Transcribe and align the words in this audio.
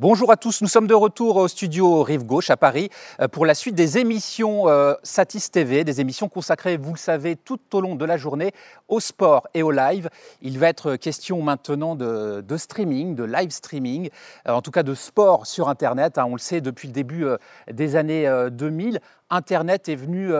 Bonjour 0.00 0.32
à 0.32 0.38
tous, 0.38 0.62
nous 0.62 0.66
sommes 0.66 0.86
de 0.86 0.94
retour 0.94 1.36
au 1.36 1.46
studio 1.46 2.02
Rive 2.02 2.24
Gauche 2.24 2.48
à 2.48 2.56
Paris 2.56 2.88
euh, 3.20 3.28
pour 3.28 3.44
la 3.44 3.54
suite 3.54 3.74
des 3.74 3.98
émissions 3.98 4.66
euh, 4.66 4.94
Satis 5.02 5.50
TV, 5.50 5.84
des 5.84 6.00
émissions 6.00 6.30
consacrées, 6.30 6.78
vous 6.78 6.92
le 6.94 6.98
savez, 6.98 7.36
tout 7.36 7.60
au 7.74 7.82
long 7.82 7.96
de 7.96 8.06
la 8.06 8.16
journée 8.16 8.52
au 8.88 8.98
sport 8.98 9.46
et 9.52 9.62
au 9.62 9.70
live. 9.70 10.08
Il 10.40 10.58
va 10.58 10.68
être 10.70 10.96
question 10.96 11.42
maintenant 11.42 11.96
de, 11.96 12.42
streaming, 12.56 13.14
de 13.14 13.24
live 13.24 13.50
streaming, 13.50 14.08
euh, 14.48 14.52
en 14.52 14.62
tout 14.62 14.70
cas 14.70 14.84
de 14.84 14.94
sport 14.94 15.46
sur 15.46 15.68
Internet. 15.68 16.16
Hein. 16.16 16.24
on 16.30 16.32
le 16.32 16.38
sait 16.38 16.62
depuis 16.62 16.88
le 16.88 16.94
début 16.94 17.26
des 17.70 17.96
années 17.96 18.26
2000, 18.50 19.00
Internet 19.28 19.90
est 19.90 19.96
venu 19.96 20.32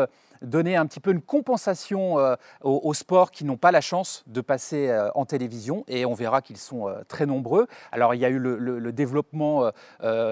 donner 0.43 0.77
un 0.77 0.87
petit 0.87 1.01
peu 1.01 1.11
une 1.11 1.21
compensation 1.21 2.19
euh, 2.19 2.35
aux, 2.63 2.95
sports 2.95 3.31
qui 3.31 3.45
n'ont 3.45 3.57
pas 3.57 3.73
la 3.73 3.81
chance 3.81 4.25
de 4.27 4.41
passer 4.41 4.89
euh, 4.89 5.11
en 5.15 5.25
télévision. 5.25 5.85
Et 5.89 6.07
on 6.07 6.15
verra 6.15 6.43
qu'ils 6.43 6.57
sont 6.57 6.89
euh, 6.89 7.03
très 7.09 7.27
nombreux. 7.27 7.67
Alors 7.93 8.15
il 8.15 8.21
y 8.21 8.25
a 8.25 8.29
eu 8.29 8.39
le, 8.39 8.91
développement 8.91 9.71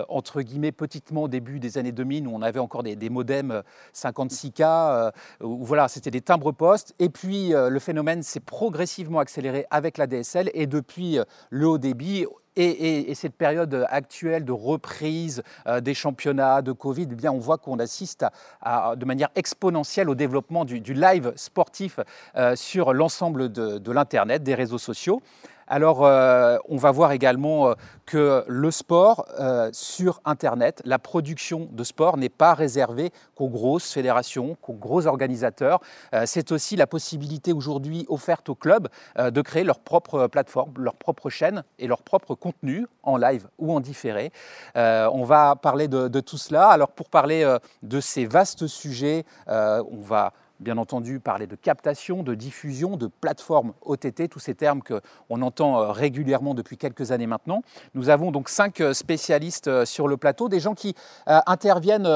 entre 0.09 0.43
guillemets 0.43 0.73
petitement 0.73 1.23
au 1.23 1.29
début 1.29 1.61
des 1.61 1.79
années 1.79 1.93
2000 1.93 2.27
où 2.27 2.35
on 2.35 2.43
avait 2.43 2.59
encore 2.59 2.83
des, 2.83 2.97
des 2.97 3.09
modems 3.09 3.63
56K, 3.95 5.13
où 5.43 5.65
voilà, 5.65 5.87
c'était 5.87 6.11
des 6.11 6.21
timbres 6.21 6.51
postes. 6.51 6.95
Et 6.99 7.09
puis 7.09 7.51
le 7.51 7.79
phénomène 7.79 8.23
s'est 8.25 8.41
progressivement 8.41 9.21
accéléré 9.21 9.66
avec 9.71 9.97
la 9.97 10.09
DSL 10.09 10.51
et 10.55 10.66
depuis 10.66 11.19
le 11.51 11.69
haut 11.69 11.79
débit 11.79 12.27
et, 12.59 13.15
cette 13.15 13.35
période 13.35 13.87
actuelle 13.89 14.45
de 14.45 14.53
reprise 14.53 15.43
euh, 15.66 15.80
des 15.80 15.95
championnats, 15.95 16.62
de 16.62 16.73
Covid, 16.73 17.09
eh 17.11 17.15
bien, 17.15 17.33
on 17.33 17.39
voit 17.39 17.59
qu'on 17.59 17.79
assiste 17.79 18.25
de 18.65 19.05
manière 19.05 19.30
exponentielle 19.35 20.09
au 20.09 20.15
développement 20.15 20.65
du, 20.65 20.95
live 20.95 21.33
sportif 21.37 22.01
euh, 22.37 22.57
sur 22.57 22.93
l'ensemble 22.93 23.51
de 23.51 23.93
l'Internet, 23.93 24.43
des 24.43 24.55
réseaux 24.55 24.79
sociaux. 24.79 25.23
Alors, 25.71 26.05
euh, 26.05 26.57
on 26.69 26.79
va 26.79 26.91
voir 26.91 27.13
également 27.13 27.69
euh, 27.69 27.75
que 28.07 28.43
le 28.49 28.71
sport 28.71 29.27
euh, 29.39 29.69
sur 29.73 30.23
Internet, 30.25 30.81
la 30.87 30.99
production 30.99 31.69
de 31.71 31.85
sport 31.85 32.17
n'est 32.17 32.31
pas 32.31 32.55
réservée 32.55 33.13
qu'aux 33.35 33.51
grosses 33.51 33.93
fédérations, 33.93 34.57
qu'aux 34.63 34.73
gros 34.73 35.07
organisateurs. 35.07 35.80
C'est 36.25 36.52
aussi 36.52 36.77
la 36.77 36.87
possibilité 36.87 37.52
aujourd'hui 37.52 38.07
offerte 38.09 38.49
aux 38.49 38.55
clubs 38.55 38.88
de 39.19 39.41
créer 39.43 39.65
leur 39.65 39.80
propre 39.80 40.27
plateforme, 40.27 40.73
leur 40.79 40.95
propre 40.95 41.29
chaîne 41.29 41.63
et 41.79 41.87
leur 41.87 42.03
propre 42.03 42.35
contenu 42.35 42.87
en 43.03 43.16
live 43.16 43.49
ou 43.59 43.73
en 43.73 43.80
différé. 43.80 44.32
on 44.75 45.25
va 45.25 45.57
parler 45.57 45.88
de, 45.88 46.09
de, 46.09 46.21
tout 46.21 46.38
cela. 46.38 46.69
Alors, 46.69 46.93
pour 46.93 47.10
parler 47.10 47.57
de 47.82 48.01
ces 48.01 48.25
vastes 48.25 48.66
sujets, 48.66 49.25
on 49.47 50.01
va 50.01 50.32
bien 50.60 50.76
entendu 50.78 51.20
parler 51.20 51.46
de 51.46 51.56
captation, 51.56 52.23
de 52.23 52.34
diffusion, 52.34 52.96
de 52.96 53.06
plateforme 53.06 53.73
OTT, 53.82 54.28
tous 54.28 54.38
ces 54.38 54.54
termes 54.54 54.82
qu'on 54.82 55.42
entend 55.42 55.80
euh, 55.80 55.92
régulièrement 55.92 56.54
depuis 56.54 56.76
quelques 56.76 57.12
années 57.12 57.26
maintenant. 57.26 57.62
Nous 57.95 58.09
avons 58.09 58.32
donc 58.32 58.48
cinq 58.48 58.80
euh, 58.80 58.92
spécialistes 58.92 59.68
euh, 59.68 59.84
sur 59.84 60.09
le 60.09 60.16
plateau, 60.16 60.48
des 60.48 60.60
gens 60.60 60.74
qui 60.74 60.95
interviennent 61.26 62.09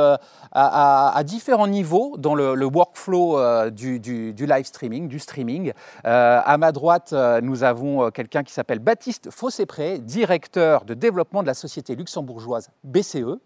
à, 0.52 1.22
différents 1.24 1.66
niveaux 1.66 2.16
dans 2.18 2.34
le, 2.34 2.64
workflow 2.64 3.70
du, 3.70 3.98
live 3.98 4.64
streaming, 4.64 5.08
du 5.08 5.18
streaming. 5.18 5.72
à 6.04 6.56
ma 6.58 6.72
droite, 6.72 7.12
nous 7.42 7.64
avons 7.64 8.10
quelqu'un 8.10 8.42
qui 8.42 8.52
s'appelle 8.52 8.78
Baptiste 8.78 9.30
Fossépré, 9.30 9.98
directeur 9.98 10.84
de 10.84 10.94
développement 10.94 11.42
de 11.42 11.46
la 11.46 11.54
société 11.54 11.94
luxembourgeoise 11.94 12.70
BCE. 12.84 13.38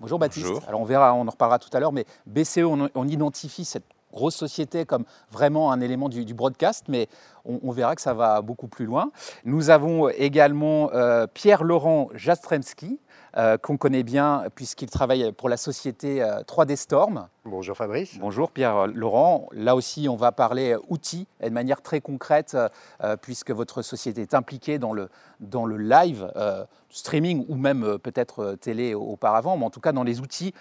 Bonjour 0.00 0.18
Baptiste. 0.18 0.46
Alors 0.66 0.80
on 0.80 0.84
verra, 0.84 1.14
on 1.14 1.26
en 1.26 1.30
reparlera 1.30 1.58
tout 1.58 1.70
à 1.72 1.80
l'heure, 1.80 1.92
mais 1.92 2.04
BCE, 2.26 2.64
on 2.94 3.08
identifie 3.08 3.64
cette 3.64 3.84
grosse 4.14 4.36
société 4.36 4.86
comme 4.86 5.04
vraiment 5.30 5.72
un 5.72 5.80
élément 5.80 6.08
du, 6.08 6.32
broadcast, 6.32 6.86
mais 6.88 7.08
on, 7.44 7.70
verra 7.72 7.94
que 7.94 8.00
ça 8.00 8.14
va 8.14 8.40
beaucoup 8.40 8.68
plus 8.68 8.86
loin. 8.86 9.10
Nous 9.44 9.68
avons 9.68 10.08
également 10.08 10.90
euh, 10.94 11.26
Pierre-Laurent 11.26 12.08
Jastremski, 12.14 12.98
euh, 13.36 13.58
qu'on 13.58 13.76
connaît 13.76 14.04
bien 14.04 14.44
puisqu'il 14.54 14.88
travaille 14.88 15.32
pour 15.32 15.48
la 15.48 15.56
société 15.56 16.20
3D 16.20 16.72
euh, 16.72 16.76
Storm. 16.76 17.28
Bonjour 17.44 17.76
Fabrice. 17.76 18.16
Bonjour 18.18 18.50
Pierre-Laurent. 18.50 19.48
Là 19.52 19.76
aussi, 19.76 20.08
on 20.08 20.16
va 20.16 20.32
parler 20.32 20.76
outils 20.88 21.26
et 21.40 21.50
de 21.50 21.54
manière 21.54 21.82
très 21.82 22.00
concrète, 22.00 22.56
puisque 23.20 23.50
votre 23.50 23.82
société 23.82 24.22
est 24.22 24.34
impliquée 24.34 24.78
dans 24.78 24.94
le, 24.94 25.10
dans 25.40 25.66
le 25.66 25.76
live, 25.76 26.32
streaming 26.88 27.44
ou 27.48 27.56
même 27.56 27.98
peut-être 27.98 28.54
télé 28.54 28.94
auparavant, 28.94 29.58
mais 29.58 29.66
en 29.66 29.70
tout 29.70 29.80
cas 29.80 29.92
dans 29.92 30.04
les 30.04 30.20
outils 30.20 30.54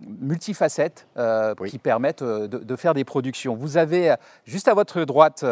multifacettes 0.00 1.06
euh, 1.16 1.54
qui 1.68 1.78
permettent 1.78 2.22
euh, 2.22 2.48
de, 2.48 2.76
faire 2.76 2.94
des 2.94 3.04
productions. 3.04 3.54
Vous 3.54 3.76
avez 3.76 4.10
euh, 4.10 4.16
juste 4.44 4.68
à 4.68 4.74
votre 4.74 5.04
droite 5.04 5.44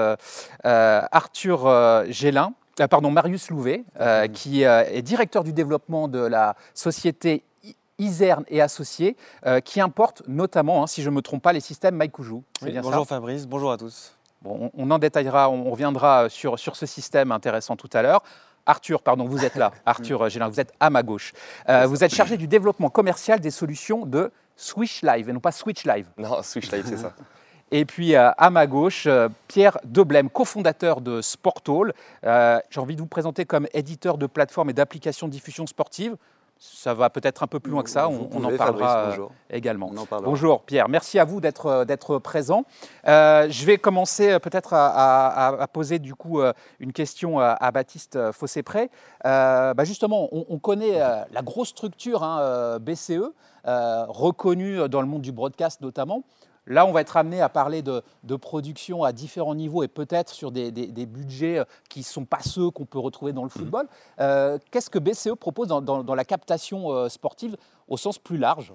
Arthur 0.64 2.04
Gélin, 2.08 2.52
pardon, 2.90 3.10
Marius 3.10 3.50
Louvet, 3.50 3.84
mhm. 3.98 4.32
qui 4.32 4.62
est 4.62 5.02
directeur 5.02 5.44
du 5.44 5.52
développement 5.52 6.08
de 6.08 6.20
la 6.20 6.56
société 6.74 7.44
Iserne 7.98 8.44
et 8.48 8.60
Associés, 8.60 9.16
qui 9.64 9.80
importe 9.80 10.22
notamment, 10.28 10.82
hein, 10.82 10.86
si 10.86 11.02
je 11.02 11.10
ne 11.10 11.16
me 11.16 11.22
trompe 11.22 11.42
pas, 11.42 11.52
les 11.52 11.60
systèmes 11.60 11.96
Maikuju. 11.96 12.42
bonjour 12.82 13.06
Fabrice, 13.06 13.46
bonjour 13.46 13.72
à 13.72 13.76
tous. 13.76 14.14
Bon, 14.42 14.70
on, 14.76 14.90
en 14.92 14.98
détaillera, 14.98 15.50
on 15.50 15.68
reviendra 15.70 16.28
sur, 16.28 16.58
sur 16.60 16.76
ce 16.76 16.86
système 16.86 17.32
intéressant 17.32 17.74
tout 17.74 17.90
à 17.92 18.02
l'heure. 18.02 18.22
Arthur, 18.68 19.02
pardon, 19.02 19.24
vous 19.24 19.44
êtes 19.44 19.56
là. 19.56 19.72
Arthur 19.86 20.28
Gélin, 20.28 20.48
vous 20.48 20.60
êtes 20.60 20.72
à 20.78 20.90
ma 20.90 21.02
gauche. 21.02 21.32
Euh, 21.68 21.86
vous 21.86 22.04
êtes 22.04 22.14
chargé 22.14 22.36
du 22.36 22.46
développement 22.46 22.90
commercial 22.90 23.40
des 23.40 23.50
solutions 23.50 24.06
de 24.06 24.30
Switch 24.56 25.02
Live 25.02 25.28
et 25.28 25.32
non 25.32 25.40
pas 25.40 25.52
Switch 25.52 25.84
Live. 25.84 26.06
Non, 26.18 26.42
Switch 26.42 26.70
Live, 26.70 26.84
c'est 26.86 26.98
ça. 26.98 27.12
Et 27.70 27.84
puis 27.84 28.14
euh, 28.14 28.30
à 28.38 28.48
ma 28.48 28.66
gauche, 28.66 29.04
euh, 29.06 29.28
Pierre 29.46 29.76
Deblem, 29.84 30.30
cofondateur 30.30 31.02
de 31.02 31.20
Sportall. 31.20 31.92
J'ai 32.22 32.80
envie 32.80 32.94
de 32.94 33.00
vous 33.00 33.06
présenter 33.06 33.44
comme 33.44 33.66
éditeur 33.74 34.16
de 34.16 34.26
plateformes 34.26 34.70
et 34.70 34.72
d'applications 34.72 35.26
de 35.26 35.32
diffusion 35.32 35.66
sportive 35.66 36.16
ça 36.58 36.94
va 36.94 37.10
peut-être 37.10 37.42
un 37.42 37.46
peu 37.46 37.60
plus 37.60 37.70
loin 37.70 37.82
que 37.82 37.90
ça, 37.90 38.08
on, 38.08 38.44
en 38.44 38.56
parlera 38.56 39.14
également. 39.50 39.90
bonjour 40.22 40.62
Pierre, 40.62 40.88
merci 40.88 41.18
à 41.18 41.24
vous 41.24 41.40
d'être 41.40 41.66
euh, 41.66 42.18
présent. 42.18 42.64
Euh, 43.06 43.46
je 43.48 43.64
vais 43.64 43.78
commencer 43.78 44.30
euh, 44.30 44.38
peut-être 44.38 44.74
à, 44.74 45.66
poser 45.72 45.98
du 45.98 46.14
coup 46.14 46.40
une 46.80 46.92
question 46.92 47.38
à, 47.38 47.70
Baptiste 47.70 48.32
Fossé-Pré. 48.32 48.90
Bah, 49.24 49.84
justement, 49.84 50.28
on, 50.32 50.58
connaît 50.58 50.98
la 50.98 51.42
grosse 51.42 51.68
structure 51.68 52.22
hein, 52.22 52.78
BCE, 52.80 53.32
reconnue 53.64 54.88
dans 54.88 55.00
le 55.00 55.06
monde 55.06 55.22
du 55.22 55.32
broadcast 55.32 55.80
notamment. 55.80 56.24
Là, 56.68 56.84
on 56.84 56.92
va 56.92 57.00
être 57.00 57.16
amené 57.16 57.40
à 57.40 57.48
parler 57.48 57.82
de, 57.82 58.02
production 58.36 59.02
à 59.02 59.12
différents 59.12 59.54
niveaux 59.54 59.82
et 59.82 59.88
peut-être 59.88 60.32
sur 60.32 60.52
des, 60.52 60.70
budgets 61.06 61.58
euh, 61.58 61.64
qui 61.88 62.00
ne 62.00 62.04
sont 62.04 62.24
pas 62.24 62.40
ceux 62.42 62.70
qu'on 62.70 62.84
peut 62.84 62.98
retrouver 62.98 63.32
dans 63.32 63.42
le 63.42 63.48
mmh. 63.48 63.58
football. 63.58 63.88
Euh, 64.20 64.58
qu'est-ce 64.70 64.90
que 64.90 64.98
BCE 64.98 65.34
propose 65.34 65.68
dans, 65.68 66.14
la 66.14 66.24
captation 66.24 66.90
euh, 66.92 67.08
sportive 67.08 67.56
au 67.88 67.96
sens 67.96 68.18
plus 68.18 68.36
large? 68.36 68.74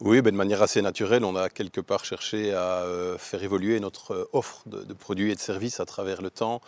Oui, 0.00 0.20
ben 0.20 0.30
de 0.30 0.36
manière 0.36 0.62
assez 0.62 0.82
naturelle, 0.82 1.24
on 1.24 1.34
a 1.36 1.48
quelque 1.48 1.80
part 1.80 2.04
cherché 2.04 2.52
à 2.52 2.84
faire 3.18 3.42
évoluer 3.42 3.80
notre 3.80 4.28
offre 4.32 4.62
de, 4.66 4.92
produits 4.92 5.30
et 5.30 5.34
de 5.34 5.40
services 5.40 5.80
à 5.80 5.86
travers 5.86 6.20
le 6.20 6.30
temps 6.30 6.60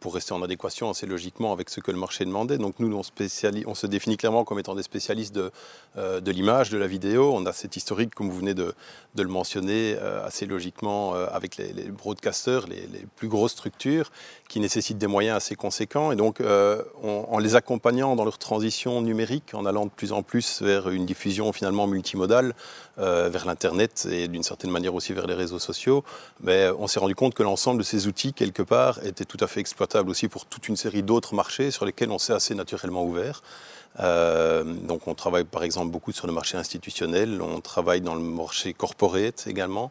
pour 0.00 0.14
rester 0.14 0.32
en 0.32 0.42
adéquation 0.42 0.90
assez 0.90 1.06
logiquement 1.06 1.52
avec 1.52 1.70
ce 1.70 1.80
que 1.80 1.90
le 1.90 1.98
marché 1.98 2.24
demandait. 2.24 2.58
Donc 2.58 2.76
nous, 2.78 2.94
on, 2.94 3.00
on 3.00 3.74
se 3.74 3.86
définit 3.86 4.16
clairement 4.16 4.44
comme 4.44 4.58
étant 4.58 4.74
des 4.74 4.82
spécialistes 4.82 5.34
de, 5.34 5.50
de 5.96 6.30
l'image, 6.30 6.70
de 6.70 6.78
la 6.78 6.86
vidéo. 6.86 7.32
On 7.34 7.44
a 7.46 7.52
cet 7.52 7.76
historique, 7.76 8.14
comme 8.14 8.30
vous 8.30 8.38
venez 8.38 8.54
de, 8.54 8.74
le 9.16 9.28
mentionner, 9.28 9.96
assez 10.24 10.46
logiquement 10.46 11.14
avec 11.14 11.56
les, 11.56 11.72
broadcasters, 11.90 12.66
les, 12.66 13.06
plus 13.16 13.28
grosses 13.28 13.52
structures 13.52 14.10
qui 14.48 14.60
nécessitent 14.60 14.98
des 14.98 15.06
moyens 15.06 15.36
assez 15.36 15.54
conséquents. 15.54 16.12
Et 16.12 16.16
donc, 16.16 16.40
en 16.40 17.38
les 17.38 17.54
accompagnant 17.54 18.16
dans 18.16 18.24
leur 18.24 18.38
transition 18.38 19.02
numérique, 19.02 19.54
en 19.54 19.66
allant 19.66 19.84
de 19.84 19.90
plus 19.90 20.12
en 20.12 20.22
plus 20.22 20.62
vers 20.62 20.88
une 20.88 21.06
diffusion 21.06 21.52
finalement 21.52 21.86
multimodale, 21.86 22.54
euh, 22.98 23.28
vers 23.28 23.44
l'Internet 23.44 24.06
et 24.08 24.28
d'une 24.28 24.44
certaine 24.44 24.70
manière 24.70 24.94
aussi 24.94 25.12
vers 25.12 25.26
les 25.26 25.34
réseaux 25.34 25.58
sociaux, 25.58 26.04
mais 26.40 26.68
on 26.78 26.86
s'est 26.86 27.00
rendu 27.00 27.16
compte 27.16 27.34
que 27.34 27.42
l'ensemble 27.42 27.78
de 27.78 27.84
ces 27.84 28.06
outils, 28.06 28.32
quelque 28.32 28.62
part, 28.62 29.04
étaient 29.04 29.24
tout 29.24 29.38
à 29.40 29.48
fait 29.48 29.60
exploitables 29.74 30.08
aussi 30.08 30.28
pour 30.28 30.46
toute 30.46 30.68
une 30.68 30.76
série 30.76 31.02
d'autres 31.02 31.34
marchés 31.34 31.72
sur 31.72 31.84
lesquels 31.84 32.12
on 32.12 32.20
s'est 32.20 32.32
assez 32.32 32.54
naturellement 32.54 33.04
ouvert. 33.04 33.42
Euh, 33.98 34.62
donc 34.62 35.08
on 35.08 35.14
travaille 35.14 35.42
par 35.42 35.64
exemple 35.64 35.90
beaucoup 35.90 36.12
sur 36.12 36.28
le 36.28 36.32
marché 36.32 36.56
institutionnel, 36.56 37.42
on 37.42 37.60
travaille 37.60 38.00
dans 38.00 38.14
le 38.14 38.20
marché 38.20 38.72
corporate 38.72 39.48
également. 39.48 39.90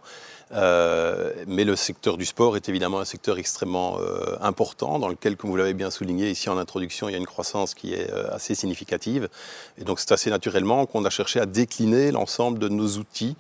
Euh, 0.51 1.31
mais 1.47 1.63
le 1.63 1.75
secteur 1.75 2.17
du 2.17 2.25
sport 2.25 2.55
est 2.55 2.69
évidemment 2.69 2.99
un 2.99 3.05
secteur 3.05 3.37
extrêmement 3.37 3.97
euh, 3.99 4.35
important, 4.41 4.99
dans 4.99 5.07
lequel, 5.07 5.35
comme 5.35 5.49
vous 5.49 5.55
l'avez 5.55 5.73
bien 5.73 5.89
souligné 5.89 6.29
ici 6.29 6.49
en 6.49 6.57
introduction, 6.57 7.09
il 7.09 7.13
y 7.13 7.15
a 7.15 7.17
une 7.17 7.25
croissance 7.25 7.73
qui 7.73 7.93
est 7.93 8.11
euh, 8.11 8.33
assez 8.33 8.55
significative. 8.55 9.29
Et 9.77 9.83
donc 9.83 9.99
c'est 9.99 10.11
assez 10.11 10.29
naturellement 10.29 10.85
qu'on 10.85 11.05
a 11.05 11.09
cherché 11.09 11.39
à 11.39 11.45
décliner 11.45 12.11
l'ensemble 12.11 12.59
de 12.59 12.69
nos 12.69 12.97
outils, 12.97 13.35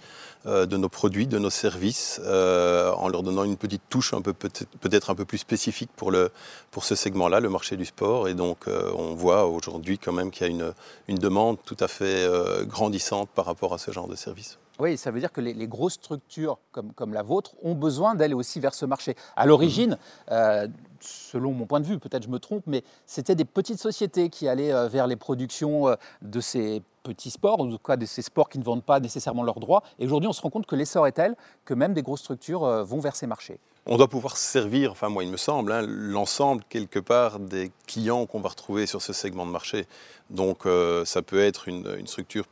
de 0.45 0.75
nos 0.75 0.89
produits, 0.89 1.25
de 1.25 1.39
nos 1.39 1.49
services, 1.49 2.19
en 2.19 3.07
leur 3.07 3.23
donnant 3.23 3.45
une 3.45 3.55
petite 3.55 3.83
touche 3.89 4.13
un 4.13 4.21
peu 4.21 4.33
peut-être 4.33 5.09
un 5.09 5.15
peu 5.15 5.23
plus 5.23 5.37
spécifique 5.37 5.89
pour, 5.95 6.11
le, 6.11 6.31
pour 6.69 6.83
ce 6.83 6.95
segment-là, 6.95 7.39
le 7.39 7.49
marché 7.49 7.77
du 7.77 7.85
sport. 7.85 8.27
Et 8.27 8.33
donc 8.33 8.65
on 8.67 9.13
voit 9.13 9.45
aujourd'hui 9.45 9.97
quand 9.97 10.11
même 10.11 10.31
qu'il 10.31 10.45
y 10.45 10.49
a 10.49 10.51
une, 10.51 10.73
une 11.07 11.17
demande 11.17 11.59
tout 11.63 11.77
à 11.79 11.87
fait 11.87 12.27
grandissante 12.63 13.29
par 13.33 13.45
rapport 13.45 13.73
à 13.73 13.77
ce 13.77 13.91
genre 13.91 14.09
de 14.09 14.17
services. 14.17 14.57
Oui, 14.79 14.97
ça 14.97 15.11
veut 15.11 15.19
dire 15.19 15.31
que 15.31 15.39
les, 15.39 15.67
grosses 15.67 15.93
structures 15.93 16.57
comme, 16.71 16.93
comme, 16.93 17.13
la 17.13 17.21
vôtre 17.21 17.51
ont 17.61 17.75
besoin 17.75 18.15
d'aller 18.15 18.33
aussi 18.33 18.59
vers 18.59 18.73
ce 18.73 18.85
marché. 18.87 19.15
À 19.35 19.45
l'origine, 19.45 19.99
euh, 20.31 20.67
selon 20.99 21.51
mon 21.51 21.67
point 21.67 21.79
de 21.79 21.85
vue, 21.85 21.99
peut-être 21.99 22.23
je 22.23 22.29
me 22.29 22.39
trompe, 22.39 22.63
mais 22.65 22.83
c'était 23.05 23.35
des 23.35 23.45
petites 23.45 23.79
sociétés 23.79 24.29
qui 24.29 24.47
allaient 24.47 24.73
euh, 24.73 24.87
vers 24.87 25.05
les 25.05 25.15
productions 25.15 25.89
euh, 25.89 25.95
de 26.23 26.41
ces 26.41 26.81
petits 27.03 27.29
sports, 27.29 27.59
ou 27.59 27.67
en 27.67 27.69
tout 27.69 27.77
cas 27.77 27.97
de 27.97 28.05
ces 28.07 28.23
sports 28.23 28.49
qui 28.49 28.57
ne 28.57 28.63
vendent 28.63 28.83
pas 28.83 28.99
nécessairement 28.99 29.43
leurs 29.43 29.59
droits. 29.59 29.83
Et 29.99 30.05
aujourd'hui, 30.05 30.27
on 30.27 30.33
se 30.33 30.41
rend 30.41 30.49
compte 30.49 30.65
que 30.65 30.75
l'essor 30.75 31.05
est 31.05 31.11
tel 31.11 31.35
que 31.65 31.75
même 31.75 31.93
des 31.93 32.01
grosses 32.01 32.21
structures 32.21 32.83
vont 32.83 32.99
vers 32.99 33.15
ces 33.15 33.27
marchés. 33.27 33.59
On 33.85 33.97
doit 33.97 34.07
pouvoir 34.07 34.37
servir, 34.37 34.91
enfin 34.91 35.09
moi 35.09 35.25
il 35.25 35.29
me 35.29 35.35
semble, 35.35 35.73
hein, 35.73 35.83
l'ensemble 35.85 36.63
quelque 36.69 36.99
part 36.99 37.39
des 37.39 37.73
clients 37.85 38.25
qu'on 38.25 38.39
va 38.39 38.47
retrouver 38.47 38.85
sur 38.87 39.01
ce 39.01 39.11
segment 39.11 39.45
de 39.45 39.51
marché. 39.51 39.85
Donc 40.29 40.65
ça 41.03 41.21
peut 41.21 41.41
être 41.41 41.67
une, 41.67 41.93
une 41.99 42.07
structure 42.07 42.45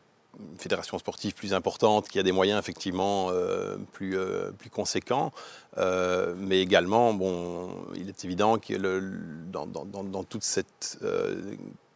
une 0.51 0.57
fédération 0.57 0.97
sportive 0.97 1.33
plus 1.33 1.53
importante, 1.53 2.07
qui 2.07 2.19
a 2.19 2.23
des 2.23 2.31
moyens 2.31 2.59
effectivement 2.59 3.29
euh, 3.29 3.77
plus, 3.91 4.17
euh, 4.17 4.51
plus 4.51 4.69
conséquents. 4.69 5.31
Euh, 5.77 6.33
mais 6.37 6.61
également, 6.61 7.13
bon, 7.13 7.69
il 7.95 8.09
est 8.09 8.25
évident 8.25 8.57
que 8.57 8.73
dans, 9.51 9.65
dans, 9.65 9.85
dans, 9.85 10.23
toute 10.23 10.43
cette 10.43 10.99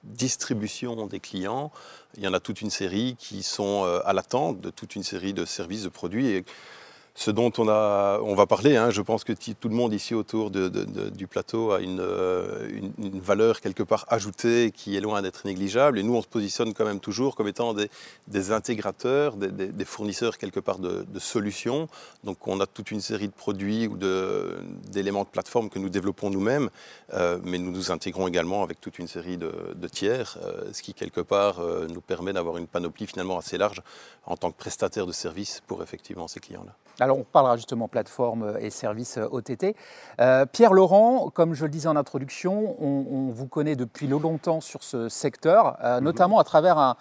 distribution 0.04 1.08
des 1.08 1.20
clients, 1.20 1.72
il 2.16 2.24
y 2.24 2.28
en 2.28 2.34
a 2.34 2.40
toute 2.40 2.62
une 2.62 2.70
série 2.70 3.16
qui 3.18 3.44
sont 3.44 3.84
à 4.06 4.14
l'attente 4.14 4.62
de 4.62 4.70
toute 4.70 4.96
une 4.96 5.04
série 5.04 5.34
de 5.34 5.46
services, 5.46 5.84
de 5.84 5.90
produits. 5.90 6.44
Ce 7.18 7.32
dont 7.32 7.52
on, 7.58 7.70
a, 7.70 8.20
on 8.22 8.36
va 8.36 8.46
parler. 8.46 8.76
Hein. 8.76 8.90
Je 8.90 9.02
pense 9.02 9.24
que 9.24 9.32
tout 9.32 9.70
le 9.70 9.76
monde 9.76 9.94
ici 9.94 10.14
autour 10.14 10.52
du 10.52 11.28
plateau 11.28 11.72
a 11.72 11.80
euh, 11.80 12.70
une, 12.98 13.20
valeur 13.22 13.62
quelque 13.62 13.84
part 13.84 14.06
ajoutée 14.10 14.72
qui 14.76 14.98
est 14.98 15.00
loin 15.00 15.22
d'être 15.22 15.46
négligeable. 15.46 15.98
Et 15.98 16.04
nous, 16.04 16.14
on 16.14 16.22
se 16.22 16.28
positionne 16.28 16.74
quand 16.74 16.84
même 16.84 17.00
toujours 17.00 17.36
comme 17.36 17.48
étant 17.48 17.74
des, 17.74 18.52
intégrateurs, 18.52 19.38
des, 19.38 19.86
fournisseurs 19.86 20.38
quelque 20.38 20.60
part 20.60 20.78
de, 20.78 21.06
solutions. 21.18 21.88
Donc 22.26 22.46
on 22.50 22.60
a 22.60 22.68
toute 22.68 22.92
une 22.92 23.00
série 23.00 23.28
de 23.28 23.34
produits 23.34 23.88
ou 23.88 23.96
d'éléments 23.96 25.24
de, 25.24 25.30
plateforme 25.30 25.70
que 25.70 25.80
nous 25.80 25.90
développons 25.90 26.30
nous-mêmes, 26.30 26.70
euh, 27.14 27.40
mais 27.44 27.58
nous 27.58 27.72
nous 27.72 27.92
intégrons 27.92 28.28
également 28.28 28.62
avec 28.62 28.82
toute 28.82 29.00
une 29.00 29.08
série 29.08 29.38
de, 29.38 29.88
tiers, 29.88 30.38
euh, 30.44 30.74
ce 30.74 30.82
qui 30.82 30.94
quelque 30.94 31.22
part 31.22 31.62
nous 31.90 32.02
permet 32.02 32.34
d'avoir 32.34 32.58
une 32.58 32.68
panoplie 32.68 33.08
finalement 33.08 33.38
assez 33.38 33.58
large 33.58 33.82
en 34.26 34.36
tant 34.36 34.52
que 34.52 34.58
prestataire 34.58 35.06
de 35.06 35.14
services 35.14 35.62
pour 35.66 35.82
effectivement 35.82 36.28
ces 36.28 36.42
clients-là. 36.42 36.76
Alors 37.00 37.18
on 37.18 37.24
parlera 37.24 37.58
justement 37.58 37.88
plateforme 37.88 38.58
et 38.60 38.70
services 38.70 39.18
OTT. 39.18 39.76
Euh, 40.22 40.46
Pierre 40.46 40.74
Laurent, 40.74 41.30
comme 41.30 41.54
je 41.54 41.64
le 41.66 41.70
disais 41.70 41.88
en 41.88 41.96
introduction, 41.96 42.76
on, 42.82 43.30
vous 43.30 43.48
connaît 43.48 43.76
depuis 43.76 44.08
longtemps 44.08 44.62
sur 44.62 44.84
ce 44.84 45.10
secteur, 45.10 45.78
euh, 45.84 45.98
mhm. 45.98 46.04
notamment 46.06 46.40
à 46.40 46.44
travers 46.44 46.78
un, 46.78 46.96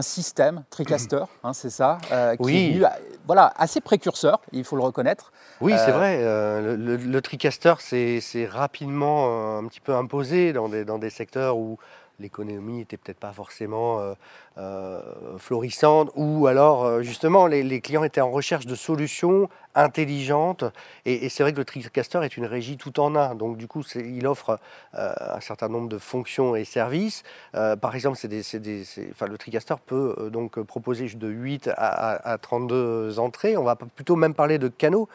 système, 0.00 0.64
TriCaster, 0.70 1.22
hein, 1.44 1.52
c'est 1.52 1.70
ça, 1.70 1.98
euh, 2.10 2.34
qui 2.34 2.78
est 2.78 2.82
voilà, 3.28 3.52
assez 3.56 3.80
précurseur, 3.80 4.40
il 4.50 4.64
faut 4.64 4.74
le 4.74 4.82
reconnaître. 4.82 5.30
Oui, 5.60 5.72
c'est 5.76 5.92
vrai. 5.92 6.18
le, 6.20 7.20
TriCaster 7.20 7.74
s'est 7.78 8.48
rapidement 8.50 9.58
un 9.58 9.64
petit 9.68 9.78
peu 9.78 9.94
imposé 9.94 10.52
dans 10.52 10.68
des, 10.68 10.84
dans 10.84 10.98
des 10.98 11.10
secteurs 11.10 11.58
où 11.58 11.78
l'économie 12.20 12.78
n'était 12.78 12.96
peut-être 12.96 13.18
pas 13.18 13.32
forcément 13.32 14.00
euh, 14.00 14.14
euh, 14.58 15.00
florissante, 15.38 16.10
ou 16.14 16.46
alors 16.46 16.84
euh, 16.84 17.02
justement 17.02 17.46
les, 17.46 17.80
clients 17.80 18.04
étaient 18.04 18.20
en 18.20 18.30
recherche 18.30 18.66
de 18.66 18.74
solutions 18.74 19.48
intelligentes. 19.74 20.64
Et, 21.04 21.28
c'est 21.28 21.42
vrai 21.42 21.52
que 21.52 21.58
le 21.58 21.64
TriCaster 21.64 22.20
est 22.22 22.36
une 22.36 22.46
régie 22.46 22.76
tout 22.76 23.00
en 23.00 23.16
un, 23.16 23.34
donc 23.34 23.56
du 23.56 23.66
coup 23.66 23.82
il 23.96 24.26
offre 24.26 24.58
un 24.92 25.40
certain 25.40 25.68
nombre 25.68 25.88
de 25.88 25.98
fonctions 25.98 26.54
et 26.54 26.64
services. 26.64 27.24
par 27.52 27.94
exemple, 27.94 28.18
le 28.22 29.36
TriCaster 29.36 29.74
peut 29.84 30.30
donc 30.32 30.60
proposer 30.62 31.06
de 31.08 31.28
8 31.28 31.70
à, 31.76 32.30
à 32.32 32.38
32 32.38 33.18
entrées. 33.18 33.56
On 33.56 33.64
va 33.64 33.74
plutôt 33.74 34.16
même 34.16 34.34
parler 34.34 34.58
de 34.58 34.68
canaux 34.68 35.08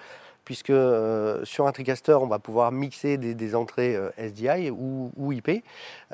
puisque 0.49 0.71
euh, 0.71 1.45
sur 1.45 1.67
un 1.67 1.71
TriCaster, 1.71 2.13
on 2.13 2.25
va 2.25 2.39
pouvoir 2.39 2.71
mixer 2.71 3.19
des, 3.19 3.55
entrées 3.55 3.95
euh, 3.95 4.09
SDI 4.17 4.71
ou, 4.71 5.31
IP, 5.31 5.63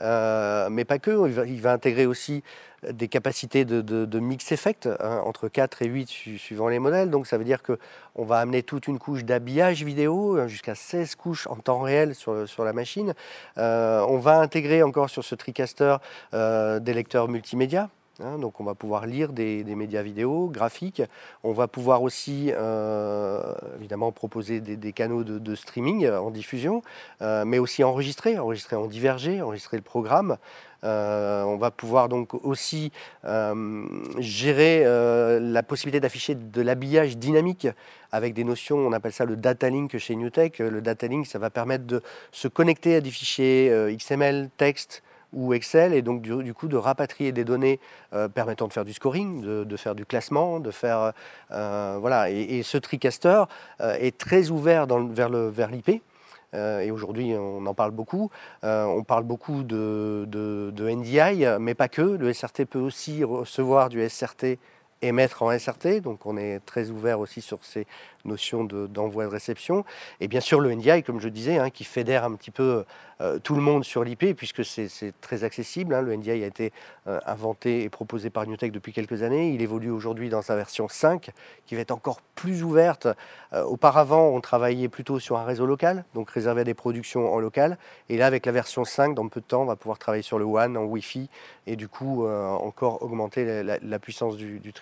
euh, 0.01 0.67
mais 0.69 0.83
pas 0.83 0.99
que, 0.99 1.45
il 1.47 1.61
va, 1.61 1.71
intégrer 1.71 2.05
aussi 2.05 2.43
des 2.83 3.07
capacités 3.07 3.63
de, 3.63 4.19
mix 4.19 4.51
effect 4.51 4.89
hein, 4.99 5.21
entre 5.23 5.47
4 5.47 5.83
et 5.83 5.85
8 5.85 6.07
suivant 6.37 6.67
les 6.67 6.79
modèles. 6.79 7.11
Donc 7.11 7.27
ça 7.27 7.37
veut 7.37 7.45
dire 7.45 7.59
qu'on 7.63 8.25
va 8.25 8.39
amener 8.39 8.61
toute 8.61 8.87
une 8.87 8.99
couche 8.99 9.23
d'habillage 9.23 9.85
vidéo, 9.85 10.35
hein, 10.37 10.47
jusqu'à 10.47 10.75
16 10.75 11.15
couches 11.15 11.47
en 11.47 11.55
temps 11.55 11.79
réel 11.79 12.13
sur, 12.13 12.45
sur 12.45 12.65
la 12.65 12.73
machine. 12.73 13.13
on 13.55 14.17
va 14.17 14.41
intégrer 14.41 14.83
encore 14.83 15.09
sur 15.09 15.23
ce 15.23 15.35
TriCaster 15.35 15.95
des 16.33 16.93
lecteurs 16.93 17.29
multimédia. 17.29 17.89
Hein, 18.23 18.37
donc 18.39 18.61
on 18.61 18.63
va 18.63 18.75
pouvoir 18.75 19.07
lire 19.07 19.33
des, 19.33 19.63
médias 19.75 20.01
vidéo, 20.01 20.47
graphiques. 20.47 21.01
On 21.43 21.51
va 21.51 21.67
pouvoir 21.67 22.01
aussi 22.01 22.49
euh, 22.53 23.53
évidemment 23.77 24.13
proposer 24.13 24.61
des, 24.61 24.93
canaux 24.93 25.25
de, 25.25 25.55
streaming 25.55 26.09
en 26.09 26.31
diffusion, 26.31 26.81
euh, 27.21 27.43
mais 27.43 27.59
aussi 27.59 27.83
enregistrer, 27.83 28.39
enregistrer 28.39 28.77
en 28.77 28.87
divergé, 28.87 29.41
enregistrer 29.41 29.75
le 29.75 29.83
programme. 29.83 30.37
Euh, 30.85 31.43
on 31.43 31.57
va 31.57 31.71
pouvoir 31.71 32.07
donc 32.07 32.33
aussi 32.45 32.91
gérer 34.19 34.85
la 35.41 35.63
possibilité 35.63 35.99
d'afficher 35.99 36.35
de 36.35 36.61
l'habillage 36.61 37.17
dynamique 37.17 37.67
avec 38.13 38.33
des 38.33 38.45
notions, 38.45 38.77
on 38.77 38.93
appelle 38.93 39.11
ça 39.11 39.25
le 39.25 39.35
data 39.35 39.69
link 39.69 39.97
chez 39.97 40.15
NewTek. 40.15 40.59
Le 40.59 40.79
data 40.79 41.07
link, 41.07 41.25
ça 41.25 41.37
va 41.37 41.49
permettre 41.49 41.83
de 41.83 42.01
se 42.31 42.47
connecter 42.47 42.95
à 42.95 43.01
des 43.01 43.11
fichiers 43.11 43.93
XML, 43.97 44.49
texte, 44.55 45.03
ou 45.35 45.53
Excel, 45.53 45.93
et 45.93 46.01
donc 46.01 46.21
du, 46.21 46.53
coup 46.53 46.67
de 46.67 46.77
rapatrier 46.77 47.31
des 47.31 47.43
données 47.43 47.79
euh, 48.13 48.27
permettant 48.27 48.67
de 48.67 48.73
faire 48.73 48.85
du 48.85 48.93
scoring, 48.93 49.41
de, 49.41 49.77
faire 49.77 49.93
du 49.93 50.05
classement, 50.05 50.59
de 50.59 50.71
faire... 50.71 51.11
Euh, 51.51 51.97
voilà, 51.99 52.31
et, 52.31 52.63
ce 52.63 52.77
TriCaster 52.77 53.43
euh, 53.81 53.95
est 53.99 54.17
très 54.17 54.49
ouvert 54.49 54.87
vers 54.87 55.29
l'IP. 55.29 55.87
Vers 55.87 56.79
et 56.81 56.89
aujourd'hui, 56.89 57.33
on 57.37 57.65
en 57.65 57.73
parle 57.73 57.91
beaucoup. 57.91 58.31
on 58.63 59.03
parle 59.03 59.25
beaucoup 59.25 59.63
de, 59.63 60.25
NDI, 60.79 61.45
mais 61.59 61.73
pas 61.73 61.89
que. 61.89 62.01
Le 62.01 62.31
SRT 62.31 62.65
peut 62.69 62.79
aussi 62.79 63.25
recevoir 63.25 63.89
du 63.89 64.07
SRT 64.07 64.57
et 65.05 65.11
mettre 65.11 65.43
en 65.43 65.57
SRT. 65.57 66.01
Donc 66.01 66.25
on 66.25 66.37
est 66.37 66.59
très 66.65 66.89
ouvert 66.89 67.19
aussi 67.19 67.41
sur 67.41 67.63
ces 67.63 67.85
notions 68.25 68.63
d'envoi 68.63 69.25
de, 69.25 69.29
réception. 69.29 69.85
Et 70.19 70.27
bien 70.27 70.41
sûr 70.41 70.59
le 70.59 70.73
NDI, 70.73 71.03
comme 71.03 71.19
je 71.19 71.29
disais, 71.29 71.57
hein, 71.57 71.69
qui 71.69 71.83
fédère 71.83 72.23
un 72.23 72.33
petit 72.33 72.51
peu 72.51 72.83
euh, 73.21 73.39
tout 73.39 73.55
le 73.55 73.61
monde 73.61 73.85
sur 73.85 74.03
l'IP, 74.03 74.35
puisque 74.35 74.65
c'est 74.65 74.89
très 75.21 75.43
accessible. 75.43 75.93
Hein. 75.93 76.01
Le 76.01 76.15
NDI 76.15 76.31
a 76.31 76.47
été 76.47 76.73
euh, 77.07 77.19
inventé 77.25 77.83
et 77.83 77.89
proposé 77.89 78.29
par 78.29 78.45
Newtek 78.45 78.71
depuis 78.71 78.91
quelques 78.91 79.23
années. 79.23 79.51
Il 79.51 79.61
évolue 79.61 79.89
aujourd'hui 79.89 80.29
dans 80.29 80.41
sa 80.41 80.55
version 80.55 80.89
5, 80.89 81.31
qui 81.65 81.75
va 81.75 81.81
être 81.81 81.91
encore 81.91 82.19
plus 82.35 82.63
ouverte. 82.63 83.07
Euh, 83.53 83.63
auparavant, 83.63 84.27
on 84.27 84.41
travaillait 84.41 84.89
plutôt 84.89 85.19
sur 85.19 85.37
un 85.37 85.45
réseau 85.45 85.65
local, 85.65 86.03
donc 86.13 86.29
réservé 86.29 86.61
à 86.61 86.63
des 86.65 86.73
productions 86.73 87.33
en 87.33 87.39
local. 87.39 87.77
Et 88.09 88.17
là, 88.17 88.25
avec 88.25 88.45
la 88.45 88.51
version 88.51 88.83
5, 88.83 89.15
dans 89.15 89.27
peu 89.29 89.39
de 89.39 89.45
temps, 89.45 89.61
on 89.61 89.65
va 89.65 89.77
pouvoir 89.77 89.97
travailler 89.97 90.23
sur 90.23 90.37
le 90.37 90.45
WAN, 90.45 90.75
en 90.75 90.83
Wi-Fi, 90.83 91.29
et 91.67 91.77
du 91.77 91.87
coup, 91.87 92.27
encore 92.27 93.01
augmenter 93.01 93.63
la, 93.63 93.99
puissance 93.99 94.37
du, 94.37 94.59
du, 94.59 94.73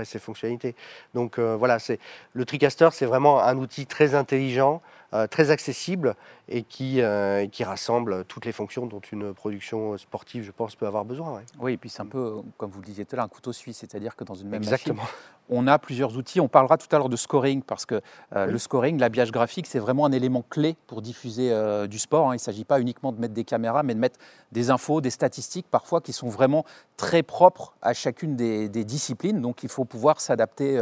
Et 0.00 0.04
ses 0.04 0.18
fonctionnalités. 0.18 0.74
Donc 1.14 1.38
voilà, 1.38 1.78
c'est 1.78 1.98
le 2.32 2.44
TriCaster, 2.44 2.88
c'est 2.92 3.06
vraiment 3.06 3.42
un 3.42 3.56
outil 3.56 3.86
très 3.86 4.14
intelligent. 4.14 4.82
Euh, 5.12 5.26
très 5.26 5.50
accessible 5.50 6.14
et 6.48 6.62
qui, 6.62 7.00
euh, 7.00 7.48
qui 7.48 7.64
rassemble 7.64 8.24
toutes 8.26 8.44
les 8.44 8.52
fonctions 8.52 8.86
dont 8.86 9.00
une 9.10 9.34
production 9.34 9.98
sportive, 9.98 10.44
je 10.44 10.52
pense, 10.52 10.76
peut 10.76 10.86
avoir 10.86 11.04
besoin. 11.04 11.42
Oui, 11.58 11.72
et 11.72 11.76
puis 11.76 11.90
c'est 11.90 12.02
un 12.02 12.06
peu, 12.06 12.36
comme 12.56 12.70
vous 12.70 12.78
le 12.78 12.86
disiez 12.86 13.04
tout 13.04 13.14
à 13.14 13.16
l'heure, 13.16 13.24
un 13.24 13.28
couteau 13.28 13.52
suisse, 13.52 13.78
c'est-à-dire 13.78 14.14
que 14.14 14.22
dans 14.22 14.36
une 14.36 14.48
même 14.48 14.62
Exactement. 14.62 15.02
machine, 15.02 15.16
on 15.48 15.66
a 15.66 15.80
plusieurs 15.80 16.16
outils. 16.16 16.38
On 16.38 16.46
parlera 16.46 16.78
tout 16.78 16.86
à 16.92 16.98
l'heure 16.98 17.08
de 17.08 17.16
scoring, 17.16 17.62
parce 17.62 17.86
que 17.86 18.00
euh, 18.36 18.46
le 18.46 18.56
scoring, 18.58 19.00
l'habillage 19.00 19.32
graphique, 19.32 19.66
c'est 19.66 19.80
vraiment 19.80 20.06
un 20.06 20.12
élément 20.12 20.44
clé 20.48 20.76
pour 20.86 21.02
diffuser 21.02 21.52
du 21.88 21.98
sport. 21.98 22.28
Hein. 22.28 22.34
Il 22.34 22.36
ne 22.36 22.42
s'agit 22.42 22.64
pas 22.64 22.80
uniquement 22.80 23.10
de 23.10 23.20
mettre 23.20 23.34
des 23.34 23.42
caméras, 23.42 23.82
mais 23.82 23.94
de 23.94 24.00
mettre 24.00 24.20
des 24.52 24.70
infos, 24.70 25.00
des 25.00 25.10
statistiques, 25.10 25.66
parfois, 25.68 26.00
qui 26.00 26.12
sont 26.12 26.28
vraiment 26.28 26.64
très 26.96 27.24
propres 27.24 27.74
à 27.82 27.94
chacune 27.94 28.36
des, 28.36 28.68
disciplines. 28.68 29.40
Donc 29.40 29.64
il 29.64 29.68
faut 29.68 29.84
pouvoir 29.84 30.20
s'adapter 30.20 30.80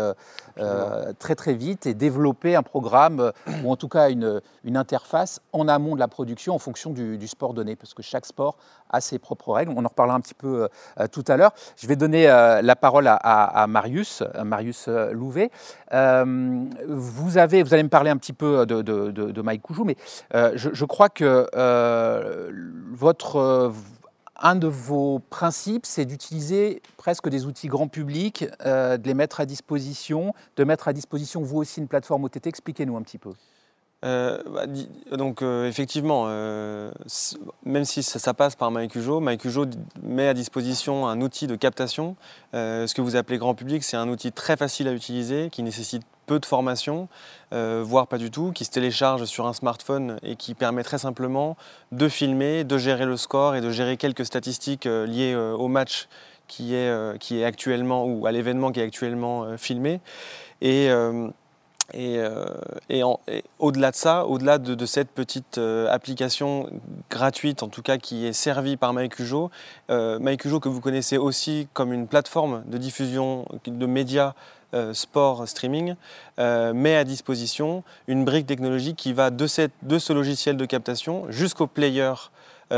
très 1.18 1.34
très 1.34 1.54
vite 1.54 1.86
et 1.86 1.94
développer 1.94 2.56
un 2.56 2.62
programme, 2.62 3.32
ou 3.64 3.72
en 3.72 3.76
tout 3.76 3.88
cas 3.88 4.10
une 4.10 4.17
une, 4.64 4.76
interface 4.76 5.40
en 5.52 5.68
amont 5.68 5.94
de 5.94 6.00
la 6.00 6.08
production 6.08 6.54
en 6.54 6.58
fonction 6.58 6.90
du, 6.90 7.28
sport 7.28 7.54
donné, 7.54 7.76
parce 7.76 7.94
que 7.94 8.02
chaque 8.02 8.26
sport 8.26 8.56
a 8.90 9.00
ses 9.00 9.18
propres 9.18 9.52
règles. 9.52 9.72
On 9.76 9.84
en 9.84 9.88
reparlera 9.88 10.16
un 10.16 10.20
petit 10.20 10.34
peu 10.34 10.68
euh, 10.98 11.06
tout 11.08 11.24
à 11.28 11.36
l'heure. 11.36 11.52
Je 11.76 11.86
vais 11.86 11.96
donner 11.96 12.28
euh, 12.28 12.62
la 12.62 12.76
parole 12.76 13.06
à, 13.08 13.66
Marius, 13.68 14.22
Marius 14.44 14.86
euh, 14.88 15.12
Louvet. 15.12 15.50
vous, 15.92 17.38
avez, 17.38 17.62
vous 17.62 17.74
allez 17.74 17.82
me 17.82 17.88
parler 17.88 18.10
un 18.10 18.16
petit 18.16 18.32
peu 18.32 18.66
de, 18.66 18.82
de, 18.82 19.58
Koujou, 19.58 19.84
mais 19.84 19.96
je, 20.32 20.84
crois 20.84 21.08
que 21.08 21.48
votre 22.92 23.72
un 24.40 24.54
de 24.54 24.68
vos 24.68 25.18
principes, 25.30 25.84
c'est 25.84 26.04
d'utiliser 26.04 26.80
presque 26.96 27.28
des 27.28 27.46
outils 27.46 27.66
grand 27.66 27.88
public, 27.88 28.46
de 28.64 29.02
les 29.04 29.14
mettre 29.14 29.40
à 29.40 29.46
disposition, 29.46 30.32
de 30.56 30.64
mettre 30.64 30.86
à 30.88 30.92
disposition 30.92 31.42
vous 31.42 31.58
aussi 31.58 31.80
une 31.80 31.88
plateforme 31.88 32.24
OTT. 32.24 32.46
Expliquez-nous 32.46 32.96
un 32.96 33.02
petit 33.02 33.18
peu. 33.18 33.32
Euh, 34.04 34.38
bah, 34.46 34.66
donc 35.16 35.42
effectivement, 35.42 36.26
même 37.64 37.84
si 37.84 38.02
ça, 38.02 38.34
passe 38.34 38.54
par 38.54 38.70
MyCujo, 38.70 39.20
MyCujo 39.20 39.66
met 40.02 40.28
à 40.28 40.34
disposition 40.34 41.08
un 41.08 41.20
outil 41.20 41.46
de 41.46 41.56
captation. 41.56 42.16
ce 42.52 42.92
que 42.94 43.00
vous 43.00 43.16
appelez 43.16 43.38
grand 43.38 43.54
public, 43.54 43.82
c'est 43.82 43.96
un 43.96 44.08
outil 44.08 44.32
très 44.32 44.56
facile 44.56 44.88
à 44.88 44.92
utiliser, 44.92 45.48
qui 45.50 45.62
nécessite 45.62 46.02
peu 46.26 46.38
de 46.38 46.46
formation, 46.46 47.08
voire 47.50 48.06
pas 48.06 48.18
du 48.18 48.30
tout, 48.30 48.52
qui 48.52 48.64
se 48.64 48.70
télécharge 48.70 49.24
sur 49.24 49.46
un 49.46 49.52
smartphone 49.52 50.18
et 50.22 50.36
qui 50.36 50.54
permet 50.54 50.84
très 50.84 50.98
simplement 50.98 51.56
de 51.90 52.08
filmer, 52.08 52.64
de 52.64 52.78
gérer 52.78 53.06
le 53.06 53.16
score 53.16 53.56
et 53.56 53.60
de 53.60 53.70
gérer 53.70 53.96
quelques 53.96 54.26
statistiques 54.26 54.84
liées 54.84 55.34
au 55.34 55.68
match 55.68 56.08
qui 56.46 56.74
est, 56.74 57.18
qui 57.18 57.40
est 57.40 57.44
actuellement 57.44 58.04
ou 58.06 58.26
à 58.26 58.32
l'événement 58.32 58.70
qui 58.70 58.80
est 58.80 58.84
actuellement 58.84 59.56
filmé. 59.56 60.00
Et, 61.94 62.18
euh, 62.18 62.44
au-delà 63.58 63.90
de 63.90 63.96
ça, 63.96 64.26
au-delà 64.26 64.58
de, 64.58 64.86
cette 64.86 65.10
petite 65.10 65.58
euh, 65.58 65.90
application 65.90 66.68
gratuite, 67.10 67.62
en 67.62 67.68
tout 67.68 67.82
cas 67.82 67.96
qui 67.96 68.26
est 68.26 68.34
servie 68.34 68.76
par 68.76 68.92
MyCujo, 68.92 69.50
euh, 69.90 70.18
MyCujo 70.20 70.60
que 70.60 70.68
vous 70.68 70.80
connaissez 70.80 71.16
aussi 71.16 71.66
comme 71.72 71.92
une 71.92 72.06
plateforme 72.06 72.62
de 72.66 72.76
diffusion 72.78 73.46
de 73.66 73.86
médias 73.86 74.34
sport 74.92 75.48
streaming, 75.48 75.94
met 76.36 76.94
à 76.94 77.04
disposition 77.04 77.84
une 78.06 78.26
brique 78.26 78.46
technologique 78.46 78.96
qui 78.96 79.14
va 79.14 79.30
de, 79.30 79.46
ce 79.46 80.12
logiciel 80.12 80.58
de 80.58 80.66
captation 80.66 81.24
jusqu'au 81.30 81.66
player 81.66 82.12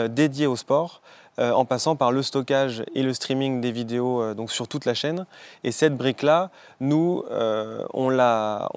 dédié 0.08 0.46
au 0.46 0.54
sport. 0.54 1.02
Euh, 1.38 1.52
en 1.52 1.64
passant 1.64 1.94
par 1.94 2.10
le 2.10 2.22
stockage 2.22 2.82
et 2.94 3.02
le 3.02 3.14
streaming 3.14 3.60
des 3.60 3.70
vidéos 3.70 4.20
euh, 4.20 4.34
donc 4.34 4.50
sur 4.50 4.66
toute 4.66 4.84
la 4.84 4.94
chaîne. 4.94 5.26
Et 5.62 5.70
cette 5.70 5.96
brique-là, 5.96 6.50
nous, 6.80 7.24
euh, 7.30 7.84
on, 7.94 8.10
la, 8.10 8.68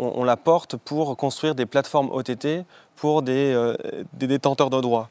porte 0.43 0.77
pour 0.77 1.17
construire 1.17 1.55
des 1.55 1.65
plateformes 1.65 2.09
OTT 2.11 2.63
pour 2.95 3.23
des 3.23 3.55
détenteurs 4.13 4.69
de 4.69 4.79
droits. 4.79 5.09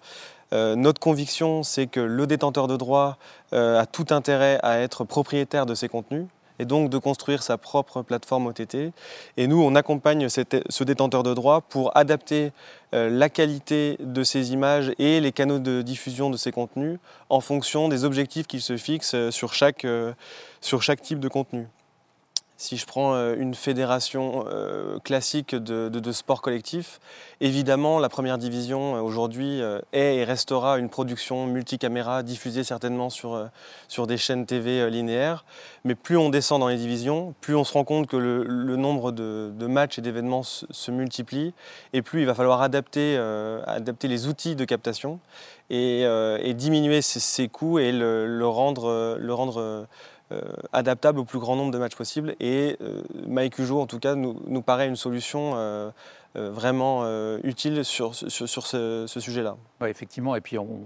notre 0.53 1.01
conviction, 1.01 1.63
c'est 1.63 1.87
que 1.87 2.01
le 2.01 2.27
détenteur 2.27 2.69
de 2.69 2.77
droits 2.77 3.17
a 3.53 3.87
tout 3.87 4.07
intérêt 4.11 4.59
à 4.63 4.79
être 4.79 5.05
propriétaire 5.05 5.67
de 5.67 5.75
ses 5.75 5.89
contenus, 5.89 6.27
et 6.62 6.64
donc 6.64 6.90
de 6.90 6.99
construire 6.99 7.42
sa 7.42 7.59
propre 7.59 8.02
plateforme 8.02 8.47
OTT. 8.47 8.92
Et 9.37 9.47
nous, 9.49 9.61
on 9.61 9.75
accompagne 9.75 10.28
ce 10.28 10.85
détenteur 10.85 11.25
de 11.25 11.35
droits 11.35 11.61
pour 11.61 11.95
adapter 11.97 12.52
euh, 12.95 13.11
la 13.11 13.28
qualité 13.28 13.97
de 13.99 14.23
ses 14.23 14.52
images 14.52 14.92
et 14.99 15.21
les 15.21 15.33
canaux 15.33 15.59
de 15.59 15.83
diffusion 15.83 16.31
de 16.31 16.37
ses 16.37 16.52
contenus 16.52 16.99
en 17.31 17.40
fonction 17.40 17.88
des 17.88 18.04
objectifs 18.04 18.47
qu'il 18.47 18.62
se 18.62 18.76
fixe 18.76 19.14
euh, 19.14 19.31
euh, 19.85 20.12
sur 20.61 20.83
chaque 20.83 21.02
type 21.02 21.19
de 21.19 21.28
contenu. 21.28 21.66
Si 22.62 22.76
je 22.76 22.87
prends 22.87 23.14
euh, 23.14 23.35
une 23.37 23.57
fédération 23.57 24.45
euh, 24.47 25.00
classique 25.00 25.52
de, 25.52 26.12
sport 26.12 26.40
collectif, 26.40 27.00
évidemment, 27.40 27.99
la 27.99 28.09
première 28.09 28.38
division 28.38 28.95
euh, 28.95 29.00
aujourd'hui 29.00 29.61
est 29.92 30.19
et 30.19 30.23
restera 30.23 30.78
une 30.78 30.88
production 30.88 31.47
multicaméra 31.47 32.23
diffusée 32.23 32.62
certainement 32.62 33.11
sur, 33.11 33.49
sur 33.88 34.07
des 34.07 34.16
chaînes 34.16 34.47
TV 34.47 34.88
linéaires. 34.90 35.45
Mais 35.85 35.97
plus 35.97 36.16
on 36.16 36.28
descend 36.28 36.61
dans 36.61 36.69
les 36.69 36.76
divisions, 36.76 37.35
plus 37.40 37.57
on 37.57 37.64
se 37.64 37.73
rend 37.73 37.83
compte 37.83 38.07
que 38.07 38.16
le, 38.16 38.76
nombre 38.76 39.11
de, 39.11 39.66
matchs 39.66 39.99
et 39.99 40.02
d'événements 40.02 40.45
se, 40.45 40.90
multiplie, 40.92 41.54
et 41.92 42.02
plus 42.02 42.21
il 42.21 42.26
va 42.26 42.35
falloir 42.35 42.62
adapter, 42.62 43.16
adapter 43.66 44.07
les 44.07 44.28
outils 44.28 44.54
de 44.54 44.64
captation 44.64 45.19
et, 45.71 46.54
diminuer 46.54 47.02
ses, 47.02 47.49
coûts 47.49 47.81
et 47.81 47.90
le, 47.90 48.47
rendre, 48.47 49.16
le 49.19 49.35
rendre 49.35 49.88
adaptable 50.73 51.19
au 51.19 51.25
plus 51.25 51.39
grand 51.39 51.57
nombre 51.57 51.73
de 51.73 51.79
matchs 51.79 51.97
possible. 51.97 52.35
Et 52.41 52.77
euh, 52.81 53.03
MyCujo, 53.27 53.81
en 53.81 53.87
tout 53.87 53.99
cas, 53.99 54.15
nous, 54.15 54.62
paraît 54.62 54.89
une 54.89 54.97
solution 54.97 55.53
euh, 55.55 55.91
vraiment 56.35 57.05
utile 57.43 57.85
sur, 57.85 58.15
ce, 58.15 59.07
sujet-là. 59.07 59.57
effectivement, 59.87 60.35
et 60.35 60.41
puis 60.41 60.59
on, 60.59 60.81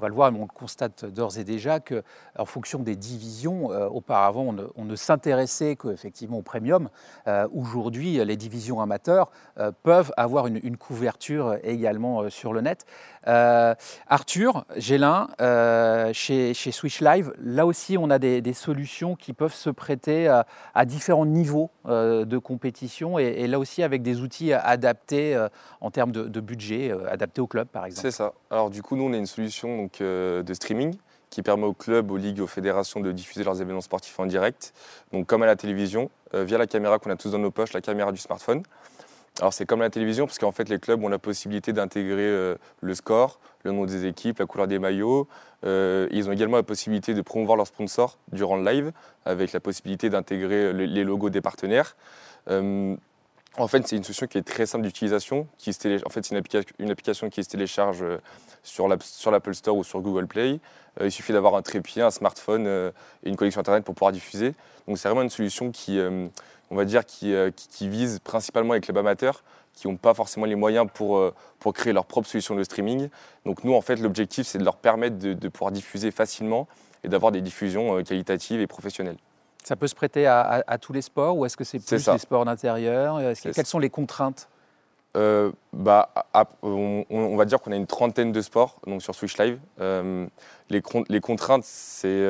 va 0.00 0.08
le 0.08 0.14
voir, 0.14 0.32
mais 0.32 0.38
on 0.38 0.42
le 0.42 0.48
constate 0.48 1.04
d'ores 1.04 1.38
et 1.38 1.44
déjà 1.44 1.80
qu'en 1.80 2.44
fonction 2.44 2.80
des 2.80 2.96
divisions, 2.96 3.66
auparavant 3.94 4.54
on 4.76 4.84
ne, 4.84 4.96
s'intéressait 4.96 5.76
qu'effectivement 5.76 6.38
au 6.38 6.42
premium. 6.42 6.88
Aujourd'hui, 7.52 8.24
les 8.24 8.36
divisions 8.36 8.80
amateurs 8.80 9.30
peuvent 9.84 10.12
avoir 10.16 10.48
une 10.48 10.76
couverture 10.76 11.56
également 11.62 12.28
sur 12.30 12.52
le 12.52 12.60
net. 12.60 12.84
Arthur 13.28 14.64
Gélin, 14.76 15.28
chez, 16.12 16.54
chez 16.54 16.72
Switch 16.72 17.00
Live, 17.00 17.32
là 17.38 17.66
aussi 17.66 17.96
on 17.98 18.10
a 18.10 18.18
des, 18.18 18.52
solutions 18.52 19.14
qui 19.14 19.32
peuvent 19.32 19.54
se 19.54 19.70
prêter 19.70 20.28
à, 20.74 20.84
différents 20.84 21.26
niveaux 21.26 21.70
euh, 21.86 22.24
de 22.24 22.38
compétition 22.38 23.18
et, 23.18 23.46
là 23.46 23.58
aussi 23.58 23.82
avec 23.82 24.02
des 24.02 24.20
outils 24.20 24.52
adaptés 24.52 25.34
euh, 25.34 25.48
en 25.80 25.90
termes 25.90 26.12
de, 26.12 26.40
budget, 26.40 26.90
euh, 26.90 27.10
adaptés 27.10 27.40
au 27.40 27.46
club 27.46 27.68
par 27.68 27.84
exemple. 27.84 28.02
C'est 28.02 28.16
ça. 28.16 28.32
Alors 28.50 28.70
du 28.70 28.82
coup, 28.82 28.96
nous, 28.96 29.04
on 29.04 29.12
a 29.12 29.16
une 29.16 29.26
solution 29.26 29.76
donc, 29.76 30.00
de 30.00 30.54
streaming 30.54 30.96
qui 31.30 31.42
permet 31.42 31.66
aux 31.66 31.74
clubs, 31.74 32.10
aux 32.10 32.16
ligues, 32.16 32.40
aux 32.40 32.46
fédérations 32.46 33.00
de 33.00 33.12
diffuser 33.12 33.44
leurs 33.44 33.60
événements 33.60 33.82
sportifs 33.82 34.18
en 34.18 34.26
direct, 34.26 34.72
donc 35.12 35.26
comme 35.26 35.42
à 35.42 35.46
la 35.46 35.56
télévision, 35.56 36.10
via 36.32 36.56
la 36.56 36.66
caméra 36.66 36.98
qu'on 36.98 37.10
a 37.10 37.16
tous 37.16 37.30
dans 37.30 37.38
nos 37.38 37.50
poches, 37.50 37.74
la 37.74 37.82
caméra 37.82 38.12
du 38.12 38.18
smartphone. 38.18 38.62
Alors 39.40 39.52
c'est 39.52 39.66
comme 39.66 39.80
la 39.80 39.90
télévision 39.90 40.26
parce 40.26 40.38
qu'en 40.38 40.52
fait 40.52 40.68
les 40.68 40.78
clubs 40.78 41.02
ont 41.02 41.08
la 41.08 41.18
possibilité 41.18 41.72
d'intégrer 41.72 42.26
euh, 42.26 42.56
le 42.80 42.94
score, 42.94 43.38
le 43.62 43.70
nom 43.70 43.84
des 43.84 44.06
équipes, 44.06 44.40
la 44.40 44.46
couleur 44.46 44.66
des 44.66 44.78
maillots. 44.78 45.28
Euh, 45.64 46.08
ils 46.10 46.28
ont 46.28 46.32
également 46.32 46.56
la 46.56 46.64
possibilité 46.64 47.14
de 47.14 47.22
promouvoir 47.22 47.56
leurs 47.56 47.68
sponsors 47.68 48.18
durant 48.32 48.56
le 48.56 48.68
live 48.68 48.92
avec 49.24 49.52
la 49.52 49.60
possibilité 49.60 50.10
d'intégrer 50.10 50.72
les 50.72 51.04
logos 51.04 51.30
des 51.30 51.40
partenaires. 51.40 51.96
Euh, 52.50 52.96
en 53.56 53.66
fait, 53.66 53.86
c'est 53.86 53.96
une 53.96 54.04
solution 54.04 54.26
qui 54.26 54.38
est 54.38 54.42
très 54.42 54.66
simple 54.66 54.84
d'utilisation. 54.84 55.48
En 56.06 56.10
fait, 56.10 56.24
c'est 56.24 56.30
une, 56.30 56.90
application 56.90 57.28
qui 57.28 57.42
se 57.42 57.48
télécharge 57.48 58.04
sur 58.62 58.86
l'Apple 58.86 59.54
Store 59.54 59.76
ou 59.76 59.82
sur 59.82 60.00
Google 60.00 60.28
Play. 60.28 60.60
il 61.02 61.10
suffit 61.10 61.32
d'avoir 61.32 61.56
un 61.56 61.62
trépied, 61.62 62.02
un 62.02 62.12
smartphone 62.12 62.68
et 63.24 63.28
une 63.28 63.34
connexion 63.34 63.60
Internet 63.60 63.84
pour 63.84 63.96
pouvoir 63.96 64.12
diffuser. 64.12 64.54
Donc, 64.86 64.98
c'est 64.98 65.08
vraiment 65.08 65.22
une 65.22 65.30
solution 65.30 65.72
qui, 65.72 65.98
on 66.70 66.76
va 66.76 66.84
dire, 66.84 67.02
euh, 67.24 67.50
qui, 67.50 67.68
qui, 67.68 67.88
visent 67.88 68.18
principalement 68.20 68.74
les 68.74 68.80
clubs 68.80 68.98
amateurs 68.98 69.42
qui 69.74 69.86
n'ont 69.86 69.96
pas 69.96 70.12
forcément 70.12 70.46
les 70.46 70.56
moyens 70.56 70.88
pour, 70.92 71.18
euh, 71.18 71.32
pour 71.60 71.72
créer 71.72 71.92
leur 71.92 72.04
propre 72.04 72.28
solution 72.28 72.56
de 72.56 72.62
streaming. 72.64 73.08
Donc 73.46 73.62
nous, 73.64 73.74
en 73.74 73.80
fait, 73.80 73.96
l'objectif, 73.96 74.46
c'est 74.46 74.58
de 74.58 74.64
leur 74.64 74.76
permettre 74.76 75.18
de, 75.18 75.48
pouvoir 75.48 75.70
diffuser 75.70 76.10
facilement 76.10 76.66
et 77.04 77.08
d'avoir 77.08 77.30
des 77.32 77.40
diffusions 77.40 77.96
euh, 77.96 78.02
qualitatives 78.02 78.60
et 78.60 78.66
professionnelles. 78.66 79.18
Ça 79.62 79.76
peut 79.76 79.86
se 79.86 79.94
prêter 79.94 80.26
à, 80.26 80.78
tous 80.80 80.92
les 80.92 81.02
sports 81.02 81.36
ou 81.36 81.44
est-ce 81.44 81.56
que 81.56 81.64
c'est 81.64 81.78
plus 81.78 82.08
les 82.08 82.18
sports 82.18 82.44
d'intérieur? 82.44 83.20
Quelles 83.42 83.66
sont 83.66 83.78
les 83.78 83.90
contraintes? 83.90 84.48
Bah, 85.14 86.10
on, 86.62 87.36
va 87.36 87.44
dire 87.44 87.60
qu'on 87.60 87.72
a 87.72 87.76
une 87.76 87.88
trentaine 87.88 88.30
de 88.30 88.40
sports 88.40 88.80
donc 88.86 89.02
sur 89.02 89.14
Switch 89.14 89.36
Live. 89.36 89.58
les, 89.78 90.82
les, 91.08 91.20
contraintes, 91.20 91.64
c'est 91.64 92.24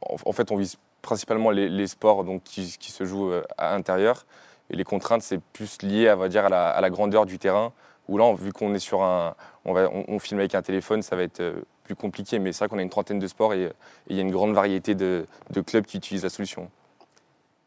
en, 0.00 0.32
fait 0.32 0.50
on 0.50 0.56
vise 0.56 0.78
principalement 1.02 1.50
les, 1.50 1.86
sports 1.86 2.24
donc, 2.24 2.42
qui, 2.44 2.64
se 2.66 3.04
jouent 3.04 3.32
euh, 3.32 3.42
à 3.58 3.72
l'intérieur. 3.72 4.24
Et 4.70 4.76
les 4.76 4.84
contraintes, 4.84 5.22
c'est 5.22 5.40
plus 5.52 5.82
lié 5.82 6.08
à, 6.08 6.80
la, 6.80 6.90
grandeur 6.90 7.26
du 7.26 7.38
terrain. 7.38 7.72
Où 8.08 8.16
là, 8.16 8.34
vu 8.34 8.52
qu'on 8.52 8.76
sur 8.78 9.02
un. 9.02 9.34
On, 9.64 10.18
filme 10.18 10.40
avec 10.40 10.54
un 10.54 10.62
téléphone, 10.62 11.02
ça 11.02 11.14
va 11.14 11.22
être 11.22 11.40
euh, 11.40 11.62
plus 11.84 11.94
compliqué. 11.94 12.38
Mais 12.38 12.52
c'est 12.52 12.60
vrai 12.60 12.68
qu'on 12.68 12.78
a 12.78 12.82
une 12.82 12.90
trentaine 12.90 13.18
de 13.18 13.26
sports 13.26 13.52
et 13.54 13.70
il 14.08 14.16
y 14.16 14.18
a 14.18 14.22
une 14.22 14.30
grande 14.30 14.54
variété 14.54 14.94
de, 14.94 15.26
clubs 15.66 15.84
qui 15.84 15.98
utilisent 15.98 16.24
la 16.24 16.30
solution. 16.30 16.70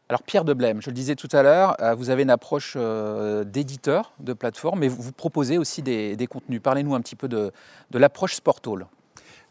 Alors 0.08 0.22
Pierre 0.22 0.44
Deblème, 0.44 0.80
je 0.80 0.88
le 0.88 0.94
disais 0.94 1.16
tout 1.16 1.28
à 1.32 1.42
l'heure, 1.42 1.76
euh, 1.80 1.94
vous 1.94 2.10
avez 2.10 2.22
une 2.22 2.30
approche 2.30 2.76
d'éditeur 2.76 4.12
de 4.20 4.34
plateforme, 4.34 4.80
mais 4.80 4.88
vous 4.88 5.10
proposez 5.10 5.58
aussi 5.58 5.82
des, 5.82 6.26
contenus. 6.28 6.60
Parlez-nous 6.62 6.94
un 6.94 7.00
petit 7.00 7.16
peu 7.16 7.28
de, 7.28 7.50
de 7.90 7.98
l'approche 7.98 8.34
Sportall. 8.34 8.86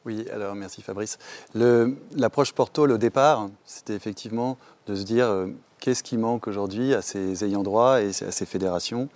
Oui, 0.05 0.23
alors 0.31 0.53
merci 0.53 0.83
Fabrice. 0.83 1.17
L'approche 1.55 2.53
Porto, 2.53 2.87
au 2.87 2.97
départ, 2.97 3.49
c'était 3.65 3.95
effectivement 3.95 4.55
de 4.85 4.93
se 4.93 5.03
dire 5.03 5.25
euh, 5.25 5.47
qu'est-ce 5.79 6.03
qui 6.03 6.17
manque 6.17 6.47
aujourd'hui 6.47 6.93
à 6.93 7.01
ces 7.01 7.43
ayants 7.43 7.63
droit 7.63 8.03
et 8.03 8.09
à 8.09 8.31
ces 8.31 8.45
fédérations, 8.45 9.09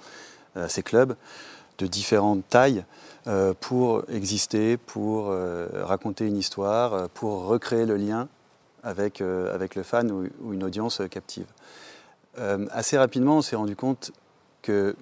à 0.56 0.68
ces 0.68 0.82
clubs 0.82 1.16
de 1.78 1.86
différentes 1.86 2.42
tailles 2.50 2.86
euh, 3.28 3.54
pour 3.60 4.02
exister, 4.10 4.78
pour 4.78 5.28
euh, 5.30 5.68
raconter 5.84 6.26
une 6.26 6.38
histoire, 6.38 7.08
pour 7.10 7.46
recréer 7.46 7.86
le 7.86 7.96
lien 7.96 8.28
avec, 8.82 9.22
avec 9.22 9.76
le 9.76 9.84
fan 9.84 10.10
ou, 10.12 10.28
ou 10.42 10.54
une 10.54 10.64
audience 10.64 11.04
captive. 11.12 11.46
assez 12.72 12.98
rapidement, 12.98 13.38
on 13.38 13.42
s'est 13.44 13.58
rendu 13.58 13.76
compte 13.76 14.12
que 14.64 14.96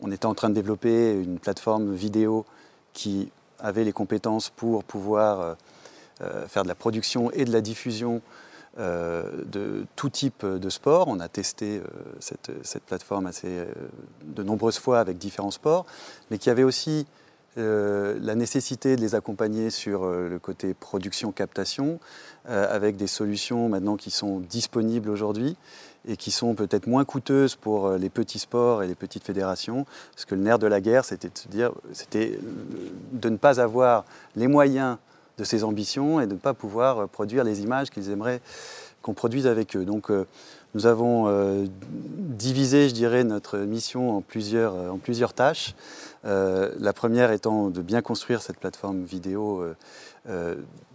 on 0.00 0.10
était 0.10 0.26
en 0.26 0.34
train 0.34 0.48
de 0.48 0.54
développer 0.54 1.12
une 1.12 1.38
plateforme 1.38 1.92
vidéo 1.92 2.46
qui 2.92 3.30
avait 3.64 3.84
les 3.84 3.92
compétences 3.92 4.50
pour 4.50 4.84
pouvoir 4.84 5.40
euh, 5.40 5.54
euh, 6.20 6.46
faire 6.46 6.62
de 6.62 6.68
la 6.68 6.74
production 6.74 7.30
et 7.32 7.44
de 7.44 7.52
la 7.52 7.60
diffusion 7.60 8.20
euh, 8.78 9.42
de 9.46 9.86
tout 9.96 10.10
type 10.10 10.44
de 10.44 10.70
sport. 10.70 11.08
On 11.08 11.18
a 11.18 11.28
testé 11.28 11.80
cette, 12.20 12.50
plateforme 12.86 13.26
assez, 13.26 13.64
de 14.24 14.42
nombreuses 14.42 14.78
fois 14.78 15.00
avec 15.00 15.18
différents 15.18 15.50
sports, 15.50 15.86
mais 16.30 16.38
qui 16.38 16.50
avait 16.50 16.64
aussi 16.64 17.06
la 17.56 18.34
nécessité 18.34 18.96
de 18.96 19.00
les 19.00 19.14
accompagner 19.14 19.70
sur 19.70 20.06
le 20.06 20.40
côté 20.40 20.74
production-captation, 20.74 22.00
avec 22.46 22.96
des 22.96 23.06
solutions 23.06 23.68
maintenant 23.68 23.96
qui 23.96 24.10
sont 24.10 24.40
disponibles 24.40 25.08
aujourd'hui 25.08 25.56
et 26.06 26.16
qui 26.16 26.30
sont 26.30 26.54
peut-être 26.54 26.86
moins 26.86 27.04
coûteuses 27.04 27.56
pour 27.56 27.92
les 27.92 28.10
petits 28.10 28.38
sports 28.38 28.82
et 28.82 28.86
les 28.86 28.94
petites 28.94 29.24
fédérations, 29.24 29.86
parce 30.12 30.24
que 30.24 30.34
le 30.34 30.42
nerf 30.42 30.58
de 30.58 30.66
la 30.66 30.80
guerre, 30.80 31.04
c'était 31.04 31.28
de 31.28 31.38
se 31.38 31.48
dire, 31.48 31.72
c'était 31.92 32.38
de 33.12 33.28
ne 33.28 33.36
pas 33.36 33.60
avoir 33.60 34.04
les 34.36 34.48
moyens 34.48 34.98
de 35.38 35.44
ces 35.44 35.64
ambitions 35.64 36.20
et 36.20 36.26
de 36.26 36.34
ne 36.34 36.38
pas 36.38 36.54
pouvoir 36.54 37.08
produire 37.08 37.42
les 37.42 37.62
images 37.62 37.90
qu'ils 37.90 38.10
aimeraient 38.10 38.40
qu'on 39.02 39.14
produise 39.14 39.46
avec 39.46 39.76
eux. 39.76 39.84
Donc, 39.84 40.10
nous 40.74 40.86
avons 40.86 41.28
euh, 41.28 41.66
divisé, 41.86 42.88
je 42.88 42.94
dirais, 42.94 43.22
notre 43.22 43.58
mission 43.58 44.16
en 44.16 44.20
plusieurs, 44.20 44.74
euh, 44.74 44.88
en 44.88 44.98
plusieurs 44.98 45.32
tâches. 45.32 45.74
Euh, 46.24 46.72
la 46.80 46.92
première 46.92 47.30
étant 47.30 47.70
de 47.70 47.80
bien 47.80 48.02
construire 48.02 48.42
cette 48.42 48.58
plateforme 48.58 49.04
vidéo 49.04 49.64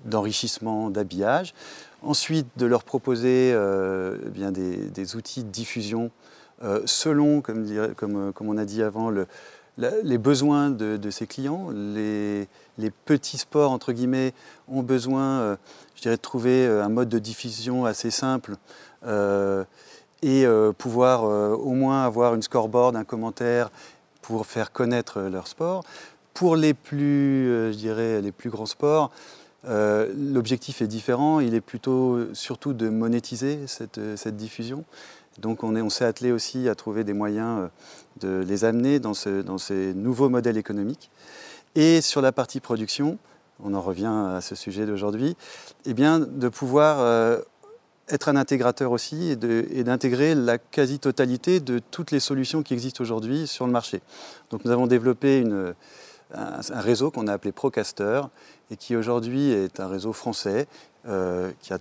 d'enrichissement, 0.06 0.90
d'habillage. 0.90 1.54
Ensuite, 2.02 2.48
de 2.58 2.66
leur 2.66 2.84
proposer 2.84 3.52
eh 3.52 4.30
bien 4.30 4.52
des, 4.52 5.16
outils 5.16 5.44
de 5.44 5.50
diffusion 5.50 6.12
selon, 6.86 7.42
comme, 7.42 7.94
comme, 7.96 8.50
on 8.50 8.58
a 8.58 8.66
dit 8.66 8.82
avant, 8.82 9.10
le, 9.10 9.28
les 9.78 10.18
besoins 10.18 10.70
de, 10.70 11.10
ces 11.10 11.28
clients. 11.28 11.70
Les, 11.72 12.48
petits 13.06 13.38
sports, 13.38 13.72
entre 13.72 13.92
guillemets, 13.92 14.34
ont 14.70 14.82
besoin, 14.82 15.58
je 15.96 16.02
dirais, 16.02 16.16
de 16.16 16.22
trouver 16.22 16.66
un 16.68 16.90
mode 16.90 17.10
de 17.10 17.20
diffusion 17.20 17.86
assez 17.86 18.12
simple 18.12 18.56
euh, 19.06 19.64
et 20.22 20.46
euh, 20.46 20.74
pouvoir 20.74 21.24
euh, 21.24 21.56
au 21.56 21.72
moins 21.72 22.04
avoir 22.04 22.36
une 22.36 22.42
scoreboard, 22.42 22.98
un 22.98 23.06
commentaire 23.06 23.72
pour 24.22 24.46
faire 24.46 24.74
connaître 24.74 25.22
leur 25.22 25.48
sport. 25.48 25.84
Pour 26.34 26.58
les 26.58 26.74
plus, 26.74 27.72
je 27.72 27.78
dirais, 27.78 28.22
les 28.22 28.32
plus 28.32 28.50
grands 28.50 28.66
sports, 28.66 29.12
l'objectif 29.66 30.82
est 30.82 30.88
différent. 30.88 31.40
Il 31.40 31.54
est 31.54 31.62
plutôt 31.62 32.34
surtout 32.34 32.74
de 32.74 32.90
monétiser 32.90 33.68
cette, 33.68 34.00
cette 34.16 34.38
diffusion. 34.38 34.84
Donc 35.40 35.64
on, 35.64 35.76
est, 35.76 35.82
on 35.82 35.90
s'est 35.90 36.06
attelé 36.06 36.32
aussi 36.32 36.68
à 36.68 36.76
trouver 36.76 37.04
des 37.04 37.14
moyens 37.14 37.70
de 38.20 38.44
les 38.46 38.66
amener 38.66 39.00
dans, 39.00 39.14
ce, 39.14 39.42
dans, 39.42 39.58
ces 39.58 39.94
nouveaux 39.94 40.30
modèles 40.30 40.58
économiques. 40.58 41.10
Et 41.76 42.02
sur 42.02 42.22
la 42.22 42.32
partie 42.32 42.60
production, 42.60 43.18
on 43.64 43.74
en 43.74 43.82
revient 43.82 44.12
à 44.36 44.42
ce 44.42 44.56
sujet 44.56 44.86
d'aujourd'hui, 44.86 45.36
eh 45.86 45.94
bien 45.94 46.20
de 46.20 46.50
pouvoir 46.50 47.44
être 48.10 48.30
un 48.30 48.36
intégrateur 48.36 48.92
aussi 48.92 49.32
et 49.32 49.84
d'intégrer 49.84 50.36
la 50.36 50.58
quasi-totalité 50.58 51.60
de 51.60 51.80
toutes 51.80 52.12
les 52.12 52.20
solutions 52.20 52.64
qui 52.64 52.74
existent 52.74 53.02
aujourd'hui 53.02 53.48
sur 53.48 53.66
le 53.66 53.72
marché. 53.72 54.02
Donc 54.50 54.66
nous 54.66 54.72
avons 54.72 54.88
développé 54.88 55.44
un, 56.34 56.80
réseau 56.82 57.12
qu'on 57.12 57.28
a 57.28 57.34
appelé 57.34 57.52
Procaster 57.52 58.22
et 58.72 58.78
qui 58.78 58.96
aujourd'hui 58.96 59.52
est 59.52 59.80
un 59.80 59.88
réseau 59.88 60.14
français 60.14 60.68
euh, 61.08 61.52
qui 61.62 61.74
a 61.74 61.80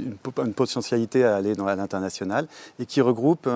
une, 0.00 0.52
potentialité 0.52 1.24
à 1.24 1.36
aller 1.36 1.54
dans 1.54 1.66
l'international 1.66 2.48
et 2.80 2.86
qui 2.86 3.00
regroupe 3.00 3.48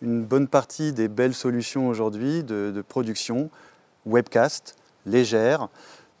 une 0.00 0.24
bonne 0.24 0.48
partie 0.48 0.92
des 0.92 1.06
belles 1.06 1.34
solutions 1.34 1.88
aujourd'hui 1.88 2.42
de, 2.42 2.82
production 2.88 3.50
webcast 4.06 4.74
légère 5.04 5.68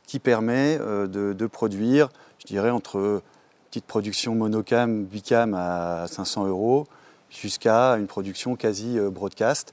qui 0.06 0.18
permet 0.18 0.78
euh, 0.78 1.06
de, 1.06 1.46
produire, 1.46 2.10
je 2.38 2.46
dirais, 2.46 2.68
entre 2.68 3.22
petite 3.70 3.86
production 3.86 4.34
monocam, 4.34 5.04
bicam 5.04 5.54
à 5.54 6.06
500 6.06 6.46
euros, 6.46 6.86
jusqu'à 7.30 7.92
une 7.92 8.06
production 8.06 8.56
quasi 8.56 8.98
euh, 8.98 9.10
broadcast. 9.10 9.72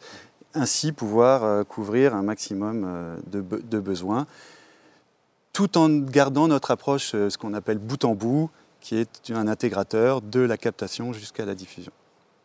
Ainsi 0.54 0.92
pouvoir 0.92 1.66
couvrir 1.66 2.14
un 2.14 2.24
maximum 2.24 3.16
de, 3.28 3.80
besoins, 3.80 4.28
tout 5.54 5.78
en 5.78 5.90
gardant 5.90 6.48
notre 6.48 6.72
approche, 6.72 7.12
ce 7.12 7.38
qu'on 7.38 7.54
appelle 7.54 7.78
bout 7.78 8.04
en 8.06 8.16
bout, 8.16 8.50
qui 8.80 8.98
est 8.98 9.32
un 9.32 9.48
intégrateur 9.48 10.22
de 10.22 10.40
la 10.42 10.58
captation 10.58 11.14
jusqu'à 11.14 11.46
la 11.46 11.56
diffusion. 11.56 11.92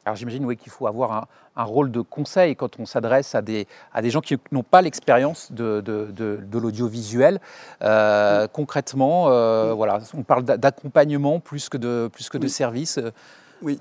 Alors 0.06 0.14
j'imagine 0.14 0.44
oui, 0.44 0.56
qu'il 0.56 0.70
faut 0.70 0.86
avoir 0.86 1.26
un, 1.56 1.64
rôle 1.64 1.90
de 1.90 2.00
conseil 2.00 2.54
quand 2.54 2.78
on 2.78 2.86
s'adresse 2.86 3.34
à 3.34 3.42
des, 3.42 3.66
à 3.92 4.02
des 4.02 4.10
gens 4.10 4.20
qui 4.20 4.36
n'ont 4.52 4.62
pas 4.62 4.80
l'expérience 4.80 5.50
de, 5.50 5.80
de, 5.80 6.12
de, 6.12 6.58
l'audiovisuel. 6.58 7.40
Euh, 7.82 8.46
concrètement, 8.46 9.30
euh, 9.30 9.72
voilà, 9.74 9.98
on 10.14 10.22
parle 10.22 10.44
d'accompagnement 10.44 11.40
plus 11.40 11.68
que 11.68 11.76
de, 11.76 12.08
plus 12.12 12.28
que 12.28 12.38
de 12.38 12.46
service. 12.46 13.00
Oui, 13.62 13.80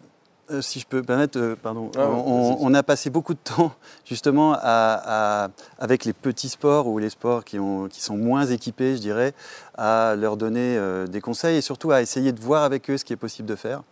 euh, 0.51 0.61
si 0.61 0.79
je 0.79 0.85
peux 0.87 1.01
permettre, 1.01 1.55
pardon, 1.61 1.91
ah 1.97 2.07
on, 2.09 2.73
a 2.73 2.83
passé 2.83 3.09
beaucoup 3.09 3.33
de 3.33 3.39
temps 3.39 3.73
justement 4.05 4.55
à, 4.57 5.49
avec 5.79 6.05
les 6.05 6.13
petits 6.13 6.49
sports 6.49 6.87
ou 6.87 6.99
les 6.99 7.09
sports 7.09 7.43
qui, 7.43 7.59
ont, 7.59 7.87
qui, 7.87 8.01
sont 8.01 8.17
moins 8.17 8.45
équipés, 8.45 8.95
je 8.95 9.01
dirais, 9.01 9.33
à 9.75 10.15
leur 10.15 10.37
donner 10.37 10.79
des 11.07 11.21
conseils 11.21 11.57
et 11.57 11.61
surtout 11.61 11.91
à 11.91 12.01
essayer 12.01 12.31
de 12.31 12.41
voir 12.41 12.63
avec 12.63 12.89
eux 12.89 12.97
ce 12.97 13.05
qui 13.05 13.13
est 13.13 13.17
possible 13.17 13.47
de 13.47 13.55
faire. 13.55 13.83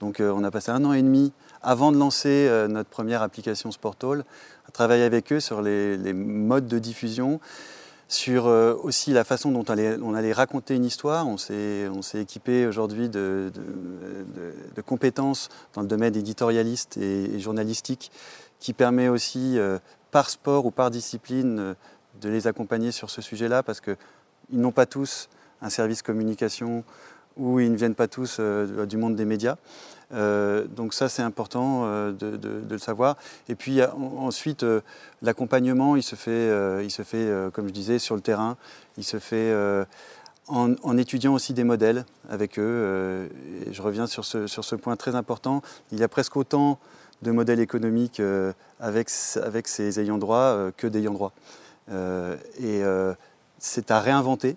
Donc 0.00 0.20
on 0.20 0.44
a 0.44 0.50
passé 0.50 0.70
un 0.70 0.84
an 0.84 0.92
et 0.92 1.02
demi 1.02 1.32
avant 1.64 1.90
de 1.90 1.96
lancer 1.96 2.46
euh, 2.48 2.68
notre 2.68 2.90
première 2.90 3.22
application 3.22 3.72
Sportall, 3.72 4.24
à 4.68 4.70
travailler 4.70 5.02
avec 5.02 5.32
eux 5.32 5.40
sur 5.40 5.62
les, 5.62 6.12
modes 6.12 6.66
de 6.66 6.78
diffusion, 6.78 7.40
sur 8.08 8.46
euh, 8.46 8.74
aussi 8.82 9.12
la 9.12 9.24
façon 9.24 9.50
dont 9.50 9.64
on 9.68 10.14
allait, 10.14 10.32
raconter 10.32 10.74
une 10.74 10.84
histoire. 10.84 11.26
On 11.26 11.36
s'est 11.36 11.88
équipé 12.14 12.66
aujourd'hui 12.66 13.08
de, 13.08 13.50
compétences 14.84 15.48
dans 15.72 15.82
le 15.82 15.88
domaine 15.88 16.14
éditorialiste 16.14 16.96
et, 16.96 17.38
journalistique 17.38 18.10
qui 18.60 18.72
permet 18.72 19.08
aussi, 19.08 19.58
euh, 19.58 19.78
par 20.10 20.30
sport 20.30 20.66
ou 20.66 20.70
par 20.70 20.90
discipline, 20.90 21.74
de 22.20 22.28
les 22.28 22.46
accompagner 22.46 22.92
sur 22.92 23.10
ce 23.10 23.20
sujet-là 23.20 23.62
parce 23.62 23.80
qu'ils 23.80 23.96
n'ont 24.52 24.72
pas 24.72 24.86
tous 24.86 25.28
un 25.60 25.70
service 25.70 26.02
communication 26.02 26.84
ou 27.36 27.58
ils 27.58 27.72
ne 27.72 27.76
viennent 27.76 27.96
pas 27.96 28.06
tous 28.06 28.38
du 28.38 28.96
monde 28.96 29.16
des 29.16 29.24
médias. 29.24 29.56
Euh, 30.14 30.64
donc 30.66 30.94
ça, 30.94 31.08
c'est 31.08 31.22
important 31.22 31.82
euh, 31.84 32.12
de, 32.12 32.62
le 32.68 32.78
savoir. 32.78 33.16
Et 33.48 33.54
puis 33.54 33.80
ensuite, 33.82 34.62
euh, 34.62 34.80
l'accompagnement, 35.22 35.96
il 35.96 36.02
se 36.02 36.16
fait, 36.16 36.84
il 36.84 36.90
se 36.90 37.02
fait 37.02 37.30
comme 37.52 37.68
je 37.68 37.72
disais, 37.72 37.98
sur 37.98 38.14
le 38.14 38.20
terrain. 38.20 38.56
Il 38.96 39.04
se 39.04 39.18
fait 39.18 39.54
en, 40.48 40.98
étudiant 40.98 41.34
aussi 41.34 41.54
des 41.54 41.64
modèles 41.64 42.04
avec 42.28 42.58
eux. 42.58 43.28
je 43.70 43.82
reviens 43.82 44.06
sur 44.06 44.24
ce, 44.24 44.46
sur 44.46 44.64
ce 44.64 44.76
point 44.76 44.96
très 44.96 45.14
important. 45.14 45.62
Il 45.92 45.98
y 45.98 46.04
a 46.04 46.08
presque 46.08 46.36
autant 46.36 46.78
de 47.22 47.30
modèles 47.30 47.60
économiques 47.60 48.20
avec, 48.80 49.08
avec 49.42 49.68
ces 49.68 50.00
ayants 50.00 50.18
droit 50.18 50.70
que 50.76 50.86
d'ayants 50.86 51.14
droit. 51.14 51.32
et 51.90 52.82
c'est 53.58 53.90
à 53.90 54.00
réinventer. 54.00 54.56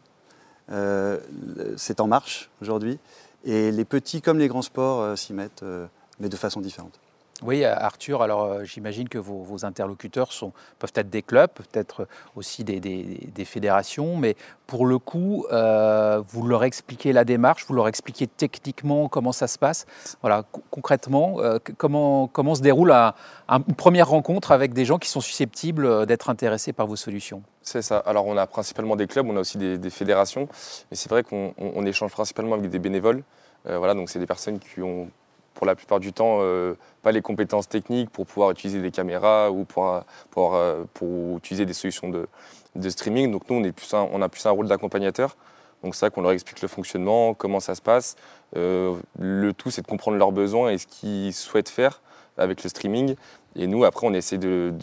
c'est 1.78 2.00
en 2.00 2.08
marche 2.08 2.50
aujourd'hui. 2.62 3.00
Et 3.48 3.72
les 3.72 3.86
petits 3.86 4.22
comme 4.22 4.40
les 4.40 4.50
grands 4.50 4.62
sports 4.62 5.00
euh, 5.00 5.16
s'y 5.16 5.32
mettent, 5.32 5.64
euh, 5.64 5.88
mais 6.20 6.28
de 6.28 6.36
façon 6.36 6.60
différente. 6.60 7.00
Oui, 7.44 7.64
Arthur, 7.64 8.22
alors 8.22 8.44
euh, 8.44 8.64
j'imagine 8.64 9.10
que 9.10 9.18
vos, 9.18 9.66
interlocuteurs 9.66 10.32
sont, 10.32 10.54
peuvent 10.80 10.92
être 10.96 11.10
des 11.10 11.22
clubs, 11.22 11.50
peut-être 11.52 12.08
aussi 12.36 12.64
des, 12.64 13.46
fédérations, 13.46 14.18
mais 14.18 14.36
pour 14.66 14.86
le 14.86 15.00
coup, 15.00 15.46
vous 15.50 16.48
leur 16.48 16.64
expliquez 16.64 17.14
la 17.14 17.24
démarche, 17.24 17.66
vous 17.68 17.74
leur 17.74 17.88
expliquez 17.88 18.28
techniquement 18.28 19.08
comment 19.08 19.32
ça 19.32 19.48
se 19.48 19.58
passe. 19.58 19.86
Voilà, 20.22 20.44
concrètement, 20.72 21.38
comment, 21.78 22.28
comment 22.28 22.56
se 22.56 22.62
déroule 22.62 22.92
une 22.92 23.76
première 23.76 24.10
rencontre 24.10 24.52
avec 24.52 24.74
des 24.74 24.84
gens 24.84 24.98
qui 24.98 25.10
sont 25.10 25.22
susceptibles 25.22 26.06
d'être 26.06 26.30
intéressés 26.30 26.74
par 26.74 26.88
vos 26.88 26.98
solutions? 26.98 27.44
C'est 27.68 27.82
ça. 27.82 27.98
Alors 27.98 28.26
on 28.26 28.38
a 28.38 28.48
principalement 28.48 28.96
des 28.96 29.08
clubs, 29.08 29.28
on 29.28 29.36
a 29.36 29.42
aussi 29.42 29.58
des, 29.58 29.90
fédérations, 29.90 30.48
mais 30.90 30.96
c'est 30.96 31.10
vrai 31.10 31.24
qu'on 31.24 31.86
échange 31.86 32.12
principalement 32.12 32.56
avec 32.56 32.70
des 32.70 32.80
bénévoles. 32.80 33.24
Euh, 33.68 33.78
voilà, 33.78 33.94
donc 33.94 34.10
c'est 34.10 34.20
des 34.20 34.26
personnes 34.26 34.58
qui 34.60 34.82
ont 34.82 35.10
pour 35.58 35.66
la 35.66 35.76
plupart 35.76 36.00
du 36.00 36.14
temps 36.14 36.38
euh, 36.42 36.76
pas 37.02 37.12
les 37.12 37.24
compétences 37.24 37.68
techniques 37.68 38.12
pour 38.12 38.28
pouvoir 38.28 38.52
utiliser 38.52 38.80
des 38.80 38.92
caméras 38.92 39.50
ou 39.52 39.66
pour, 39.66 40.04
euh, 40.38 40.84
pour 40.94 41.38
utiliser 41.38 41.66
des 41.66 41.74
solutions 41.74 42.10
de, 42.10 42.90
streaming. 42.90 43.32
Donc 43.32 43.50
nous, 43.50 43.56
on, 43.56 43.64
est 43.64 43.72
plus 43.72 43.92
on 43.94 44.22
a 44.22 44.30
plus 44.30 44.46
un 44.46 44.52
rôle 44.52 44.68
d'accompagnateur. 44.68 45.36
Donc 45.84 45.96
ça 45.96 46.12
qu'on 46.12 46.22
leur 46.22 46.32
explique 46.32 46.62
le 46.62 46.68
fonctionnement, 46.68 47.34
comment 47.34 47.60
ça 47.60 47.74
se 47.74 47.82
passe. 47.82 48.16
le 48.54 49.52
tout, 49.52 49.72
c'est 49.72 49.82
de 49.82 49.88
comprendre 49.88 50.18
leurs 50.18 50.32
besoins 50.32 50.70
et 50.70 50.78
ce 50.78 50.86
qu'ils 50.86 51.34
souhaitent 51.34 51.70
faire 51.70 52.02
avec 52.38 52.64
le 52.64 52.70
streaming. 52.70 53.16
Et 53.56 53.68
nous, 53.68 53.86
après, 53.86 54.06
on 54.06 54.14
essaie 54.14 54.38
de, 54.38 54.74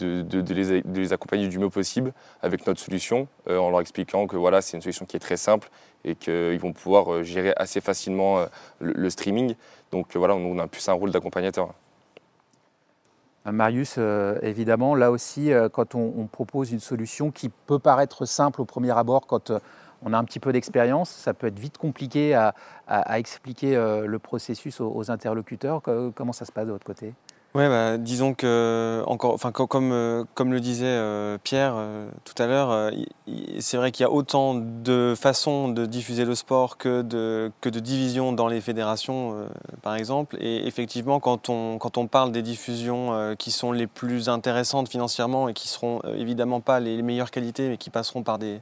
les, 0.93 1.13
accompagner 1.13 1.47
du 1.47 1.59
mieux 1.59 1.69
possible 1.69 2.13
avec 2.41 2.67
notre 2.67 2.79
solution, 2.79 3.27
en 3.47 3.69
leur 3.69 3.81
expliquant 3.81 4.27
que 4.27 4.35
voilà, 4.35 4.61
c'est 4.61 4.75
une 4.75 4.81
solution 4.81 5.05
qui 5.05 5.15
est 5.15 5.19
très 5.19 5.37
simple 5.37 5.69
et 6.05 6.15
qu'ils 6.15 6.59
vont 6.59 6.71
pouvoir 6.71 7.11
euh, 7.11 7.23
gérer 7.23 7.53
assez 7.57 7.81
facilement 7.81 8.37
euh, 8.37 8.45
le, 8.79 9.09
streaming. 9.09 9.55
Donc 9.91 10.15
euh, 10.15 10.19
voilà, 10.19 10.35
on 10.35 10.57
a 10.59 10.67
plus 10.67 10.87
un 10.87 10.93
rôle 10.93 11.11
d'accompagnateur. 11.11 11.73
Marius, 13.45 13.99
évidemment, 14.41 14.95
là 14.95 15.11
aussi, 15.11 15.51
quand 15.71 15.93
on, 15.93 16.25
propose 16.25 16.71
une 16.71 16.79
solution 16.79 17.29
qui 17.29 17.49
peut 17.49 17.77
paraître 17.77 18.25
simple 18.25 18.59
au 18.59 18.65
premier 18.65 18.89
abord, 18.89 19.27
quand 19.27 19.51
on 20.01 20.13
a 20.13 20.17
un 20.17 20.23
petit 20.23 20.39
peu 20.39 20.51
d'expérience, 20.51 21.11
ça 21.11 21.35
peut 21.35 21.45
être 21.45 21.59
vite 21.59 21.77
compliqué 21.77 22.33
à, 22.33 22.55
expliquer 23.19 23.75
le 23.75 24.17
processus 24.17 24.81
aux, 24.81 25.11
interlocuteurs. 25.11 25.83
Comment 26.15 26.33
ça 26.33 26.45
se 26.45 26.51
passe 26.51 26.65
de 26.65 26.71
votre 26.71 26.87
côté? 26.87 27.13
Ouais, 27.55 27.69
bah, 27.69 27.97
disons 27.97 28.33
que 28.33 29.01
encore, 29.07 29.33
enfin 29.33 29.53
comme, 29.53 29.93
euh, 29.93 30.25
comme 30.33 30.51
le 30.51 30.59
disait 30.59 30.87
euh, 30.87 31.37
Pierre 31.41 31.75
euh, 31.77 32.09
tout 32.25 32.33
à 32.43 32.47
l'heure, 32.47 32.91
c'est 33.59 33.77
vrai 33.77 33.93
qu'il 33.93 34.03
y 34.03 34.05
a 34.05 34.11
autant 34.11 34.55
de 34.55 35.13
façons 35.17 35.69
de 35.69 35.85
diffuser 35.85 36.25
le 36.25 36.35
sport 36.35 36.75
que 36.77 37.01
de, 37.01 37.53
que 37.61 37.69
de 37.69 37.79
divisions 37.79 38.33
dans 38.33 38.49
les 38.49 38.59
fédérations, 38.59 39.47
par 39.81 39.95
exemple. 39.95 40.35
Et 40.41 40.67
effectivement, 40.67 41.21
quand 41.21 41.47
on, 41.47 41.77
quand 41.77 41.97
on 41.97 42.07
parle 42.07 42.33
des 42.33 42.41
diffusions 42.41 43.35
qui 43.39 43.51
sont 43.51 43.71
les 43.71 43.87
plus 43.87 44.27
intéressantes 44.27 44.89
financièrement 44.89 45.47
et 45.47 45.53
qui 45.53 45.69
seront 45.69 46.01
évidemment 46.17 46.59
pas 46.59 46.81
les 46.81 47.01
meilleures 47.01 47.31
qualités, 47.31 47.69
mais 47.69 47.77
qui 47.77 47.89
passeront 47.89 48.23
par 48.23 48.37
des 48.37 48.59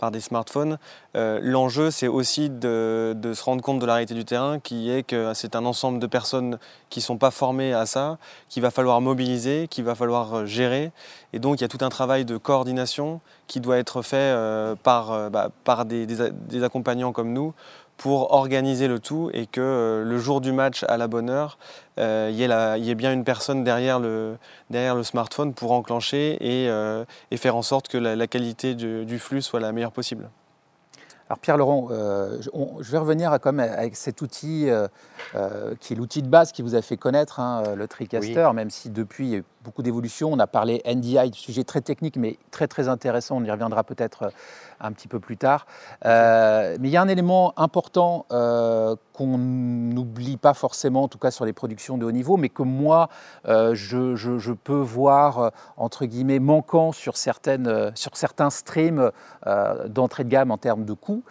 par 0.00 0.10
des 0.10 0.20
smartphones. 0.20 0.78
Euh, 1.14 1.38
l'enjeu, 1.42 1.90
c'est 1.90 2.08
aussi 2.08 2.48
de, 2.48 3.14
se 3.34 3.44
rendre 3.44 3.62
compte 3.62 3.78
de 3.78 3.86
la 3.86 3.94
réalité 3.94 4.14
du 4.14 4.24
terrain, 4.24 4.58
qui 4.58 4.90
est 4.90 5.02
que 5.02 5.32
c'est 5.34 5.54
un 5.54 5.66
ensemble 5.66 5.98
de 5.98 6.06
personnes 6.06 6.58
qui 6.88 7.00
ne 7.00 7.04
sont 7.04 7.18
pas 7.18 7.30
formées 7.30 7.74
à 7.74 7.84
ça, 7.84 8.16
qu'il 8.48 8.62
va 8.62 8.70
falloir 8.70 9.00
mobiliser, 9.02 9.68
qu'il 9.68 9.84
va 9.84 9.94
falloir 9.94 10.34
euh, 10.34 10.46
gérer. 10.46 10.90
Et 11.34 11.38
donc, 11.38 11.60
il 11.60 11.62
y 11.62 11.64
a 11.64 11.68
tout 11.68 11.84
un 11.84 11.90
travail 11.90 12.24
de 12.24 12.38
coordination 12.38 13.20
qui 13.46 13.60
doit 13.60 13.76
être 13.76 14.00
fait 14.02 14.16
euh, 14.16 14.74
par, 14.74 15.30
bah, 15.30 15.50
par 15.64 15.84
des 15.84 16.62
accompagnants 16.64 17.12
comme 17.12 17.32
nous 17.32 17.52
pour 18.00 18.32
organiser 18.32 18.88
le 18.88 18.98
tout 18.98 19.30
et 19.34 19.44
que 19.44 19.60
euh, 19.60 20.04
le 20.04 20.18
jour 20.18 20.40
du 20.40 20.52
match 20.52 20.84
à 20.88 20.96
la 20.96 21.06
bonne 21.06 21.28
heure, 21.28 21.58
euh, 21.98 22.30
il 22.32 22.38
y, 22.38 22.90
ait 22.90 22.94
bien 22.94 23.12
une 23.12 23.24
personne 23.24 23.62
derrière 23.62 24.00
le, 24.00 24.38
smartphone 25.02 25.52
pour 25.52 25.72
enclencher 25.72 26.38
et, 26.40 26.70
euh, 26.70 27.04
faire 27.36 27.56
en 27.56 27.62
sorte 27.62 27.88
que 27.88 27.98
la, 27.98 28.26
qualité 28.26 28.74
du, 28.74 29.18
flux 29.18 29.42
soit 29.42 29.60
la 29.60 29.72
meilleure 29.72 29.92
possible. 29.92 30.30
Alors 31.30 31.38
Pierre 31.38 31.56
Laurent, 31.56 31.88
je 31.90 32.90
vais 32.90 32.98
revenir 32.98 33.32
à, 33.32 33.38
comme 33.38 33.60
avec 33.60 33.94
cet 33.94 34.20
outil 34.20 34.68
qui 35.80 35.92
est 35.92 35.96
l'outil 35.96 36.22
de 36.22 36.28
base 36.28 36.50
qui 36.50 36.60
vous 36.60 36.74
a 36.74 36.82
fait 36.82 36.96
connaître, 36.96 37.38
hein, 37.38 37.62
le 37.76 37.86
TriCaster, 37.86 38.50
même 38.52 38.68
si 38.68 38.90
depuis 38.90 39.26
il 39.26 39.30
y 39.30 39.34
a 39.36 39.38
eu 39.38 39.44
beaucoup 39.62 39.82
d'évolutions. 39.82 40.32
On 40.32 40.40
a 40.40 40.48
parlé 40.48 40.82
NDI, 40.84 41.30
sujet 41.32 41.62
très 41.62 41.82
technique 41.82 42.16
mais 42.16 42.36
très 42.50 42.66
très 42.66 42.88
intéressant, 42.88 43.36
on 43.36 43.44
y 43.44 43.50
reviendra 43.50 43.84
peut-être 43.84 44.32
un 44.80 44.92
petit 44.92 45.08
peu 45.08 45.20
plus 45.20 45.36
tard. 45.36 45.66
Euh, 46.04 46.76
mais 46.80 46.88
il 46.88 46.90
y 46.90 46.96
a 46.96 47.02
un 47.02 47.08
élément 47.08 47.52
important 47.56 48.26
euh, 48.32 48.96
qu'on 49.20 49.36
n'oublie 49.36 50.38
pas 50.38 50.54
forcément, 50.54 51.02
en 51.02 51.08
tout 51.08 51.18
cas 51.18 51.30
sur 51.30 51.44
les 51.44 51.52
productions 51.52 51.98
de 51.98 52.06
haut 52.06 52.10
niveau, 52.10 52.38
mais 52.38 52.48
que 52.48 52.62
moi, 52.62 53.10
euh, 53.46 53.74
je, 53.74 54.52
peux 54.52 54.80
voir, 54.80 55.52
entre 55.76 56.06
guillemets, 56.06 56.38
manquant 56.38 56.90
sur, 56.92 57.18
certaines, 57.18 57.92
sur 57.94 58.16
certains 58.16 58.48
streams 58.48 59.10
d'entrée 59.86 60.24
de 60.24 60.30
gamme 60.30 60.50
en 60.50 60.56
termes 60.56 60.84
de 60.86 60.94
coûts. 60.94 61.22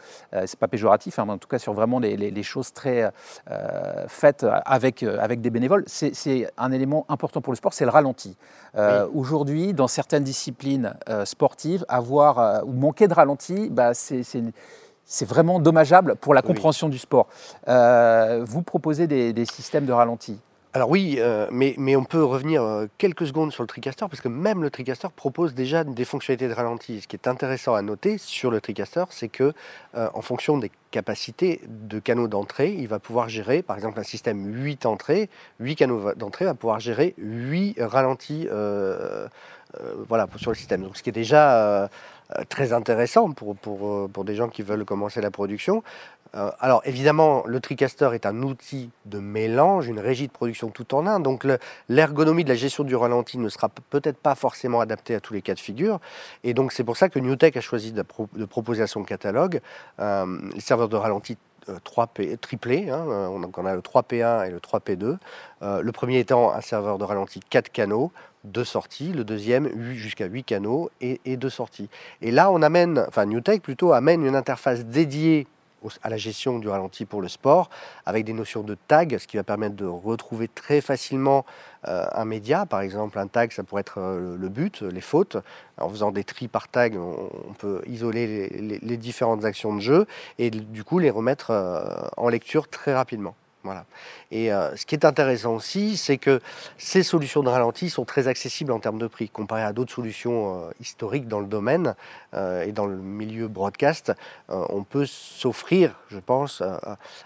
c'est 0.46 0.60
pas 0.60 0.68
péjoratif, 0.68 1.18
hein, 1.18 1.26
mais 1.26 1.34
en 1.34 1.38
tout 1.40 1.48
cas 1.48 1.58
sur 1.58 1.74
vraiment 1.74 2.00
les, 2.00 2.44
choses 2.44 2.74
très 2.74 3.12
faites 4.08 4.46
avec, 4.66 5.04
avec 5.04 5.42
des 5.42 5.50
bénévoles. 5.50 5.84
C'est 5.88 6.52
un 6.58 6.72
élément 6.72 7.06
important 7.10 7.42
pour 7.42 7.54
le 7.54 7.58
sport, 7.58 7.74
c'est 7.74 7.86
le 7.86 7.92
ralenti. 7.92 8.38
Aujourd'hui, 9.14 9.74
dans 9.74 9.88
certaines 9.88 10.24
disciplines 10.24 10.94
sportives, 11.26 11.86
avoir 11.88 12.64
ou 12.68 12.74
manquer 12.74 13.08
de 13.08 13.14
ralenti, 13.14 13.70
bah, 13.70 13.94
c'est 13.94 14.24
vraiment 15.26 15.60
dommageable 15.60 16.16
pour 16.16 16.34
la 16.34 16.42
compréhension 16.42 16.88
du 16.88 17.00
sport. 17.00 17.28
Euh, 17.68 18.44
vous 18.46 18.62
proposez 18.62 19.08
des, 19.08 19.46
systèmes 19.46 19.86
de 19.86 19.92
ralenti 19.92 20.40
alors 20.72 20.92
oui, 20.92 21.16
euh, 21.18 21.48
mais, 21.52 21.74
mais, 21.80 21.96
on 21.96 22.04
peut 22.04 22.24
revenir 22.24 22.62
euh, 22.62 22.86
quelques 23.00 23.26
secondes 23.26 23.52
sur 23.52 23.64
le 23.64 23.68
TriCaster, 23.68 24.06
parce 24.08 24.22
que 24.22 24.28
même 24.28 24.62
le 24.62 24.70
TriCaster 24.70 25.08
propose 25.16 25.56
déjà 25.56 25.84
des 25.84 26.06
fonctionnalités 26.06 26.48
de 26.48 26.54
ralenti. 26.54 27.02
Ce 27.02 27.08
qui 27.08 27.16
est 27.16 27.28
intéressant 27.28 27.74
à 27.74 27.82
noter 27.82 28.20
sur 28.20 28.52
le 28.52 28.62
TriCaster, 28.62 29.06
c'est 29.10 29.30
que 29.30 29.54
en 29.96 30.22
fonction 30.22 30.60
des 30.60 30.70
capacités 30.92 31.62
de 31.68 31.98
canaux 31.98 32.28
d'entrée, 32.28 32.76
il 32.78 32.88
va 32.88 33.00
pouvoir 33.00 33.30
gérer, 33.30 33.64
par 33.64 33.78
exemple, 33.78 34.00
un 34.00 34.04
système 34.04 34.46
8 34.46 34.86
entrées, 34.86 35.32
8 35.60 35.76
canaux 35.76 36.14
d'entrée 36.14 36.46
va 36.46 36.54
pouvoir 36.54 36.80
gérer 36.80 37.16
8 37.18 37.78
ralentis 37.82 38.48
voilà, 40.08 40.28
sur 40.36 40.52
le 40.52 40.56
système. 40.56 40.84
Donc 40.84 40.98
ce 40.98 41.02
qui 41.02 41.10
est 41.10 41.14
déjà 41.14 41.90
très 42.50 42.74
intéressant 42.74 43.32
pour, 43.32 43.56
pour, 43.56 43.88
euh, 43.88 44.10
pour, 44.12 44.24
des 44.24 44.36
gens 44.36 44.50
qui 44.50 44.62
veulent 44.62 44.86
commencer 44.86 45.22
la 45.22 45.32
production. 45.32 45.84
Euh, 46.36 46.52
alors 46.60 46.82
évidemment, 46.86 47.44
le 47.48 47.60
TriCaster 47.60 48.12
est 48.14 48.28
un 48.28 48.44
outil 48.44 48.92
de 49.06 49.18
mélange, 49.18 49.88
une 49.88 50.00
régie 50.00 50.28
de 50.28 50.32
production 50.32 50.70
tout 50.70 50.94
en 50.94 51.08
un. 51.08 51.20
Donc 51.20 51.46
l'ergonomie 51.88 52.44
de 52.44 52.50
la 52.50 52.56
gestion 52.56 52.84
du 52.84 52.96
ralenti 52.96 53.40
ne 53.40 53.50
sera 53.50 53.70
peut-être 53.90 54.18
pas 54.18 54.36
forcément 54.36 54.80
adaptée 54.80 55.16
à 55.16 55.20
tous 55.20 55.34
les 55.34 55.42
cas 55.42 55.56
de 55.56 55.60
figure. 55.60 56.00
Et 56.44 56.54
donc 56.54 56.72
c'est 56.72 56.84
pour 56.84 56.98
ça 56.98 57.10
que 57.10 57.18
NewTek 57.18 57.58
a 57.58 57.62
choisi 57.62 57.92
de, 57.92 58.04
de 58.34 58.46
proposer 58.46 58.84
à 58.84 58.88
son 58.88 59.04
catalogue 59.04 59.62
les 59.98 60.62
serveurs 60.62 60.90
de 60.90 60.96
ralenti 60.96 61.38
3P, 61.68 62.38
triplé. 62.38 62.90
Hein, 62.90 63.06
on, 63.08 63.66
a, 63.66 63.76
le 63.76 63.82
3P1 63.82 64.48
et 64.48 64.52
le 64.52 64.60
3P2. 64.60 65.18
le 65.82 65.92
premier 65.92 66.20
étant 66.20 66.54
un 66.54 66.62
serveur 66.62 67.00
de 67.00 67.04
ralenti 67.04 67.40
4 67.50 67.70
canaux, 67.70 68.12
deux 68.44 68.64
sorties, 68.64 69.12
le 69.12 69.24
deuxième 69.24 69.70
jusqu'à 69.94 70.26
8 70.26 70.44
canaux 70.44 70.90
et, 71.02 71.20
deux 71.38 71.50
sorties. 71.50 71.90
Et 72.22 72.32
là, 72.32 72.52
on 72.52 72.62
amène, 72.62 73.04
enfin 73.08 73.26
NewTek 73.26 73.62
plutôt 73.62 73.94
amène 73.94 74.26
une 74.26 74.36
interface 74.36 74.86
dédiée 74.86 75.48
à 76.02 76.10
la 76.10 76.18
gestion 76.18 76.60
du 76.60 76.68
ralenti 76.68 77.06
pour 77.06 77.22
le 77.22 77.28
sport, 77.28 77.70
avec 78.06 78.26
des 78.26 78.34
notions 78.34 78.64
de 78.64 78.76
tag, 78.88 79.18
ce 79.18 79.28
qui 79.28 79.38
va 79.38 79.44
permettre 79.44 79.76
de 79.76 79.86
retrouver 79.86 80.48
très 80.48 80.82
facilement 80.82 81.46
euh, 81.88 82.06
un 82.12 82.26
média. 82.26 82.66
Par 82.66 82.82
exemple, 82.82 83.18
un 83.18 83.28
tag, 83.28 83.52
ça 83.52 83.64
pourrait 83.64 83.82
être 83.82 84.00
euh, 84.00 84.36
le 84.38 84.50
but, 84.50 84.82
les 84.82 85.02
fautes. 85.02 85.38
En 85.78 85.90
faisant 85.90 86.12
des 86.12 86.24
tris 86.26 86.48
par 86.48 86.68
tag, 86.68 86.98
on, 86.98 87.54
peut 87.54 87.82
isoler 87.88 88.50
les, 88.82 88.98
différentes 88.98 89.46
actions 89.46 89.74
de 89.74 89.80
jeu 89.80 90.06
et 90.38 90.50
du 90.50 90.84
coup 90.84 91.00
les 91.00 91.10
remettre 91.10 91.52
euh, 91.52 91.82
en 92.18 92.28
lecture 92.28 92.68
très 92.68 92.94
rapidement. 92.94 93.36
Et 94.32 94.52
euh, 94.52 94.76
ce 94.76 94.86
qui 94.86 94.96
est 94.96 95.06
intéressant 95.06 95.56
aussi, 95.56 95.98
c'est 95.98 96.18
que 96.18 96.40
ces 96.78 97.04
solutions 97.04 97.44
de 97.44 97.50
ralenti 97.50 97.90
sont 97.90 98.06
très 98.06 98.28
accessibles 98.28 98.72
en 98.72 98.80
termes 98.80 99.00
de 99.00 99.08
prix, 99.08 99.30
comparé 99.30 99.64
à 99.64 99.74
d'autres 99.74 99.94
solutions 99.94 100.68
euh, 100.68 100.72
historiques 100.80 101.28
dans 101.28 101.40
le 101.40 101.48
domaine 101.48 101.96
euh, 102.34 102.64
et 102.64 102.72
dans 102.72 102.86
le 102.86 102.96
milieu 102.96 103.48
broadcast. 103.48 104.14
on 104.50 104.84
peut 104.84 105.06
s'offrir, 105.06 105.96
je 106.10 106.20
pense, 106.20 106.62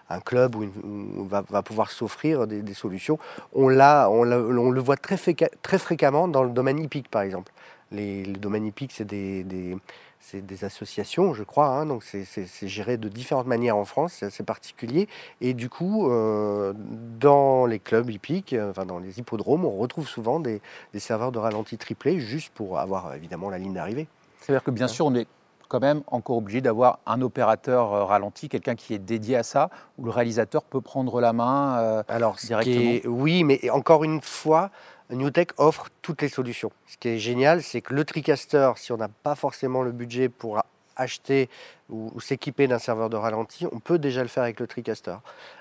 un 0.10 0.20
club 0.20 0.56
où, 0.56 1.26
va, 1.26 1.44
va, 1.50 1.62
pouvoir 1.62 1.92
s'offrir 1.92 2.48
des, 2.48 2.74
solutions. 2.74 3.20
On, 3.54 3.70
l'a, 3.70 4.10
on, 4.10 4.24
le 4.24 4.82
voit 4.82 4.98
très, 4.98 5.18
très 5.62 5.78
fréquemment 5.78 6.28
dans 6.28 6.44
le 6.44 6.52
domaine 6.52 6.80
hippique, 6.80 7.10
par 7.10 7.22
exemple. 7.22 7.52
Les, 7.92 8.24
le 8.24 8.38
domaine 8.38 8.66
hippique, 8.66 8.92
c'est 8.92 9.06
des 9.06 9.76
c'est 10.24 10.46
des 10.46 10.64
associations, 10.64 11.34
je 11.34 11.44
crois, 11.44 11.68
hein, 11.68 11.86
donc 11.86 12.04
c'est 12.04 12.68
géré 12.68 12.96
de 12.96 13.10
différentes 13.10 13.46
manières 13.46 13.76
en 13.76 13.84
France, 13.84 14.14
c'est 14.14 14.26
assez 14.26 14.44
particulier. 14.44 15.10
Et 15.42 15.54
du 15.54 15.70
coup, 15.70 16.10
euh, 16.10 16.74
dans 17.20 17.66
les 17.66 17.80
clubs 17.80 18.10
hippiques, 18.10 18.54
euh, 18.54 18.70
enfin 18.70 18.86
dans 18.86 19.00
les 19.00 19.20
hippodromes, 19.20 19.66
on 19.66 19.78
retrouve 19.78 20.08
souvent 20.08 20.40
des, 20.40 20.62
serveurs 20.96 21.34
de 21.34 21.40
ralenti 21.40 21.78
triplé 21.78 22.20
juste 22.20 22.54
pour 22.54 22.80
avoir 22.80 23.14
évidemment 23.16 23.50
la 23.50 23.58
ligne 23.58 23.74
d'arrivée. 23.74 24.08
C'est-à-dire 24.40 24.64
que 24.64 24.72
bien 24.72 24.88
sûr, 24.88 25.06
on 25.06 25.14
est 25.14 25.28
quand 25.68 25.82
même 25.82 26.04
encore 26.08 26.38
obligé 26.38 26.62
d'avoir 26.62 27.00
un 27.06 27.22
opérateur 27.22 27.94
euh, 27.94 28.06
ralenti, 28.06 28.48
quelqu'un 28.48 28.76
qui 28.76 28.94
est 28.94 29.00
dédié 29.00 29.36
à 29.36 29.44
ça, 29.44 29.70
où 29.98 30.06
le 30.06 30.12
réalisateur 30.12 30.64
peut 30.64 30.82
prendre 30.82 31.20
la 31.20 31.34
main 31.34 32.04
Alors, 32.08 32.36
directement. 32.36 33.00
oui, 33.06 33.44
mais 33.44 33.70
encore 33.72 34.06
une 34.06 34.22
fois, 34.22 34.72
NewTek 35.14 35.54
offre 35.58 35.90
toutes 36.02 36.22
les 36.22 36.30
solutions. 36.30 36.72
Ce 36.88 36.98
qui 36.98 37.10
est 37.10 37.20
génial, 37.20 37.64
c'est 37.64 37.82
que 37.82 37.94
le 37.94 38.06
TriCaster, 38.06 38.72
si 38.76 38.92
on 38.92 38.98
n'a 38.98 39.10
pas 39.10 39.36
forcément 39.36 39.82
le 39.82 39.92
budget 39.92 40.30
pour 40.30 40.62
acheter 40.96 41.50
ou, 41.90 42.20
s'équiper 42.20 42.68
d'un 42.68 42.80
serveur 42.80 43.10
de 43.10 43.18
ralenti, 43.18 43.66
on 43.72 43.80
peut 43.80 44.00
déjà 44.00 44.22
le 44.22 44.28
faire 44.28 44.44
avec 44.44 44.60
le 44.60 44.68
TriCaster. 44.68 45.16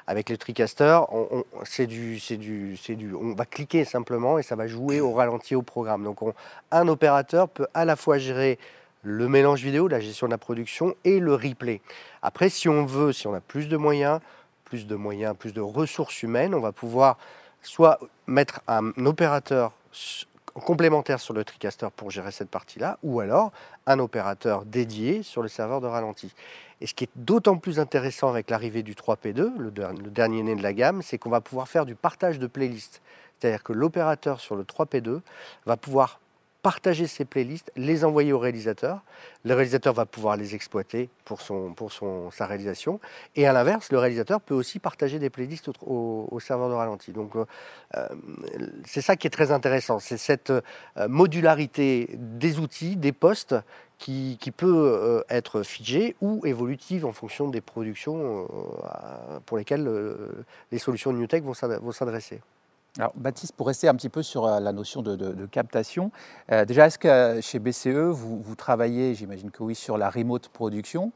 Avec 0.07 0.31
le 0.31 0.37
TriCaster, 0.37 1.01
on, 1.11 1.45
c'est 1.65 1.87
du, 1.87 2.19
du, 2.19 3.15
on 3.15 3.35
va 3.35 3.47
cliquer 3.47 3.85
simplement 3.85 4.39
et 4.39 4.43
ça 4.43 4.57
va 4.57 4.67
jouer 4.67 5.01
au 5.01 5.13
ralenti 5.13 5.55
au 5.55 5.63
programme. 5.63 6.05
Donc 6.05 6.21
un 6.71 6.89
opérateur 6.89 7.49
peut 7.49 7.67
à 7.75 7.85
la 7.85 7.97
fois 7.97 8.19
gérer 8.19 8.59
le 9.03 9.29
mélange 9.29 9.63
vidéo, 9.63 9.89
la 9.89 10.01
gestion 10.01 10.27
de 10.27 10.33
la 10.33 10.39
production 10.39 10.95
et 11.05 11.19
le 11.19 11.35
replay. 11.35 11.81
Après, 12.23 12.49
si 12.49 12.69
on 12.69 12.85
veut, 12.87 13.13
si 13.13 13.27
on 13.27 13.35
a 13.35 13.41
plus 13.41 13.69
de 13.69 13.77
moyens, 13.77 14.21
plus 14.65 14.87
de 14.87 14.95
moyens, 14.95 15.35
plus 15.37 15.53
de 15.53 15.61
ressources 15.61 16.23
humaines, 16.23 16.55
on 16.55 16.61
va 16.61 16.73
pouvoir 16.73 17.19
soit 17.63 17.99
mettre 18.33 18.61
un 18.67 18.93
opérateur 19.05 19.73
complémentaire 20.55 21.21
sur 21.21 21.35
le 21.35 21.45
TriCaster 21.45 21.89
pour 21.95 22.11
gérer 22.11 22.33
cette 22.33 22.51
partie-là, 22.51 22.99
ou 23.03 23.21
alors 23.21 23.53
un 23.87 23.99
opérateur 23.99 24.65
dédié 24.65 25.23
sur 25.23 25.43
le 25.43 25.49
serveur 25.49 25.81
de 25.81 25.87
ralenti. 25.87 26.33
Et 26.81 26.87
ce 26.87 26.95
qui 26.95 27.05
est 27.05 27.11
d'autant 27.15 27.57
plus 27.59 27.79
intéressant 27.79 28.29
avec 28.29 28.51
l'arrivée 28.51 28.83
du 28.83 28.95
3P2, 28.95 29.57
le, 29.57 29.71
dernier 30.11 30.43
né 30.43 30.57
de 30.57 30.63
la 30.63 30.73
gamme, 30.73 31.01
c'est 31.01 31.17
qu'on 31.17 31.31
va 31.31 31.41
pouvoir 31.41 31.69
faire 31.69 31.87
du 31.87 31.95
partage 31.95 32.39
de 32.39 32.47
playlists. 32.47 33.01
C'est-à-dire 33.39 33.63
que 33.63 33.73
l'opérateur 33.73 34.41
sur 34.41 34.57
le 34.57 34.65
3P2 34.65 35.21
va 35.67 35.77
pouvoir 35.77 36.21
partager 36.63 37.09
ses 37.09 37.25
playlists, 37.25 37.73
les 37.77 38.05
envoyer 38.05 38.33
au 38.33 38.39
réalisateur. 38.39 39.03
Le 39.45 39.55
réalisateur 39.55 39.93
va 39.93 40.07
pouvoir 40.07 40.37
les 40.37 40.55
exploiter 40.55 41.11
pour, 41.25 41.41
son, 41.41 41.75
pour 41.75 41.93
son, 41.93 42.31
sa 42.31 42.47
réalisation. 42.47 43.01
Et 43.35 43.47
à 43.47 43.53
l'inverse, 43.53 43.91
le 43.91 43.99
réalisateur 43.99 44.41
peut 44.41 44.55
aussi 44.55 44.79
partager 44.79 45.19
des 45.19 45.29
playlists 45.29 45.71
au, 45.85 46.39
serveur 46.41 46.69
de 46.69 46.75
ralenti. 46.75 47.13
Donc 47.13 47.35
euh, 47.35 47.45
euh, 47.97 48.09
c'est 48.85 49.01
ça 49.01 49.17
qui 49.17 49.27
est 49.27 49.31
très 49.31 49.51
intéressant, 49.51 49.99
c'est 49.99 50.17
cette 50.17 50.51
euh, 50.51 50.61
modularité 51.09 52.09
des 52.15 52.59
outils, 52.59 52.97
des 52.97 53.13
postes 53.13 53.57
qui, 53.99 54.37
qui, 54.41 54.51
peut 54.51 55.23
être 55.29 55.63
figée 55.63 56.17
ou 56.21 56.45
évolutive 56.45 57.07
en 57.07 57.13
fonction 57.13 57.49
des 57.49 57.61
productions 57.61 58.49
pour 59.47 59.59
lesquelles 59.59 59.89
les 60.73 60.79
solutions 60.79 61.13
de 61.13 61.19
NewTek 61.19 61.45
vont 61.45 61.93
s'adresser. 61.93 62.41
Alors, 62.99 63.15
Baptiste, 63.17 63.55
pour 63.57 63.69
rester 63.69 63.89
un 63.89 63.95
petit 63.95 64.11
peu 64.11 64.23
sur 64.23 64.45
euh, 64.45 64.61
la 64.61 64.71
notion 64.71 65.01
de, 65.01 65.47
captation, 65.47 66.11
euh, 66.51 66.67
déjà, 66.67 66.89
est-ce 66.89 66.99
que 66.99 67.09
euh, 67.09 67.41
chez 67.41 67.59
BCE, 67.59 67.89
vous, 67.89 68.55
travaillez, 68.55 69.15
j'imagine 69.15 69.51
que 69.51 69.63
oui, 69.63 69.75
sur 69.75 69.97
la 69.97 70.11
remote 70.11 70.49
production? 70.49 71.11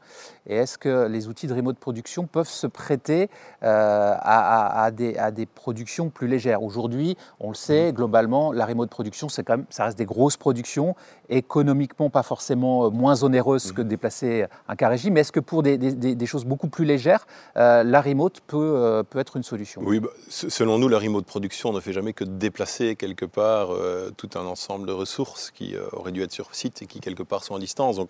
Et 0.47 0.55
est-ce 0.55 0.79
que 0.79 1.05
les 1.05 1.27
outils 1.27 1.45
de 1.45 1.53
remote 1.53 1.77
production 1.77 2.25
peuvent 2.25 2.49
se 2.49 2.65
prêter 2.65 3.29
à, 3.61 4.89
des, 4.91 5.17
à, 5.17 5.29
des, 5.29 5.45
productions 5.45 6.09
plus 6.09 6.27
légères? 6.27 6.63
Aujourd'hui, 6.63 7.15
on 7.39 7.49
le 7.49 7.55
sait, 7.55 7.93
globalement, 7.93 8.51
la 8.51 8.65
remote 8.65 8.89
production, 8.89 9.29
c'est 9.29 9.43
quand 9.43 9.57
même, 9.57 9.67
ça 9.69 9.85
reste 9.85 9.99
des 9.99 10.05
grosses 10.05 10.37
productions, 10.37 10.95
économiquement 11.29 12.09
pas 12.09 12.23
forcément 12.23 12.89
moins 12.89 13.23
onéreuses 13.23 13.71
que 13.71 13.83
de 13.83 13.89
déplacer 13.89 14.47
un 14.67 14.75
cas 14.75 14.89
régime. 14.89 15.13
Mais 15.13 15.19
est-ce 15.19 15.31
que 15.31 15.39
pour 15.39 15.61
des, 15.61 15.77
des, 15.77 16.25
choses 16.25 16.45
beaucoup 16.45 16.69
plus 16.69 16.85
légères, 16.85 17.27
la 17.55 18.01
remote 18.01 18.41
peut, 18.47 19.03
peut 19.07 19.19
être 19.19 19.37
une 19.37 19.43
solution? 19.43 19.81
Oui, 19.85 19.99
bah, 19.99 20.09
selon 20.27 20.79
nous, 20.79 20.87
la 20.87 20.97
remote 20.97 21.25
production, 21.25 21.66
on 21.67 21.73
ne 21.73 21.79
fait 21.79 21.93
jamais 21.93 22.13
que 22.13 22.23
déplacer 22.23 22.95
quelque 22.95 23.25
part 23.25 23.71
euh, 23.71 24.11
tout 24.15 24.29
un 24.35 24.45
ensemble 24.45 24.87
de 24.87 24.91
ressources 24.93 25.51
qui 25.51 25.75
euh, 25.75 25.85
auraient 25.91 26.11
dû 26.11 26.23
être 26.23 26.31
sur 26.31 26.53
site 26.55 26.81
et 26.81 26.85
qui 26.85 26.99
quelque 26.99 27.23
part 27.23 27.43
sont 27.43 27.55
à 27.55 27.59
distance. 27.59 27.97
Donc 27.97 28.09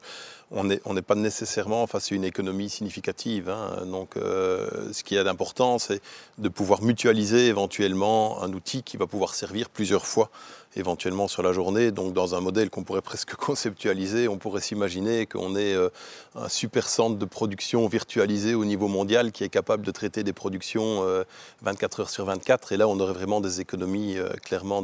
on 0.52 0.64
n'est 0.64 1.02
pas 1.02 1.16
nécessairement 1.16 1.88
face 1.88 2.12
à 2.12 2.16
une 2.16 2.24
économie 2.24 2.70
significative. 2.70 3.50
Hein. 3.50 3.86
Donc 3.86 4.16
euh, 4.16 4.94
ce 4.94 5.04
qui 5.04 5.16
est 5.16 5.24
d'important, 5.24 5.80
c'est 5.80 6.02
de 6.38 6.50
pouvoir 6.50 6.82
mutualiser 6.82 7.48
éventuellement 7.48 8.42
un 8.42 8.54
outil 8.54 8.84
qui 8.84 8.98
va 8.98 9.08
pouvoir 9.08 9.36
servir 9.36 9.70
plusieurs 9.70 10.06
fois 10.06 10.30
éventuellement 10.78 11.28
sur 11.28 11.44
la 11.44 11.54
journée. 11.54 11.92
Donc 11.92 12.14
dans 12.14 12.36
un 12.36 12.40
modèle 12.40 12.70
qu'on 12.70 12.84
pourrait 12.84 13.02
presque 13.02 13.36
conceptualiser, 13.36 14.28
on 14.28 14.38
pourrait 14.38 14.62
s'imaginer 14.62 15.26
qu'on 15.26 15.56
est 15.56 15.74
euh, 15.74 15.90
un 16.36 16.50
super 16.50 16.88
centre 16.88 17.18
de 17.18 17.26
production 17.26 17.88
virtualisé 17.88 18.54
au 18.54 18.64
niveau 18.64 18.88
mondial 18.88 19.32
qui 19.32 19.44
est 19.44 19.50
capable 19.50 19.86
de 19.86 19.92
traiter 19.92 20.24
des 20.24 20.34
productions 20.34 21.04
24 21.62 22.00
euh, 22.00 22.02
heures 22.04 22.10
sur 22.10 22.26
24. 22.26 22.72
Et 22.72 22.78
là, 22.78 22.88
on 22.88 23.00
aurait 23.00 23.14
vraiment 23.14 23.42
des 23.42 23.60
économies 23.60 24.18
euh, 24.18 24.30
clairement 24.44 24.84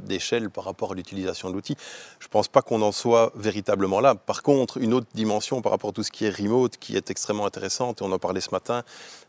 d'échelle 0.00 0.50
par 0.50 0.64
rapport 0.64 0.92
à 0.92 0.94
l'utilisation 0.94 1.50
de 1.50 1.54
l'outil. 1.54 1.76
Je 2.20 2.26
ne 2.26 2.30
pense 2.30 2.48
pas 2.48 2.62
qu'on 2.62 2.82
en 2.82 2.92
soit 2.92 3.32
véritablement 3.34 4.00
là. 4.00 4.14
Par 4.14 4.42
contre, 4.42 4.78
une 4.78 4.94
autre 4.94 5.08
dimension 5.14 5.60
par 5.60 5.72
rapport 5.72 5.90
à 5.90 5.92
tout 5.92 6.02
ce 6.02 6.10
qui 6.10 6.24
est 6.24 6.30
remote, 6.30 6.76
qui 6.78 6.96
est 6.96 7.10
extrêmement 7.10 7.46
intéressante, 7.46 8.00
et 8.00 8.04
on 8.04 8.12
en 8.12 8.18
parlait 8.18 8.40
ce 8.40 8.50
matin, 8.50 8.82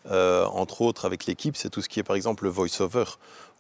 entre 0.10 0.82
autres 0.82 1.06
avec 1.06 1.26
l'équipe, 1.26 1.56
c'est 1.56 1.70
tout 1.70 1.82
ce 1.82 1.90
qui 1.90 2.00
est 2.00 2.04
par 2.04 2.16
exemple 2.16 2.44
le 2.44 2.50
voice-over 2.50 3.06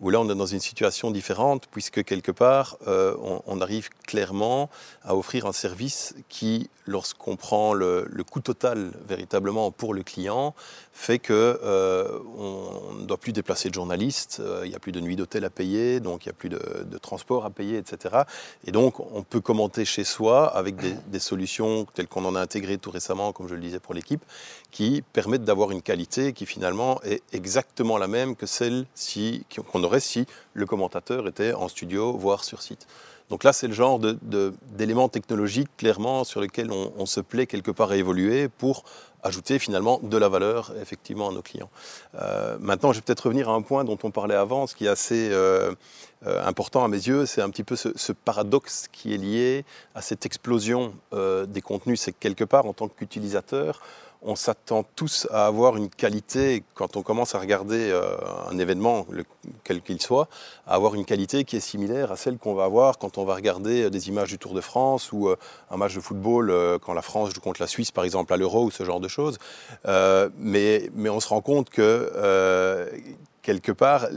où 0.03 0.09
là 0.09 0.19
on 0.19 0.29
est 0.29 0.35
dans 0.35 0.45
une 0.45 0.59
situation 0.59 1.09
différente 1.11 1.67
puisque 1.71 2.03
quelque 2.03 2.31
part 2.31 2.77
euh, 2.87 3.15
on, 3.47 3.61
arrive 3.61 3.89
clairement 4.05 4.69
à 5.03 5.15
offrir 5.15 5.45
un 5.45 5.53
service 5.53 6.13
qui, 6.27 6.69
lorsqu'on 6.85 7.37
prend 7.37 7.73
le, 7.73 8.05
coût 8.29 8.41
total 8.41 8.91
véritablement 9.07 9.71
pour 9.71 9.93
le 9.93 10.03
client, 10.03 10.53
fait 10.91 11.19
que 11.19 11.59
euh, 11.63 12.19
on 12.37 12.95
ne 12.95 13.05
doit 13.05 13.17
plus 13.17 13.31
déplacer 13.31 13.69
de 13.69 13.73
journalistes, 13.73 14.41
euh, 14.41 14.63
il 14.65 14.69
n'y 14.69 14.75
a 14.75 14.79
plus 14.79 14.91
de 14.91 14.99
nuit 14.99 15.15
d'hôtel 15.15 15.45
à 15.45 15.49
payer, 15.49 16.01
donc 16.01 16.25
il 16.25 16.29
n'y 16.29 16.31
a 16.31 16.33
plus 16.33 16.49
de, 16.49 16.97
transport 17.01 17.45
à 17.45 17.49
payer, 17.49 17.77
etc. 17.77 18.23
Et 18.65 18.71
donc 18.71 18.99
on 18.99 19.23
peut 19.23 19.39
commenter 19.39 19.85
chez 19.85 20.03
soi 20.03 20.47
avec 20.47 20.75
des, 20.75 20.95
des 21.07 21.19
solutions 21.19 21.85
telles 21.93 22.07
qu'on 22.07 22.25
en 22.25 22.35
a 22.35 22.41
intégrées 22.41 22.77
tout 22.77 22.91
récemment, 22.91 23.31
comme 23.31 23.47
je 23.47 23.55
le 23.55 23.61
disais 23.61 23.79
pour 23.79 23.93
l'équipe, 23.93 24.23
qui 24.71 25.03
permettent 25.13 25.45
d'avoir 25.45 25.71
une 25.71 25.81
qualité 25.81 26.33
qui 26.33 26.45
finalement 26.45 27.01
est 27.03 27.21
exactement 27.31 27.97
la 27.97 28.07
même 28.07 28.35
que 28.35 28.45
celle 28.45 28.85
si, 28.95 29.45
qu'on 29.71 29.83
aurait 29.83 29.92
si 29.99 30.25
le 30.53 30.65
commentateur 30.65 31.27
était 31.27 31.53
en 31.53 31.67
studio, 31.67 32.17
voire 32.17 32.43
sur 32.43 32.61
site. 32.61 32.87
Donc 33.29 33.43
là, 33.43 33.53
c'est 33.53 33.67
le 33.67 33.73
genre 33.73 33.99
d'éléments 33.99 35.09
technologiques 35.09 35.69
clairement 35.77 36.23
sur 36.23 36.41
lesquels 36.41 36.71
on, 36.71 37.05
se 37.05 37.19
plaît 37.19 37.47
quelque 37.47 37.71
part 37.71 37.91
à 37.91 37.97
évoluer 37.97 38.47
pour 38.47 38.83
ajouter 39.23 39.57
finalement 39.57 39.99
de 40.03 40.17
la 40.17 40.27
valeur 40.27 40.73
effectivement 40.81 41.29
à 41.29 41.31
nos 41.31 41.41
clients. 41.41 41.69
Euh, 42.21 42.57
maintenant, 42.59 42.91
je 42.91 42.99
vais 42.99 43.01
peut-être 43.01 43.21
revenir 43.21 43.49
à 43.49 43.53
un 43.53 43.61
point 43.61 43.85
dont 43.85 43.97
on 44.03 44.11
parlait 44.11 44.35
avant, 44.35 44.67
ce 44.67 44.75
qui 44.75 44.85
est 44.85 44.89
assez 44.89 45.29
euh, 45.31 45.73
euh, 46.27 46.45
important 46.45 46.83
à 46.83 46.89
mes 46.89 46.97
yeux, 46.97 47.25
c'est 47.25 47.41
un 47.41 47.49
petit 47.49 47.63
peu 47.63 47.77
ce, 47.77 47.89
ce, 47.95 48.11
paradoxe 48.11 48.87
qui 48.91 49.13
est 49.13 49.17
lié 49.17 49.65
à 49.95 50.01
cette 50.01 50.25
explosion 50.25 50.93
des 51.47 51.61
contenus. 51.61 52.01
C'est 52.01 52.11
quelque 52.11 52.43
part, 52.43 52.65
en 52.65 52.73
tant 52.73 52.87
qu'utilisateur, 52.87 53.81
on 54.25 54.35
s'attend 54.35 54.83
tous 54.95 55.27
à 55.31 55.45
avoir 55.45 55.75
une 55.75 55.89
qualité, 55.89 56.63
quand 56.75 56.95
on 56.95 57.01
commence 57.01 57.35
à 57.35 57.39
regarder 57.39 57.91
euh, 57.91 58.15
un 58.49 58.57
événement, 58.57 59.05
quel 59.63 59.81
qu'il 59.81 60.01
soit, 60.01 60.29
à 60.65 60.75
avoir 60.75 60.95
une 60.95 61.05
qualité 61.05 61.43
qui 61.43 61.57
est 61.57 61.61
similaire 61.61 62.11
à 62.11 62.15
celle 62.15 62.37
qu'on 62.37 62.53
va 62.53 62.63
avoir 62.63 62.97
quand 62.97 63.17
on 63.17 63.25
va 63.25 63.35
regarder 63.35 63.83
euh, 63.83 63.89
des 63.89 64.07
images 64.07 64.29
du 64.29 64.37
Tour 64.37 64.53
de 64.53 64.61
France 64.61 65.11
ou 65.11 65.27
euh, 65.27 65.35
un 65.69 65.77
match 65.77 65.95
de 65.95 65.99
football 65.99 66.53
quand 66.81 66.93
la 66.93 67.01
France 67.01 67.31
joue 67.33 67.41
contre 67.41 67.61
la 67.61 67.67
Suisse, 67.67 67.91
par 67.91 68.03
exemple, 68.03 68.33
à 68.33 68.37
l'Euro 68.37 68.65
ou 68.65 68.71
ce 68.71 68.83
genre 68.83 68.99
de 68.99 69.07
choses. 69.07 69.37
mais, 69.85 70.89
mais 70.93 71.09
on 71.09 71.19
se 71.19 71.27
rend 71.27 71.41
compte 71.41 71.69
que, 71.69 72.91
quelque 73.41 73.71
part, 73.71 74.07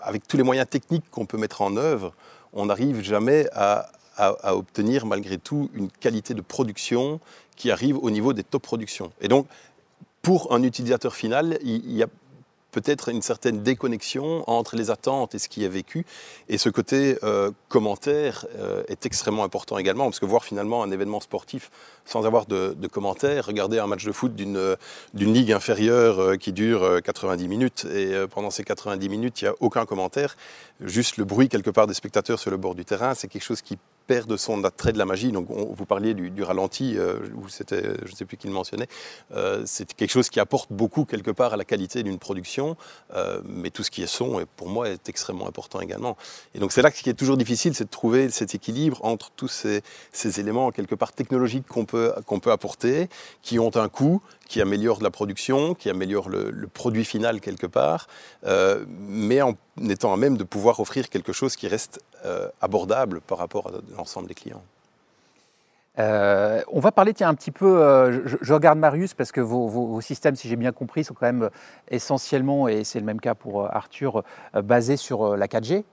avec 0.00 0.26
tous 0.26 0.36
les 0.36 0.42
moyens 0.42 0.68
techniques 0.68 1.04
qu'on 1.10 1.26
peut 1.26 1.38
mettre 1.38 1.62
en 1.62 1.76
œuvre, 1.76 2.12
on 2.52 2.66
n'arrive 2.66 3.02
jamais 3.02 3.46
à, 3.52 3.90
à, 4.18 4.56
obtenir 4.56 5.06
malgré 5.06 5.38
tout 5.38 5.70
une 5.74 5.90
qualité 5.90 6.34
de 6.34 6.40
production 6.40 7.20
qui 7.58 7.70
arrive 7.70 7.98
au 7.98 8.10
niveau 8.10 8.32
des 8.32 8.44
top 8.44 8.62
productions. 8.62 9.12
Et 9.20 9.28
donc, 9.28 9.46
pour 10.22 10.52
un 10.52 10.62
utilisateur 10.62 11.14
final, 11.14 11.58
il 11.62 11.92
y 11.92 12.02
a 12.02 12.08
peut-être 12.70 13.08
une 13.08 13.22
certaine 13.22 13.62
déconnexion 13.62 14.44
entre 14.48 14.76
les 14.76 14.90
attentes 14.90 15.34
et 15.34 15.38
ce 15.38 15.48
qui 15.48 15.64
est 15.64 15.68
vécu. 15.68 16.04
Et 16.48 16.58
ce 16.58 16.68
côté 16.68 17.18
euh, 17.22 17.50
commentaire 17.68 18.46
euh, 18.56 18.82
est 18.88 19.06
extrêmement 19.06 19.42
important 19.42 19.78
également, 19.78 20.04
parce 20.04 20.20
que 20.20 20.26
voir 20.26 20.44
finalement 20.44 20.82
un 20.82 20.90
événement 20.90 21.20
sportif 21.20 21.70
sans 22.04 22.26
avoir 22.26 22.46
de, 22.46 22.74
commentaires, 22.92 23.46
regarder 23.46 23.78
un 23.78 23.86
match 23.86 24.04
de 24.04 24.12
foot 24.12 24.34
d'une 24.34 24.76
ligue 25.14 25.52
inférieure 25.52 26.20
euh, 26.20 26.36
qui 26.36 26.52
dure 26.52 27.00
90 27.02 27.48
minutes, 27.48 27.86
et 27.86 28.14
pendant 28.30 28.50
ces 28.50 28.64
90 28.64 29.08
minutes, 29.08 29.40
il 29.40 29.44
n'y 29.44 29.48
a 29.48 29.54
aucun 29.60 29.86
commentaire, 29.86 30.36
juste 30.80 31.16
le 31.16 31.24
bruit 31.24 31.48
quelque 31.48 31.70
part 31.70 31.86
des 31.86 31.94
spectateurs 31.94 32.38
sur 32.38 32.50
le 32.50 32.58
bord 32.58 32.74
du 32.74 32.84
terrain, 32.84 33.14
c'est 33.14 33.28
quelque 33.28 33.44
chose 33.44 33.62
qui 33.62 33.78
perd 34.08 34.28
de 34.28 34.36
son 34.36 34.64
attrait 34.64 34.92
de 34.92 34.98
la 34.98 35.04
magie. 35.04 35.30
Donc, 35.30 35.46
vous 35.48 35.86
parliez 35.86 36.14
du, 36.14 36.42
ralenti, 36.42 36.96
c'était, 37.48 37.82
je 38.04 38.10
ne 38.10 38.16
sais 38.16 38.24
plus 38.24 38.36
qui 38.36 38.48
le 38.48 38.52
mentionnait, 38.52 38.88
c'est 39.64 39.92
quelque 39.94 40.10
chose 40.10 40.30
qui 40.30 40.40
apporte 40.40 40.72
beaucoup 40.72 41.04
quelque 41.04 41.30
part 41.30 41.52
à 41.52 41.56
la 41.56 41.64
qualité 41.64 42.02
d'une 42.02 42.18
production 42.18 42.76
euh, 43.14 43.40
mais 43.44 43.70
tout 43.70 43.82
ce 43.82 43.90
qui 43.90 44.02
est 44.02 44.06
son, 44.06 44.44
pour 44.56 44.68
moi, 44.68 44.88
est 44.88 45.08
extrêmement 45.08 45.46
important 45.46 45.80
également. 45.80 46.16
Et 46.54 46.58
donc 46.58 46.72
c'est 46.72 46.82
là 46.82 46.90
que 46.90 46.98
ce 46.98 47.02
qui 47.02 47.10
est 47.10 47.14
toujours 47.14 47.36
difficile, 47.36 47.74
c'est 47.74 47.84
de 47.84 47.90
trouver 47.90 48.30
cet 48.30 48.54
équilibre 48.54 49.00
entre 49.04 49.30
tous 49.30 49.48
ces, 49.48 49.82
éléments 50.40 50.70
quelque 50.72 50.94
part 50.94 51.12
technologiques 51.12 51.66
qu'on 51.66 51.84
peut, 51.84 52.12
qu'on 52.26 52.40
peut 52.40 52.52
apporter, 52.52 53.08
qui 53.42 53.58
ont 53.58 53.74
un 53.76 53.88
coût, 53.88 54.22
qui 54.46 54.60
améliorent 54.60 55.02
la 55.02 55.10
production, 55.10 55.74
qui 55.74 55.90
améliorent 55.90 56.28
le, 56.28 56.68
produit 56.72 57.04
final 57.04 57.40
quelque 57.40 57.66
part, 57.66 58.08
euh, 58.44 58.84
mais 58.88 59.42
en 59.42 59.56
étant 59.88 60.12
à 60.12 60.16
même 60.16 60.36
de 60.36 60.44
pouvoir 60.44 60.80
offrir 60.80 61.08
quelque 61.08 61.32
chose 61.32 61.56
qui 61.56 61.66
reste 61.66 62.00
euh, 62.00 62.07
abordable 62.60 63.20
par 63.20 63.38
rapport 63.38 63.68
à 63.68 63.70
l'ensemble 63.96 64.28
des 64.28 64.34
clients. 64.34 64.62
Euh, 65.98 66.62
on 66.68 66.80
va 66.80 66.92
parler, 66.92 67.12
tiens, 67.12 67.28
un 67.28 67.34
petit 67.34 67.50
peu, 67.50 67.82
euh, 67.82 68.20
je, 68.40 68.54
regarde 68.54 68.78
Marius 68.78 69.14
parce 69.14 69.32
que 69.32 69.40
vos, 69.40 70.00
systèmes, 70.00 70.36
si 70.36 70.48
j'ai 70.48 70.56
bien 70.56 70.72
compris, 70.72 71.04
sont 71.04 71.14
quand 71.14 71.26
même 71.26 71.44
euh, 71.44 71.50
essentiellement, 71.90 72.68
et 72.68 72.84
c'est 72.84 73.00
le 73.00 73.04
même 73.04 73.20
cas 73.20 73.34
pour 73.34 73.66
Arthur, 73.66 74.22
basés 74.62 74.96
sur 74.96 75.36
la 75.36 75.46
4G, 75.46 75.84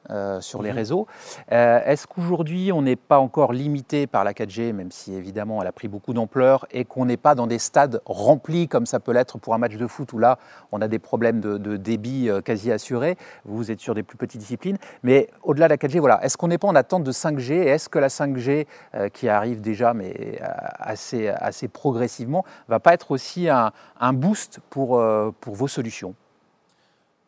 sur 0.42 0.62
les 0.62 0.72
mhm. 0.72 0.76
réseaux. 0.76 1.08
Est-ce 1.50 2.08
qu'aujourd'hui, 2.08 2.72
on 2.72 2.82
n'est 2.82 2.96
pas 2.96 3.20
encore 3.20 3.54
limité 3.54 4.08
par 4.08 4.24
la 4.24 4.34
4G, 4.34 4.74
même 4.74 4.92
si 4.92 5.14
évidemment 5.14 5.62
elle 5.62 5.68
a 5.68 5.72
pris 5.72 5.88
beaucoup 5.88 6.14
d'ampleur, 6.14 6.66
et 6.72 6.86
qu'on 6.86 7.06
n'est 7.06 7.18
pas 7.18 7.36
dans 7.36 7.48
des 7.48 7.60
stades 7.60 8.02
remplis 8.06 8.68
comme 8.68 8.86
ça 8.86 9.00
peut 9.00 9.12
l'être 9.12 9.38
pour 9.38 9.54
un 9.54 9.58
match 9.58 9.76
de 9.76 9.88
foot 9.88 10.12
où 10.14 10.18
là, 10.18 10.38
on 10.72 10.82
a 10.82 10.88
des 10.88 11.00
problèmes 11.00 11.40
de, 11.40 11.78
débit 11.78 12.30
quasi 12.44 12.72
assurés? 12.72 13.18
Vous 13.46 13.72
êtes 13.72 13.80
sur 13.80 13.96
des 13.96 14.04
plus 14.04 14.18
petites 14.18 14.40
disciplines. 14.40 14.78
Mais 15.04 15.30
au-delà 15.44 15.68
de 15.68 15.74
la 15.74 15.78
4G, 15.78 16.00
voilà, 16.00 16.24
est-ce 16.24 16.38
qu'on 16.38 16.48
n'est 16.48 16.58
pas 16.58 16.68
en 16.68 16.76
attente 16.76 17.04
de 17.04 17.12
5G 17.12 17.54
et 17.54 17.68
est-ce 17.68 17.90
que 17.90 18.00
la 18.00 18.10
5G 18.10 18.66
qui 19.14 19.30
arrive 19.30 19.62
déjà 19.62 19.95
mais 19.96 20.40
euh, 20.42 20.46
assez, 20.80 21.30
assez 21.30 21.68
progressivement, 21.68 22.46
va 22.68 22.80
pas 22.80 22.94
être 22.94 23.12
aussi 23.12 23.48
un, 23.50 23.72
boost 24.14 24.60
pour, 24.70 25.00
euh, 25.00 25.32
pour 25.42 25.56
vos 25.56 25.68
solutions 25.68 26.14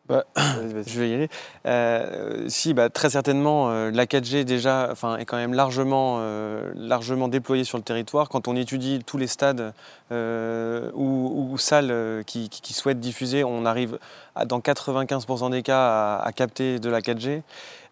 bah, 0.08 0.24
je 0.86 1.00
vais 1.00 1.10
y 1.10 1.14
aller. 1.14 1.28
Euh, 1.66 2.48
si, 2.48 2.72
bah, 2.72 2.88
très 2.88 3.10
certainement, 3.10 3.70
la 3.90 4.06
4G 4.06 4.44
déjà 4.44 4.88
enfin, 4.90 5.18
est 5.18 5.26
quand 5.26 5.36
même 5.36 5.52
largement, 5.52 6.18
largement 6.74 7.28
déployée 7.28 7.64
sur 7.64 7.76
le 7.76 7.84
territoire. 7.84 8.30
Quand 8.30 8.48
on 8.48 8.56
étudie 8.56 9.00
tous 9.04 9.18
les 9.18 9.26
stades 9.26 9.74
ou, 10.10 11.56
salles 11.58 12.24
qui, 12.24 12.72
souhaitent 12.72 13.00
diffuser, 13.00 13.44
on 13.44 13.66
arrive 13.66 13.98
dans 14.46 14.60
95% 14.60 15.50
des 15.50 15.62
cas 15.62 16.18
à, 16.18 16.32
capter 16.32 16.78
de 16.78 16.90
la 16.90 17.00
4G. 17.00 17.42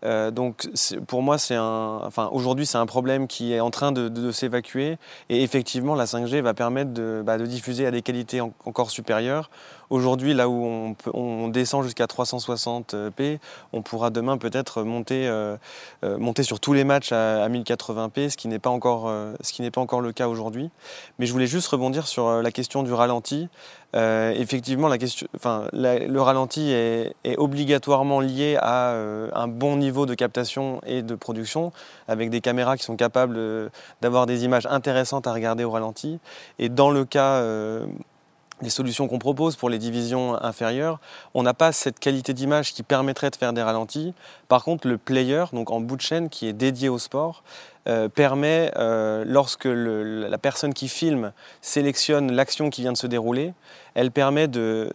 Euh, 0.04 0.30
donc 0.30 0.68
pour 1.06 1.22
moi, 1.22 1.36
enfin, 1.36 2.28
aujourd'hui, 2.32 2.66
c'est 2.66 2.78
un 2.78 2.86
problème 2.86 3.26
qui 3.26 3.52
est 3.52 3.60
en 3.60 3.70
train 3.70 3.92
de, 3.92 4.30
s'évacuer. 4.30 4.98
Et 5.28 5.42
effectivement, 5.42 5.94
la 5.94 6.04
5G 6.04 6.40
va 6.40 6.54
permettre 6.54 6.92
de, 6.92 7.22
bah, 7.24 7.38
diffuser 7.38 7.86
à 7.86 7.90
des 7.90 8.02
qualités 8.02 8.40
encore 8.40 8.90
supérieures. 8.90 9.50
Aujourd'hui, 9.88 10.34
là 10.34 10.48
où 10.48 10.94
on, 11.14 11.48
descend 11.48 11.84
jusqu'à 11.84 12.06
360p, 12.06 13.38
on 13.72 13.82
pourra 13.82 14.10
demain 14.10 14.36
peut-être 14.36 14.82
monter, 14.82 15.28
euh, 15.28 15.56
euh, 16.02 16.18
monter 16.18 16.42
sur 16.42 16.58
tous 16.58 16.72
les 16.72 16.82
matchs 16.82 17.12
à, 17.12 17.48
1080p, 17.48 18.30
ce 18.30 18.36
qui 18.36 18.48
n'est 18.48 18.58
pas 18.58 18.70
encore, 18.70 19.10
ce 19.40 19.52
qui 19.52 19.62
n'est 19.62 19.70
pas 19.70 19.80
encore 19.80 20.00
le 20.00 20.12
cas 20.12 20.26
aujourd'hui. 20.26 20.70
Mais 21.18 21.26
je 21.26 21.32
voulais 21.32 21.46
juste 21.46 21.68
rebondir 21.68 22.08
sur 22.08 22.42
la 22.42 22.50
question 22.50 22.82
du 22.82 22.92
ralenti. 22.92 23.48
Euh, 23.96 24.32
effectivement, 24.36 24.88
la 24.88 24.98
question, 24.98 25.26
le 25.72 26.18
ralenti 26.18 26.70
est, 26.70 27.14
obligatoirement 27.38 28.20
lié 28.20 28.56
à 28.60 28.90
euh, 28.90 29.28
un 29.34 29.48
bon 29.48 29.76
niveau 29.76 30.06
de 30.06 30.14
captation 30.14 30.80
et 30.86 31.02
de 31.02 31.14
production, 31.14 31.72
avec 32.06 32.30
des 32.30 32.40
caméras 32.40 32.76
qui 32.76 32.84
sont 32.84 32.96
capables 32.96 33.38
d'avoir 34.02 34.26
des 34.26 34.44
images 34.44 34.66
intéressantes 34.66 35.26
à 35.26 35.32
regarder 35.32 35.64
au 35.64 35.70
ralenti. 35.70 36.18
Et 36.58 36.68
dans 36.68 36.90
le 36.90 37.04
cas 37.04 37.42
les 38.62 38.70
solutions 38.70 39.06
qu'on 39.08 39.18
propose 39.18 39.56
pour 39.56 39.68
les 39.68 39.78
divisions 39.78 40.42
inférieures, 40.42 40.98
on 41.34 41.42
n'a 41.42 41.54
pas 41.54 41.72
cette 41.72 41.98
qualité 41.98 42.32
d'image 42.32 42.72
qui 42.72 42.82
permettrait 42.82 43.30
de 43.30 43.36
faire 43.36 43.52
des 43.52 43.62
ralentis. 43.62 44.14
Par 44.48 44.64
contre, 44.64 44.88
le 44.88 44.96
player, 44.96 45.44
donc 45.52 45.70
en 45.70 45.80
bout 45.80 45.96
de 45.96 46.00
chaîne, 46.02 46.28
qui 46.28 46.46
est 46.46 46.52
dédié 46.52 46.88
au 46.88 46.98
sport, 46.98 47.42
euh, 47.88 48.08
permet, 48.08 48.72
euh, 48.76 49.24
lorsque 49.26 49.68
la 49.68 50.38
personne 50.38 50.74
qui 50.74 50.88
filme 50.88 51.32
sélectionne 51.60 52.32
l'action 52.32 52.68
qui 52.68 52.80
vient 52.80 52.92
de 52.92 52.96
se 52.96 53.06
dérouler, 53.06 53.52
elle 53.94 54.10
permet 54.10 54.48
de, 54.48 54.90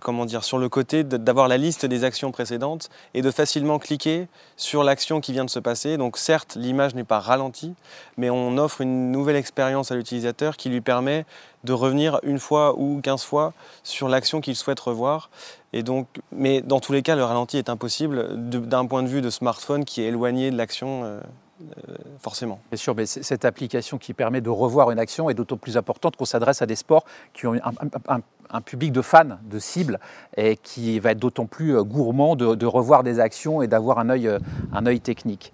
comment 0.00 0.24
dire, 0.24 0.44
sur 0.44 0.58
le 0.58 0.68
côté 0.68 1.04
d'avoir 1.04 1.48
la 1.48 1.56
liste 1.56 1.86
des 1.86 2.04
actions 2.04 2.32
précédentes 2.32 2.88
et 3.14 3.22
de 3.22 3.30
facilement 3.30 3.78
cliquer 3.78 4.28
sur 4.56 4.84
l'action 4.84 5.20
qui 5.20 5.32
vient 5.32 5.44
de 5.44 5.50
se 5.50 5.58
passer. 5.58 5.96
Donc 5.96 6.18
certes, 6.18 6.56
l'image 6.58 6.94
n'est 6.94 7.04
pas 7.04 7.20
ralentie, 7.20 7.74
mais 8.16 8.30
on 8.30 8.58
offre 8.58 8.80
une 8.80 9.12
nouvelle 9.12 9.36
expérience 9.36 9.90
à 9.92 9.96
l'utilisateur 9.96 10.56
qui 10.56 10.68
lui 10.68 10.80
permet 10.80 11.26
de 11.64 11.72
revenir 11.72 12.20
une 12.22 12.38
fois 12.38 12.78
ou 12.78 13.00
quinze 13.02 13.22
fois 13.22 13.52
sur 13.82 14.08
l'action 14.08 14.40
qu'il 14.40 14.56
souhaite 14.56 14.80
revoir. 14.80 15.30
Et 15.72 15.82
donc, 15.82 16.06
mais 16.32 16.62
dans 16.62 16.80
tous 16.80 16.92
les 16.92 17.02
cas, 17.02 17.16
le 17.16 17.24
ralenti 17.24 17.58
est 17.58 17.68
impossible 17.68 18.28
d'un 18.50 18.86
point 18.86 19.02
de 19.02 19.08
vue 19.08 19.20
de 19.20 19.30
smartphone 19.30 19.84
qui 19.84 20.02
est 20.02 20.06
éloigné 20.06 20.50
de 20.50 20.56
l'action. 20.56 21.04
Euh, 21.04 21.20
euh, 21.62 21.94
forcément. 22.18 22.60
Bien 22.70 22.76
sûr, 22.76 22.94
mais 22.94 23.06
cette 23.06 23.46
application 23.46 23.96
qui 23.96 24.12
permet 24.12 24.42
de 24.42 24.50
revoir 24.50 24.90
une 24.90 24.98
action 24.98 25.30
est 25.30 25.34
d'autant 25.34 25.56
plus 25.56 25.78
importante 25.78 26.14
qu'on 26.14 26.26
s'adresse 26.26 26.60
à 26.60 26.66
des 26.66 26.76
sports 26.76 27.06
qui 27.32 27.46
ont 27.46 27.54
un, 27.54 28.20
public 28.64 28.92
de 28.92 29.02
fans, 29.02 29.38
de 29.42 29.58
cibles, 29.58 29.98
et 30.36 30.56
qui 30.56 30.98
va 31.00 31.12
être 31.12 31.18
d'autant 31.18 31.46
plus 31.46 31.76
euh, 31.76 31.82
gourmand 31.82 32.36
de, 32.36 32.66
revoir 32.66 33.02
des 33.02 33.20
actions 33.20 33.62
et 33.62 33.68
d'avoir 33.68 33.98
un 33.98 34.10
œil, 34.10 34.30
un 34.72 34.86
œil 34.86 35.00
technique. 35.00 35.52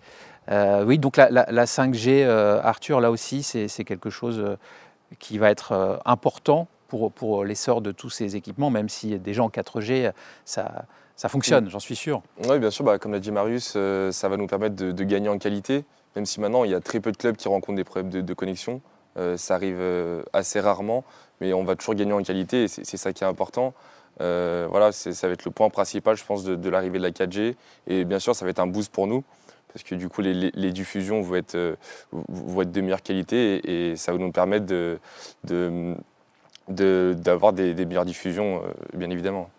oui, 0.51 0.99
donc 0.99 1.17
la, 1.17 1.31
la 1.31 1.65
5G, 1.65 2.27
Arthur, 2.27 3.01
là 3.01 3.11
aussi, 3.11 3.43
c'est 3.43 3.85
quelque 3.85 4.11
chose 4.11 4.57
qui 5.19 5.39
va 5.39 5.51
être 5.51 5.73
euh, 5.73 5.97
important 6.05 6.69
pour, 6.89 7.45
l'essor 7.47 7.81
de 7.81 7.91
tous 7.91 8.11
ces 8.11 8.37
équipements, 8.37 8.69
même 8.69 8.91
si 8.91 9.19
déjà 9.19 9.43
en 9.43 9.49
4G, 9.49 10.13
ça, 10.45 10.85
fonctionne, 11.29 11.71
j'en 11.71 11.79
suis 11.79 11.97
sûr. 11.97 12.21
Oui, 12.47 12.59
bien 12.59 12.71
sûr, 12.71 12.85
bah, 12.85 12.99
comme 12.99 13.13
l'a 13.13 13.19
dit 13.19 13.33
Marius, 13.33 13.73
euh, 13.77 14.13
ça 14.13 14.29
va 14.29 14.37
nous 14.37 14.47
permettre 14.47 14.75
de, 14.77 15.05
gagner 15.05 15.31
en 15.31 15.39
qualité, 15.39 15.87
même 16.17 16.27
si 16.27 16.39
maintenant 16.39 16.65
il 16.65 16.71
y 16.71 16.75
a 16.75 16.81
très 16.81 17.01
peu 17.01 17.11
de 17.11 17.17
clubs 17.17 17.37
qui 17.37 17.49
rencontrent 17.49 17.77
des 17.77 17.85
problèmes 17.85 18.11
de, 18.11 18.35
connexion. 18.35 18.83
Euh, 19.17 19.39
ça 19.39 19.55
arrive 19.55 19.81
assez 20.35 20.61
rarement, 20.61 21.03
mais 21.43 21.53
on 21.53 21.65
va 21.65 21.77
toujours 21.77 21.95
gagner 21.95 22.13
en 22.13 22.23
qualité 22.23 22.65
et 22.65 22.69
c'est 22.69 22.97
ça 22.97 23.13
qui 23.13 23.25
est 23.25 23.27
important. 23.27 23.75
voilà, 24.19 24.93
ça 24.93 25.27
va 25.27 25.33
être 25.33 25.45
le 25.45 25.51
point 25.51 25.69
principal, 25.69 26.17
je 26.17 26.25
pense, 26.25 26.45
de, 26.45 26.55
de 26.55 26.71
l'arrivée 26.71 26.99
de 26.99 27.03
la 27.03 27.11
4G. 27.11 27.55
Et 27.89 28.05
bien 28.05 28.19
sûr, 28.19 28.35
ça 28.35 28.45
va 28.45 28.51
être 28.51 28.61
un 28.61 28.67
boost 28.67 28.93
pour 28.93 29.07
nous 29.07 29.25
parce 29.73 29.83
que 29.85 29.95
du 29.95 30.09
coup 30.09 30.21
les, 30.21 30.73
diffusions 30.73 31.21
vont 31.21 31.37
être, 31.37 31.55
euh, 31.55 31.77
vont 32.13 32.63
être 32.63 32.73
de 32.73 32.81
meilleure 32.81 33.03
qualité 33.03 33.91
et, 33.91 33.97
ça 33.97 34.13
va 34.13 34.19
nous 34.19 34.33
permettre 34.33 34.67
d'avoir 36.69 37.53
des, 37.53 37.75
meilleures 37.75 38.05
diffusions, 38.05 38.63
euh, 38.65 38.73
bien 38.95 39.11
évidemment. 39.11 39.51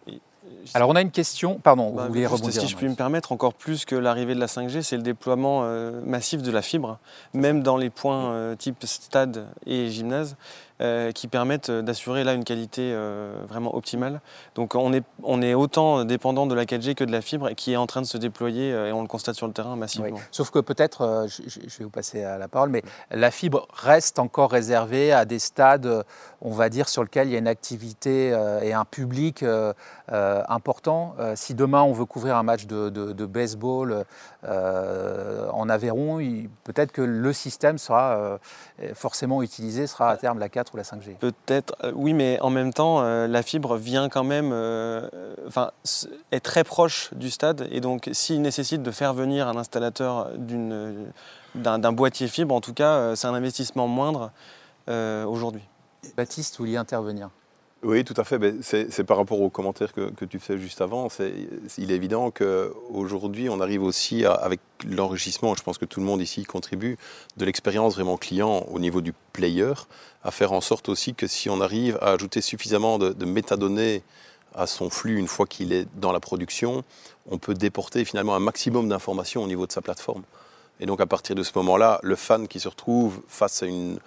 Alors 0.74 0.90
on 0.90 0.96
a 0.96 1.02
une 1.02 1.12
question, 1.12 1.60
pardon, 1.60 1.90
vous 1.90 1.98
bah, 1.98 2.08
voulez 2.08 2.26
rebondir 2.26 2.62
Si 2.62 2.68
je 2.68 2.78
puis 2.78 2.88
me 2.88 2.96
permettre, 2.96 3.32
encore 3.32 3.54
plus 3.54 3.84
que 3.86 3.96
l'arrivée 3.96 4.34
de 4.34 4.40
la 4.40 4.46
5G, 4.46 4.82
c'est 4.82 4.96
le 4.96 5.04
déploiement 5.04 5.62
euh, 5.64 6.00
massif 6.06 6.42
de 6.42 6.52
la 6.52 6.62
fibre, 6.62 7.00
même 7.34 7.64
dans 7.64 7.76
les 7.76 7.90
points 7.90 8.56
type 8.56 8.86
stade 8.86 9.48
et 9.66 9.90
gymnase. 9.90 10.38
Euh, 10.84 11.14
qui 11.14 11.30
permettent 11.30 11.72
d'assurer 11.72 12.26
là 12.26 12.34
une 12.34 12.44
qualité 12.44 12.92
euh, 12.94 13.36
vraiment 13.48 13.74
optimale. 13.74 14.20
Donc 14.56 14.76
on 14.76 14.92
est, 14.92 15.06
on 15.22 15.42
est 15.42 15.54
autant 15.54 16.04
dépendant 16.04 16.46
de 16.46 16.54
la 16.54 16.66
4G 16.66 16.94
que 16.94 17.06
de 17.06 17.12
la 17.12 17.22
fibre 17.22 17.48
et 17.48 17.56
qui 17.56 17.72
est 17.72 17.78
en 17.78 17.88
train 17.88 18.02
de 18.02 18.06
se 18.06 18.18
déployer 18.18 18.74
euh, 18.74 18.90
et 18.90 18.92
on 18.92 19.02
le 19.02 19.08
constate 19.08 19.36
sur 19.36 19.48
le 19.48 19.54
terrain 19.54 19.78
massivement. 19.78 20.20
Sauf 20.32 20.50
que 20.50 20.60
peut-être, 20.60 21.28
je, 21.30 21.78
vais 21.78 21.86
vous 21.86 21.90
passer 21.90 22.26
à 22.26 22.38
la 22.38 22.50
parole, 22.50 22.68
mais 22.68 22.84
la 23.12 23.32
fibre 23.32 23.66
reste 23.72 24.20
encore 24.20 24.52
réservée 24.52 25.14
à 25.14 25.24
des 25.24 25.40
stades, 25.40 26.04
on 26.42 26.52
va 26.52 26.68
dire, 26.68 26.90
sur 26.90 27.04
lesquels 27.04 27.30
il 27.30 27.32
y 27.32 27.36
a 27.36 27.40
une 27.40 27.48
activité 27.48 28.38
et 28.62 28.74
un 28.74 28.84
public 28.84 29.46
important. 30.10 31.16
si 31.36 31.54
demain 31.54 31.84
on 31.84 31.94
veut 31.94 32.06
couvrir 32.06 32.36
un 32.36 32.44
match 32.44 32.66
de, 32.66 32.90
de 32.90 33.26
baseball 33.26 34.06
en 34.46 35.70
Aveyron, 35.70 36.18
peut-être 36.66 36.92
que 36.92 37.02
le 37.02 37.32
système 37.32 37.78
sera 37.78 38.40
forcément 38.94 39.42
utilisé, 39.42 39.88
sera 39.88 40.10
à 40.10 40.18
terme 40.18 40.40
la 40.40 40.50
4 40.50 40.73
la 40.78 40.84
5G 40.84 41.16
Peut-être, 41.20 41.76
euh, 41.84 41.92
oui, 41.96 42.14
mais 42.14 42.40
en 42.42 42.50
même 42.50 42.74
temps, 42.74 43.02
euh, 43.02 43.28
la 43.28 43.44
fibre 43.44 43.78
vient 43.78 44.10
quand 44.10 44.24
même, 44.24 44.52
euh, 44.54 45.08
enfin, 45.48 45.72
est 46.32 46.40
très 46.40 46.64
proche 46.64 47.14
du 47.14 47.30
stade, 47.30 47.68
et 47.72 47.82
donc 47.82 48.10
s'il 48.12 48.42
nécessite 48.42 48.84
de 48.84 48.92
faire 48.92 49.14
venir 49.14 49.48
un 49.48 49.58
installateur 49.58 50.30
d'un 51.56 51.92
boîtier 51.92 52.28
fibre, 52.28 52.56
en 52.56 52.62
tout 52.62 52.74
cas, 52.74 53.16
c'est 53.16 53.28
un 53.28 53.34
investissement 53.34 53.88
moindre 53.88 54.32
aujourd'hui. 54.88 55.64
Baptiste, 56.18 56.58
vous 56.58 56.66
vouliez 56.66 56.78
intervenir? 56.78 57.30
Oui, 57.84 58.04
tout 58.04 58.14
à 58.18 58.24
fait. 58.24 58.40
C'est 58.62 59.04
par 59.04 59.18
rapport 59.18 59.42
aux 59.42 59.50
commentaires 59.50 59.94
que, 59.94 60.26
tu 60.26 60.40
fais 60.40 60.58
juste 60.58 60.82
avant. 60.82 61.08
il 61.78 61.92
est 61.92 61.96
évident 61.96 62.32
qu'aujourd'hui, 62.32 63.50
on 63.50 63.60
arrive 63.60 63.84
aussi 63.84 64.26
avec 64.26 64.60
l'enrichissement, 64.86 65.56
je 65.56 65.64
pense 65.64 65.78
que 65.78 65.86
tout 65.86 66.00
le 66.00 66.06
monde 66.06 66.22
ici 66.22 66.44
contribue, 66.44 66.98
de 67.38 67.46
l'expérience 67.46 67.96
vraiment 67.96 68.18
client 68.18 68.66
au 68.72 68.80
niveau 68.80 69.02
du 69.02 69.14
player, 69.34 69.74
à 70.24 70.32
faire 70.32 70.54
en 70.54 70.62
sorte 70.62 70.90
aussi 70.90 71.14
que 71.14 71.28
si 71.28 71.50
on 71.50 71.62
arrive 71.62 71.98
à 72.02 72.12
ajouter 72.12 72.42
suffisamment 72.42 72.98
de 73.00 73.26
métadonnées 73.26 74.04
à 74.56 74.68
son 74.68 74.90
flux 74.90 75.18
une 75.18 75.28
fois 75.28 75.46
qu'il 75.46 75.74
est 75.74 75.88
dans 75.96 76.12
la 76.12 76.20
production, 76.20 76.84
on 77.30 77.38
peut 77.38 77.54
déporter 77.54 78.06
finalement 78.06 78.36
un 78.36 78.40
maximum 78.40 78.90
d'informations 78.90 79.44
au 79.44 79.48
niveau 79.48 79.68
de 79.68 79.72
sa 79.72 79.82
plateforme. 79.82 80.24
Et 80.80 80.86
donc 80.86 81.02
à 81.02 81.06
partir 81.06 81.36
de 81.36 81.44
ce 81.44 81.52
moment-là, 81.56 82.00
le 82.04 82.16
fan 82.16 82.48
qui 82.48 82.60
se 82.60 82.68
retrouve 82.68 83.22
face 83.28 83.64
à 83.64 83.66
une 83.66 84.00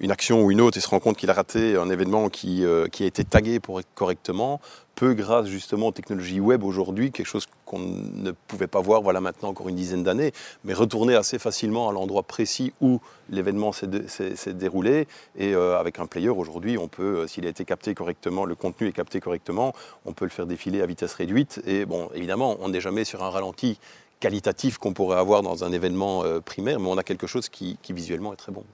une 0.00 0.10
action 0.10 0.42
ou 0.42 0.50
une 0.50 0.60
autre 0.60 0.78
et 0.78 0.80
se 0.80 0.88
rend 0.88 0.98
compte 0.98 1.16
qu'il 1.16 1.30
a 1.30 1.34
raté 1.34 1.76
un 1.76 1.90
événement 1.90 2.30
qui, 2.30 2.64
euh, 2.64 2.86
a 3.00 3.04
été 3.04 3.22
tagué 3.22 3.60
pour, 3.60 3.80
correctement, 3.94 4.60
peut, 4.94 5.12
grâce 5.12 5.46
justement 5.46 5.88
aux 5.88 5.92
technologies 5.92 6.40
web 6.40 6.64
aujourd'hui, 6.64 7.12
quelque 7.12 7.26
chose 7.26 7.46
qu'on 7.66 7.78
ne 7.78 8.32
pouvait 8.48 8.66
pas 8.66 8.80
voir 8.80 9.02
voilà 9.02 9.20
maintenant 9.20 9.50
encore 9.50 9.68
une 9.68 9.76
dizaine 9.76 10.02
d'années, 10.02 10.32
mais 10.64 10.72
retourner 10.72 11.14
assez 11.14 11.38
facilement 11.38 11.88
à 11.88 11.92
l'endroit 11.92 12.22
précis 12.22 12.72
où 12.80 13.00
l'événement 13.28 13.72
s'est 13.72 14.54
déroulé. 14.54 15.06
Et 15.36 15.54
euh, 15.54 15.78
avec 15.78 15.98
un 15.98 16.06
player 16.06 16.30
aujourd'hui, 16.30 16.78
on 16.78 16.88
peut, 16.88 17.20
euh, 17.20 17.26
s'il 17.26 17.46
a 17.46 17.50
été 17.50 17.66
capté 17.66 17.94
correctement, 17.94 18.46
le 18.46 18.54
contenu 18.54 18.88
est 18.88 18.92
capté 18.92 19.20
correctement, 19.20 19.74
on 20.06 20.12
peut 20.12 20.24
le 20.24 20.30
faire 20.30 20.46
défiler 20.46 20.80
à 20.80 20.86
vitesse 20.86 21.12
réduite. 21.12 21.60
Et 21.66 21.84
bon, 21.84 22.08
évidemment, 22.14 22.56
on 22.60 22.70
n'est 22.70 22.80
jamais 22.80 23.04
sur 23.04 23.22
un 23.22 23.30
ralenti 23.30 23.78
qualitatif 24.18 24.78
qu'on 24.78 24.92
pourrait 24.92 25.18
avoir 25.18 25.42
dans 25.42 25.64
un 25.64 25.72
événement 25.72 26.24
primaire, 26.44 26.78
mais 26.78 26.88
on 26.88 26.98
a 26.98 27.02
quelque 27.02 27.26
chose 27.26 27.48
qui 27.48 27.78
visuellement 27.88 28.34
est 28.34 28.36
très 28.36 28.52
bon. 28.52 28.64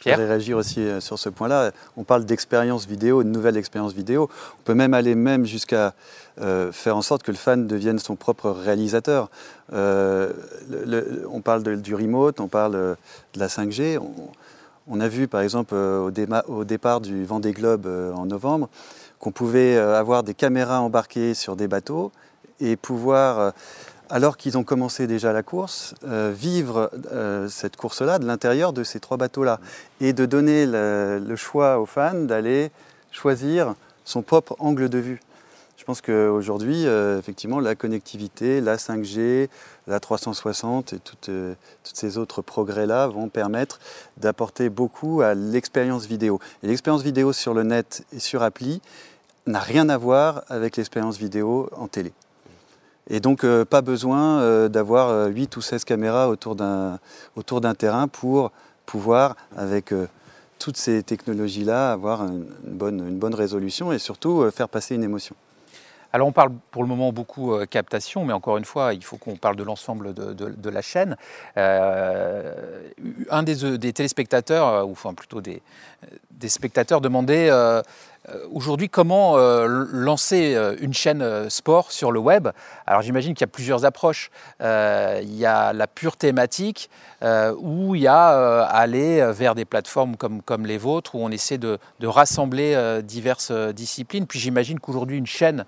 Je 0.00 0.10
voudrais 0.10 0.26
réagir 0.26 0.56
aussi 0.56 0.80
euh, 0.80 1.00
sur 1.00 1.18
ce 1.18 1.28
point-là. 1.28 1.72
On 1.96 2.04
parle 2.04 2.24
d'expérience 2.24 2.86
vidéo, 2.86 3.24
de 3.24 3.28
nouvelle 3.28 3.56
expérience 3.56 3.92
vidéo. 3.92 4.30
On 4.60 4.62
peut 4.62 4.74
même 4.74 4.94
aller 4.94 5.14
même 5.14 5.44
jusqu'à 5.44 5.94
euh, 6.40 6.70
faire 6.70 6.96
en 6.96 7.02
sorte 7.02 7.24
que 7.24 7.32
le 7.32 7.36
fan 7.36 7.66
devienne 7.66 7.98
son 7.98 8.14
propre 8.14 8.50
réalisateur. 8.50 9.28
Euh, 9.72 10.32
on 11.30 11.40
parle 11.40 11.80
du 11.80 11.94
remote, 11.94 12.38
on 12.40 12.48
parle 12.48 12.96
de 13.34 13.40
la 13.40 13.48
5G. 13.48 13.98
On, 14.90 15.00
a 15.00 15.08
vu 15.08 15.28
par 15.28 15.42
exemple 15.42 15.74
au, 15.74 16.10
au, 16.48 16.64
départ 16.64 17.00
du 17.00 17.24
Vendée 17.24 17.52
Globe 17.52 17.86
en 18.14 18.24
novembre 18.24 18.68
qu'on 19.18 19.32
pouvait 19.32 19.76
avoir 19.76 20.22
des 20.22 20.32
caméras 20.32 20.80
embarquées 20.80 21.34
sur 21.34 21.56
des 21.56 21.68
bateaux 21.68 22.12
et 22.60 22.76
pouvoir 22.76 23.52
alors 24.10 24.36
qu'ils 24.36 24.56
ont 24.56 24.64
commencé 24.64 25.06
déjà 25.06 25.32
la 25.32 25.42
course, 25.42 25.94
euh, 26.04 26.32
vivre 26.34 26.90
euh, 27.12 27.48
cette 27.48 27.76
course-là 27.76 28.18
de 28.18 28.26
l'intérieur 28.26 28.72
de 28.72 28.84
ces 28.84 29.00
trois 29.00 29.16
bateaux-là 29.16 29.60
et 30.00 30.12
de 30.12 30.26
donner 30.26 30.66
le, 30.66 31.36
choix 31.36 31.78
aux 31.78 31.86
fans 31.86 32.14
d'aller 32.14 32.70
choisir 33.12 33.74
son 34.04 34.22
propre 34.22 34.56
angle 34.58 34.88
de 34.88 34.98
vue. 34.98 35.20
Je 35.76 35.84
pense 35.84 36.00
qu'aujourd'hui, 36.00 36.86
euh, 36.86 37.18
effectivement, 37.18 37.60
la 37.60 37.74
connectivité, 37.74 38.60
la 38.60 38.76
5G, 38.76 39.48
la 39.86 40.00
360 40.00 40.92
et 40.92 40.98
toutes, 40.98 41.30
ces 41.82 42.18
autres 42.18 42.42
progrès-là 42.42 43.06
vont 43.06 43.28
permettre 43.28 43.78
d'apporter 44.16 44.68
beaucoup 44.68 45.22
à 45.22 45.34
l'expérience 45.34 46.06
vidéo. 46.06 46.40
Et 46.62 46.66
l'expérience 46.66 47.02
vidéo 47.02 47.32
sur 47.32 47.54
le 47.54 47.62
net 47.62 48.04
et 48.12 48.18
sur 48.18 48.42
appli 48.42 48.82
n'a 49.46 49.60
rien 49.60 49.88
à 49.88 49.96
voir 49.96 50.42
avec 50.48 50.76
l'expérience 50.76 51.16
vidéo 51.16 51.70
en 51.76 51.88
télé. 51.88 52.12
Et 53.08 53.20
donc, 53.20 53.44
euh, 53.44 53.64
pas 53.64 53.80
besoin 53.80 54.40
euh, 54.40 54.68
d'avoir 54.68 55.28
8 55.28 55.56
euh, 55.56 55.58
ou 55.58 55.62
16 55.62 55.84
caméras 55.84 56.28
autour 56.28 56.54
d'un, 56.54 56.98
terrain 57.74 58.06
pour 58.06 58.52
pouvoir, 58.84 59.36
avec 59.56 59.94
toutes 60.58 60.76
ces 60.76 61.02
technologies-là, 61.02 61.92
avoir 61.92 62.22
une 62.22 62.46
bonne, 62.64 63.00
une 63.06 63.18
bonne 63.18 63.34
résolution 63.34 63.92
et 63.92 63.98
surtout 63.98 64.50
faire 64.50 64.68
passer 64.68 64.94
une 64.94 65.04
émotion. 65.04 65.34
Alors 66.10 66.26
on 66.26 66.32
parle 66.32 66.52
pour 66.70 66.82
le 66.82 66.88
moment 66.88 67.12
beaucoup 67.12 67.54
captation, 67.66 68.24
mais 68.24 68.32
encore 68.32 68.56
une 68.56 68.64
fois, 68.64 68.94
il 68.94 69.04
faut 69.04 69.18
qu'on 69.18 69.36
parle 69.36 69.56
de 69.56 69.62
l'ensemble 69.62 70.14
de, 70.14 70.70
la 70.70 70.80
chaîne. 70.80 71.18
Un 71.54 73.42
des, 73.42 73.92
téléspectateurs, 73.92 74.88
ou 74.88 74.92
enfin 74.92 75.12
plutôt 75.12 75.42
des, 75.42 75.60
spectateurs 76.48 77.02
demandait 77.02 77.50
aujourd'hui, 78.52 78.88
comment 78.88 79.36
euh, 79.36 79.86
lancer 79.90 80.54
euh, 80.54 80.76
une 80.80 80.94
chaîne 80.94 81.48
sport 81.50 81.92
sur 81.92 82.12
le 82.12 82.18
web? 82.18 82.48
Alors 82.86 83.02
j'imagine 83.02 83.34
qu'il 83.34 83.42
y 83.42 83.44
a 83.44 83.52
plusieurs 83.52 83.84
approches. 83.84 84.30
il 84.60 85.34
y 85.34 85.46
a 85.46 85.72
la 85.72 85.86
pure 85.86 86.16
thématique, 86.16 86.90
où 87.58 87.94
il 87.94 88.02
y 88.02 88.06
a 88.06 88.62
aller 88.64 89.32
vers 89.32 89.54
des 89.54 89.64
plateformes 89.64 90.16
comme, 90.16 90.42
comme 90.42 90.66
les 90.66 90.78
vôtres, 90.78 91.14
où 91.14 91.18
on 91.20 91.30
essaie 91.30 91.58
de 91.58 91.78
rassembler 92.02 93.00
diverses 93.02 93.52
disciplines. 93.52 94.26
Puis 94.26 94.38
j'imagine 94.38 94.80
qu'aujourd'hui, 94.80 95.18
une 95.18 95.26
chaîne 95.26 95.64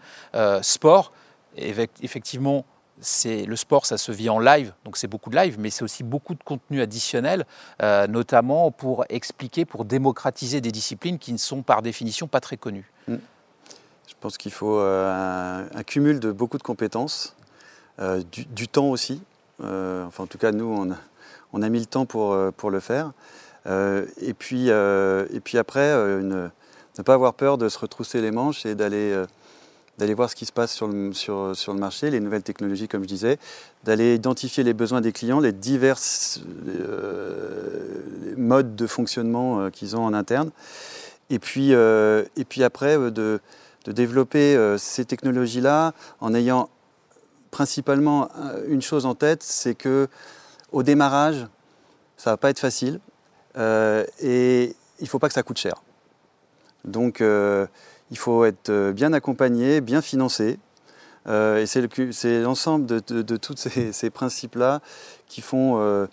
sport, 0.63 1.13
effectivement, 1.57 2.65
le 3.25 3.57
sport, 3.57 3.87
ça 3.87 3.99
se 3.99 4.13
vit 4.13 4.29
en 4.29 4.39
live, 4.39 4.73
donc 4.85 4.97
c'est 4.97 5.07
beaucoup 5.07 5.31
de 5.31 5.37
live, 5.37 5.57
mais 5.59 5.71
c'est 5.71 5.83
aussi 5.83 6.03
beaucoup 6.03 6.35
de 6.35 6.43
contenu 6.43 6.81
additionnel, 6.81 7.47
euh, 7.83 8.07
notamment 8.07 8.71
pour 8.71 9.05
expliquer, 9.09 9.65
pour 9.65 9.85
démocratiser 9.85 10.61
des 10.61 10.73
disciplines 10.73 11.19
qui 11.19 11.33
ne 11.33 11.39
sont 11.39 11.63
par 11.63 11.83
définition 11.83 12.27
pas 12.27 12.41
très 12.41 12.57
connues. 12.57 12.91
Mm. 13.09 13.17
Je 14.07 14.15
pense 14.21 14.37
qu'il 14.37 14.53
faut 14.53 14.79
euh, 14.79 15.67
un, 15.75 15.83
cumul 15.83 16.21
de 16.21 16.31
beaucoup 16.31 16.59
de 16.59 16.63
compétences, 16.63 17.35
euh, 18.01 18.23
du, 18.33 18.69
temps 18.69 18.89
aussi. 18.89 19.23
enfin, 19.61 20.25
en 20.25 20.27
tout 20.27 20.39
cas, 20.39 20.53
nous, 20.53 20.95
on 21.53 21.63
a, 21.63 21.69
mis 21.69 21.81
le 21.81 21.87
temps 21.87 22.05
pour, 22.05 22.35
le 22.35 22.81
faire. 22.81 23.13
et 23.67 24.35
puis 24.35 24.71
après, 24.71 25.95
ne 26.23 27.03
pas 27.05 27.15
avoir 27.15 27.33
peur 27.33 27.57
de 27.57 27.69
se 27.71 27.79
retrousser 27.79 28.21
les 28.21 28.31
manches 28.31 28.67
et 28.67 28.75
d'aller 28.75 29.25
d'aller 30.01 30.15
voir 30.15 30.31
ce 30.31 30.35
qui 30.35 30.47
se 30.47 30.53
passe 30.53 30.73
sur 30.73 30.89
le, 30.89 31.13
sur, 31.13 31.55
sur 31.55 31.75
le, 31.75 31.79
marché, 31.79 32.11
les 32.11 32.21
nouvelles 32.21 32.43
technologies, 32.43 32.89
comme 32.89 33.03
je 33.03 33.09
disais, 33.09 33.39
d'aller 33.85 34.15
identifier 34.15 34.65
les 34.65 34.73
besoins 34.73 35.03
des 35.03 35.13
clients, 35.13 35.41
les 35.41 35.53
divers 35.53 35.99
euh, 36.79 38.03
modes 38.39 38.75
de 38.75 38.87
fonctionnement 38.87 39.61
euh, 39.61 39.71
qu'ils 39.71 39.97
ont 39.97 40.05
en 40.05 40.15
interne, 40.15 40.51
et 41.29 41.39
puis, 41.39 41.75
euh, 41.75 42.25
et 42.37 42.47
puis 42.47 42.65
après 42.65 42.97
de, 42.97 43.41
de 43.85 43.93
développer 43.93 44.77
ces 44.79 45.05
technologies-là 45.05 45.93
en 46.21 46.35
ayant 46.35 46.71
principalement 47.51 48.31
une 48.69 48.83
chose 48.83 49.05
en 49.05 49.15
tête, 49.15 49.43
c'est 49.43 49.75
que 49.75 50.09
au 50.73 50.83
démarrage, 50.83 51.47
ça 52.17 52.31
va 52.31 52.37
pas 52.39 52.49
être 52.49 52.59
facile, 52.59 53.01
et 53.59 54.75
il 54.99 55.09
faut 55.09 55.19
pas 55.19 55.29
que 55.29 55.35
ça 55.35 55.43
coûte 55.43 55.59
cher. 55.59 55.83
Donc 56.85 57.23
il 58.11 58.19
faut 58.19 58.45
être 58.45 58.71
euh, 58.71 58.93
bien 58.93 59.13
accompagné, 59.13 59.81
bien 59.81 60.03
financé. 60.03 60.59
Euh, 61.27 61.63
et 61.63 61.67
c'est 61.67 62.41
l'ensemble 62.41 62.87
de, 62.87 63.37
tous 63.37 63.57
ces, 63.93 64.11
principes-là 64.11 64.81
qui 65.29 65.41
font 65.41 65.79
euh, 65.79 66.07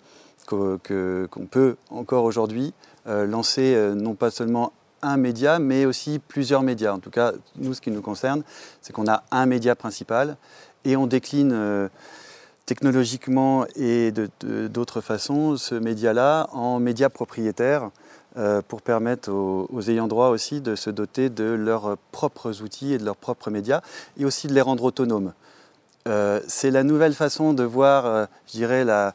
qu'on 0.46 1.46
peut 1.50 1.76
encore 1.90 2.24
aujourd'hui 2.24 2.72
lancer 3.06 3.74
non 3.94 4.14
pas 4.14 4.30
seulement 4.30 4.72
un 5.00 5.16
média, 5.16 5.58
mais 5.58 5.86
aussi 5.86 6.18
plusieurs 6.18 6.62
médias. 6.62 6.92
En 6.92 6.98
tout 6.98 7.08
cas, 7.08 7.32
nous, 7.56 7.72
ce 7.72 7.80
qui 7.80 7.90
nous 7.90 8.02
concerne, 8.02 8.42
c'est 8.82 8.92
qu'on 8.92 9.08
a 9.08 9.24
un 9.30 9.46
média 9.46 9.74
principal 9.74 10.36
et 10.84 10.94
on 10.94 11.06
décline 11.06 11.88
technologiquement 12.66 13.64
et 13.76 14.12
d'autres 14.42 15.00
façons 15.00 15.56
ce 15.56 15.74
média-là 15.74 16.48
en 16.52 16.80
média 16.80 17.08
propriétaire 17.08 17.90
pour 18.68 18.82
permettre 18.82 19.32
aux, 19.32 19.82
ayants 19.88 20.06
droit 20.06 20.28
aussi 20.28 20.60
de 20.60 20.76
se 20.76 20.90
doter 20.90 21.28
de 21.28 21.44
leurs 21.44 21.96
propres 22.12 22.62
outils 22.62 22.92
et 22.92 22.98
de 22.98 23.04
leurs 23.04 23.16
propres 23.16 23.50
médias, 23.50 23.80
et 24.16 24.24
aussi 24.24 24.46
de 24.46 24.54
les 24.54 24.60
rendre 24.60 24.84
autonomes. 24.84 25.32
Euh, 26.08 26.40
c'est 26.46 26.70
la 26.70 26.84
nouvelle 26.84 27.14
façon 27.14 27.52
de 27.52 27.64
voir, 27.64 28.06
euh, 28.06 28.26
je 28.46 28.52
dirais, 28.52 28.84
la, 28.84 29.14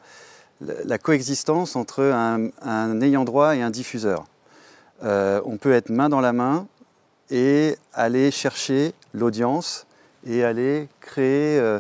coexistence 1.02 1.76
entre 1.76 2.04
un, 2.04 3.02
ayant 3.02 3.24
droit 3.24 3.56
et 3.56 3.62
un 3.62 3.70
diffuseur. 3.70 4.26
on 5.02 5.58
peut 5.60 5.74
être 5.74 5.90
main 5.90 6.08
dans 6.08 6.22
la 6.22 6.32
main 6.32 6.68
et 7.30 7.76
aller 7.94 8.32
chercher 8.32 8.94
l'audience 9.14 9.86
et 10.26 10.44
aller 10.44 10.88
créer, 11.02 11.80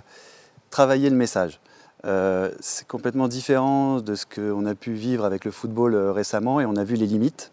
travailler 0.70 1.10
le 1.10 1.16
message. 1.16 1.62
Euh, 2.06 2.52
c'est 2.60 2.88
complètement 2.88 3.28
différent 3.28 4.02
de 4.02 4.16
ce 4.16 4.26
qu'on 4.26 4.66
a 4.66 4.76
pu 4.76 4.92
vivre 4.94 5.24
avec 5.24 5.46
le 5.46 5.52
football 5.52 5.96
euh, 5.96 6.12
récemment 6.12 6.60
et 6.60 6.66
on 6.66 6.76
a 6.76 6.84
vu 6.84 6.96
les 6.96 7.08
limites. 7.08 7.52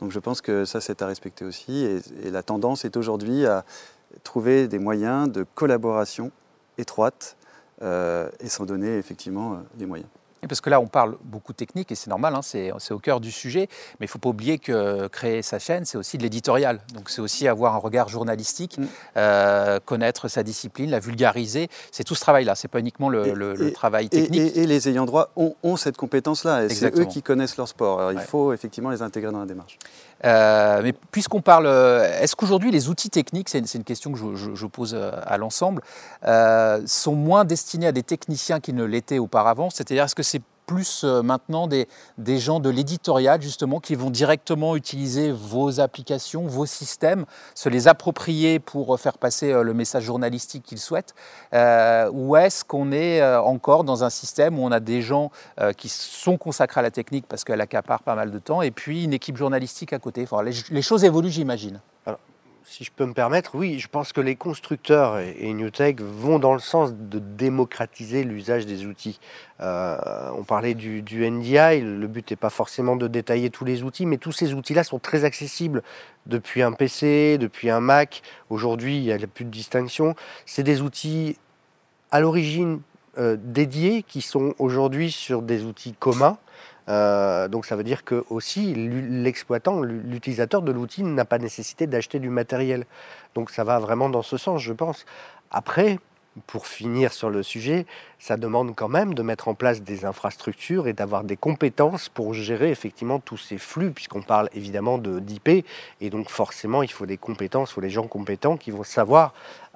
Donc 0.00 0.10
je 0.10 0.18
pense 0.18 0.40
que 0.40 0.64
ça, 0.64 0.80
c'est 0.80 1.02
à 1.02 1.06
respecter 1.06 1.44
aussi. 1.44 1.84
Et, 1.84 2.30
la 2.30 2.42
tendance 2.42 2.84
est 2.84 2.96
aujourd'hui 2.96 3.46
à 3.46 3.64
trouver 4.24 4.68
des 4.68 4.78
moyens 4.78 5.30
de 5.30 5.44
collaboration 5.54 6.30
étroite 6.78 7.36
euh, 7.82 8.30
et 8.40 8.48
s'en 8.48 8.64
donner 8.64 8.96
effectivement 8.96 9.60
les 9.78 9.86
moyens. 9.86 10.08
Parce 10.46 10.60
que 10.60 10.70
là, 10.70 10.80
on 10.80 10.86
parle 10.86 11.16
beaucoup 11.24 11.52
technique 11.52 11.90
et 11.90 11.94
c'est 11.94 12.10
normal, 12.10 12.34
hein, 12.34 12.42
c'est 12.42 12.92
au 12.92 12.98
cœur 12.98 13.20
du 13.20 13.32
sujet. 13.32 13.68
Mais 13.98 14.04
il 14.04 14.08
ne 14.08 14.10
faut 14.10 14.18
pas 14.18 14.28
oublier 14.28 14.58
que 14.58 15.08
créer 15.08 15.42
sa 15.42 15.58
chaîne, 15.58 15.84
c'est 15.84 15.98
aussi 15.98 16.18
de 16.18 16.22
l'éditorial. 16.22 16.80
Donc 16.94 17.10
c'est 17.10 17.20
aussi 17.20 17.48
avoir 17.48 17.74
un 17.74 17.78
regard 17.78 18.08
journalistique, 18.08 18.78
mm. 18.78 18.84
euh, 19.16 19.78
connaître 19.84 20.28
sa 20.28 20.42
discipline, 20.42 20.90
la 20.90 21.00
vulgariser. 21.00 21.68
C'est 21.90 22.04
tout 22.04 22.14
ce 22.14 22.20
travail-là, 22.20 22.54
c'est 22.54 22.68
pas 22.68 22.80
uniquement 22.80 23.08
le, 23.08 23.72
travail 23.72 24.08
technique. 24.08 24.56
Et, 24.56 24.66
les 24.66 24.88
ayants 24.88 25.06
droit 25.06 25.30
ont, 25.36 25.76
cette 25.76 25.96
compétence-là. 25.96 26.68
C'est 26.68 26.96
eux 26.98 27.04
qui 27.04 27.22
connaissent 27.22 27.56
leur 27.56 27.68
sport. 27.68 28.00
Alors, 28.00 28.12
il 28.12 28.20
faut 28.20 28.52
effectivement 28.52 28.90
les 28.90 29.02
intégrer 29.02 29.32
dans 29.32 29.40
la 29.40 29.46
démarche. 29.46 29.78
Euh, 30.24 30.80
mais 30.82 30.92
puisqu'on 30.92 31.40
parle, 31.40 31.66
euh, 31.66 32.20
est-ce 32.20 32.34
qu'aujourd'hui 32.34 32.70
les 32.70 32.88
outils 32.88 33.10
techniques, 33.10 33.48
c'est 33.48 33.58
une, 33.74 33.84
question 33.84 34.12
que 34.12 34.18
je, 34.18 34.66
pose 34.66 34.94
euh, 34.94 35.12
à 35.24 35.38
l'ensemble, 35.38 35.82
sont 36.86 37.14
moins 37.14 37.44
destinés 37.44 37.86
à 37.86 37.92
des 37.92 38.02
techniciens 38.02 38.60
qu'ils 38.60 38.74
ne 38.74 38.84
l'étaient 38.84 39.18
auparavant? 39.18 39.70
C'est-à-dire, 39.70 40.04
est-ce 40.04 40.14
que 40.14 40.22
c'est 40.22 40.42
plus 40.68 41.02
euh, 41.02 41.22
maintenant 41.22 41.66
des, 41.66 41.88
gens 42.38 42.60
de 42.60 42.68
l'éditorial, 42.68 43.40
justement, 43.42 43.80
qui 43.80 43.96
vont 43.96 44.10
directement 44.10 44.76
utiliser 44.76 45.32
vos 45.32 45.80
applications, 45.80 46.46
vos 46.46 46.66
systèmes, 46.66 47.24
se 47.54 47.68
les 47.68 47.88
approprier 47.88 48.60
pour 48.60 49.00
faire 49.00 49.18
passer 49.18 49.50
euh, 49.50 49.62
le 49.62 49.72
message 49.74 50.04
journalistique 50.04 50.62
qu'ils 50.62 50.78
souhaitent. 50.78 51.14
Euh, 51.54 52.10
Ou 52.12 52.36
est-ce 52.36 52.64
qu'on 52.64 52.92
est 52.92 53.24
encore 53.38 53.82
dans 53.82 54.04
un 54.04 54.10
système 54.10 54.58
où 54.58 54.62
on 54.62 54.70
a 54.70 54.80
des 54.80 55.00
gens 55.00 55.30
qui 55.78 55.88
sont 55.88 56.36
consacrés 56.36 56.80
à 56.80 56.82
la 56.82 56.90
technique 56.90 57.24
parce 57.26 57.42
qu'elle 57.44 57.60
accapare 57.62 58.02
pas 58.02 58.14
mal 58.14 58.30
de 58.30 58.38
temps, 58.38 58.60
et 58.60 58.70
puis 58.70 59.04
une 59.04 59.14
équipe 59.14 59.38
journalistique 59.38 59.94
à 59.94 59.98
côté? 59.98 60.26
Les 60.70 60.82
choses 60.82 61.04
évoluent, 61.04 61.30
j'imagine 61.30 61.80
si 62.68 62.84
je 62.84 62.90
peux 62.94 63.06
me 63.06 63.14
permettre, 63.14 63.54
oui, 63.54 63.78
je 63.78 63.88
pense 63.88 64.12
que 64.12 64.20
les 64.20 64.36
constructeurs 64.36 65.18
et, 65.18 65.52
NewTek 65.54 66.02
vont 66.02 66.38
dans 66.38 66.52
le 66.52 66.60
sens 66.60 66.92
de 66.92 67.18
démocratiser 67.18 68.24
l'usage 68.24 68.66
des 68.66 68.84
outils. 68.84 69.20
Euh, 69.60 69.96
on 70.36 70.44
parlait 70.44 70.74
du, 70.74 71.02
NDI, 71.02 71.80
le 71.80 72.06
but 72.06 72.30
n'est 72.30 72.36
pas 72.36 72.50
forcément 72.50 72.94
de 72.94 73.08
détailler 73.08 73.48
tous 73.48 73.64
les 73.64 73.84
outils, 73.84 74.04
mais 74.04 74.18
tous 74.18 74.32
ces 74.32 74.52
outils-là 74.52 74.84
sont 74.84 74.98
très 74.98 75.24
accessibles 75.24 75.82
depuis 76.26 76.60
un 76.60 76.72
PC, 76.72 77.38
depuis 77.38 77.70
un 77.70 77.80
Mac. 77.80 78.22
Aujourd'hui, 78.50 78.98
il 78.98 79.04
n'y 79.04 79.12
a 79.12 79.26
plus 79.26 79.46
de 79.46 79.50
distinction. 79.50 80.14
C'est 80.44 80.62
des 80.62 80.82
outils 80.82 81.38
à 82.10 82.20
l'origine 82.20 82.82
euh, 83.16 83.38
dédiés 83.40 84.02
qui 84.02 84.20
sont 84.20 84.54
aujourd'hui 84.58 85.10
sur 85.10 85.40
des 85.40 85.64
outils 85.64 85.94
communs. 85.98 86.36
Euh, 86.88 87.48
donc 87.48 87.66
ça 87.66 87.76
veut 87.76 87.84
dire 87.84 88.04
que 88.04 88.24
aussi 88.30 88.74
l'exploitant, 88.74 89.82
l'utilisateur 89.82 90.62
de 90.62 90.72
l'outil 90.72 91.02
n'a 91.02 91.24
pas 91.24 91.38
nécessité 91.38 91.86
d'acheter 91.86 92.18
du 92.18 92.30
matériel. 92.30 92.86
Donc 93.34 93.50
ça 93.50 93.64
va 93.64 93.78
vraiment 93.78 94.08
dans 94.08 94.22
ce 94.22 94.36
sens, 94.36 94.62
je 94.62 94.72
pense. 94.72 95.04
Après, 95.50 95.98
pour 96.46 96.66
finir 96.66 97.12
sur 97.12 97.30
le 97.30 97.42
sujet, 97.42 97.86
ça 98.18 98.36
demande 98.36 98.74
quand 98.74 98.88
même 98.88 99.14
de 99.14 99.22
mettre 99.22 99.48
en 99.48 99.54
place 99.54 99.82
des 99.82 100.04
infrastructures 100.04 100.86
et 100.86 100.92
d'avoir 100.92 101.24
des 101.24 101.36
compétences 101.36 102.08
pour 102.08 102.34
gérer 102.34 102.70
effectivement 102.70 103.18
tous 103.18 103.38
ces 103.38 103.58
flux, 103.58 103.90
puisqu'on 103.90 104.22
parle 104.22 104.48
évidemment 104.54 104.98
d'IP, 104.98 105.66
et 106.00 106.10
donc 106.10 106.30
forcément 106.30 106.82
il 106.82 106.92
faut 106.92 107.06
des 107.06 107.16
compétences, 107.16 107.70
il 107.70 107.74
faut 107.74 107.80
des 107.80 107.90
gens 107.90 108.06
compétents 108.06 108.56
qui 108.56 108.70
vont 108.70 108.84
savoir 108.84 109.34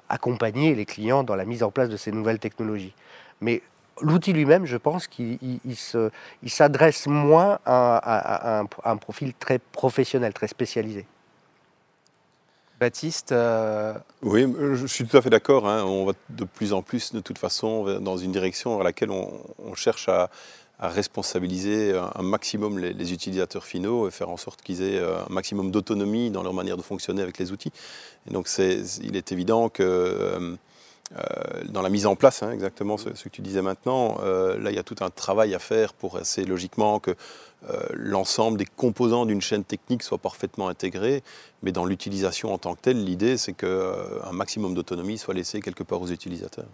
accompagner 0.09 0.75
les 0.75 0.85
clients 0.85 1.23
dans 1.23 1.35
la 1.35 1.45
mise 1.45 1.63
en 1.63 1.71
place 1.71 1.89
de 1.89 1.97
ces 1.97 2.11
nouvelles 2.11 2.39
technologies. 2.39 2.93
Mais 3.41 3.61
l'outil 4.01 4.33
lui-même, 4.33 4.65
je 4.65 4.77
pense 4.77 5.07
qu'il 5.07 5.49
s'adresse 6.47 7.07
moins 7.07 7.59
à, 7.65 8.63
un, 8.83 8.97
profil 8.97 9.33
très 9.33 9.59
professionnel, 9.59 10.33
très 10.33 10.47
spécialisé. 10.47 11.05
Baptiste 12.79 13.31
euh, 13.31 13.93
Oui, 14.23 14.51
je 14.73 14.85
suis 14.87 15.05
tout 15.05 15.15
à 15.15 15.21
fait 15.21 15.29
d'accord. 15.29 15.67
Hein. 15.67 15.83
On 15.83 16.05
va 16.05 16.13
de 16.29 16.43
plus 16.43 16.73
en 16.73 16.81
plus, 16.81 17.13
de 17.13 17.19
toute 17.19 17.37
façon, 17.37 17.99
dans 17.99 18.17
une 18.17 18.31
direction 18.31 18.75
vers 18.75 18.83
laquelle 18.83 19.11
on, 19.11 19.75
cherche 19.75 20.09
à, 20.09 20.29
responsabiliser 20.79 21.97
un 22.15 22.23
maximum 22.23 22.77
les, 22.77 23.13
utilisateurs 23.13 23.63
finaux 23.63 24.07
et 24.09 24.11
faire 24.11 24.29
en 24.29 24.35
sorte 24.35 24.61
qu'ils 24.61 24.81
aient 24.81 24.99
un 24.99 25.31
maximum 25.31 25.71
d'autonomie 25.71 26.29
dans 26.29 26.43
leur 26.43 26.53
manière 26.53 26.75
de 26.75 26.81
fonctionner 26.81 27.21
avec 27.21 27.37
les 27.37 27.53
outils. 27.53 27.71
Et 28.29 28.33
donc, 28.33 28.49
il 28.57 29.15
est 29.15 29.31
évident 29.31 29.69
que... 29.69 29.83
Euh, 29.83 30.57
dans 31.69 31.81
la 31.81 31.89
mise 31.89 32.05
en 32.07 32.15
place, 32.15 32.41
hein, 32.41 32.51
exactement 32.51 32.97
ce, 32.97 33.09
que 33.09 33.29
tu 33.29 33.41
disais 33.41 33.61
maintenant, 33.61 34.17
là 34.21 34.71
il 34.71 34.75
y 34.75 34.79
a 34.79 34.83
tout 34.83 34.95
un 35.01 35.09
travail 35.09 35.53
à 35.53 35.59
faire 35.59 35.93
pour 35.93 36.17
assez 36.17 36.43
logiquement 36.43 36.99
que 36.99 37.15
l'ensemble 37.93 38.57
des 38.57 38.65
composants 38.65 39.25
d'une 39.25 39.41
chaîne 39.41 39.63
technique 39.63 40.01
soient 40.01 40.17
parfaitement 40.17 40.69
intégrés, 40.69 41.23
mais 41.61 41.71
dans 41.71 41.85
l'utilisation 41.85 42.51
en 42.51 42.57
tant 42.57 42.73
que 42.73 42.81
telle, 42.81 43.03
l'idée 43.03 43.37
c'est 43.37 43.53
qu'un 43.53 44.31
maximum 44.31 44.73
d'autonomie 44.73 45.17
soit 45.17 45.33
laissé 45.33 45.61
quelque 45.61 45.83
part 45.83 46.01
aux 46.01 46.09
utilisateurs. 46.09 46.65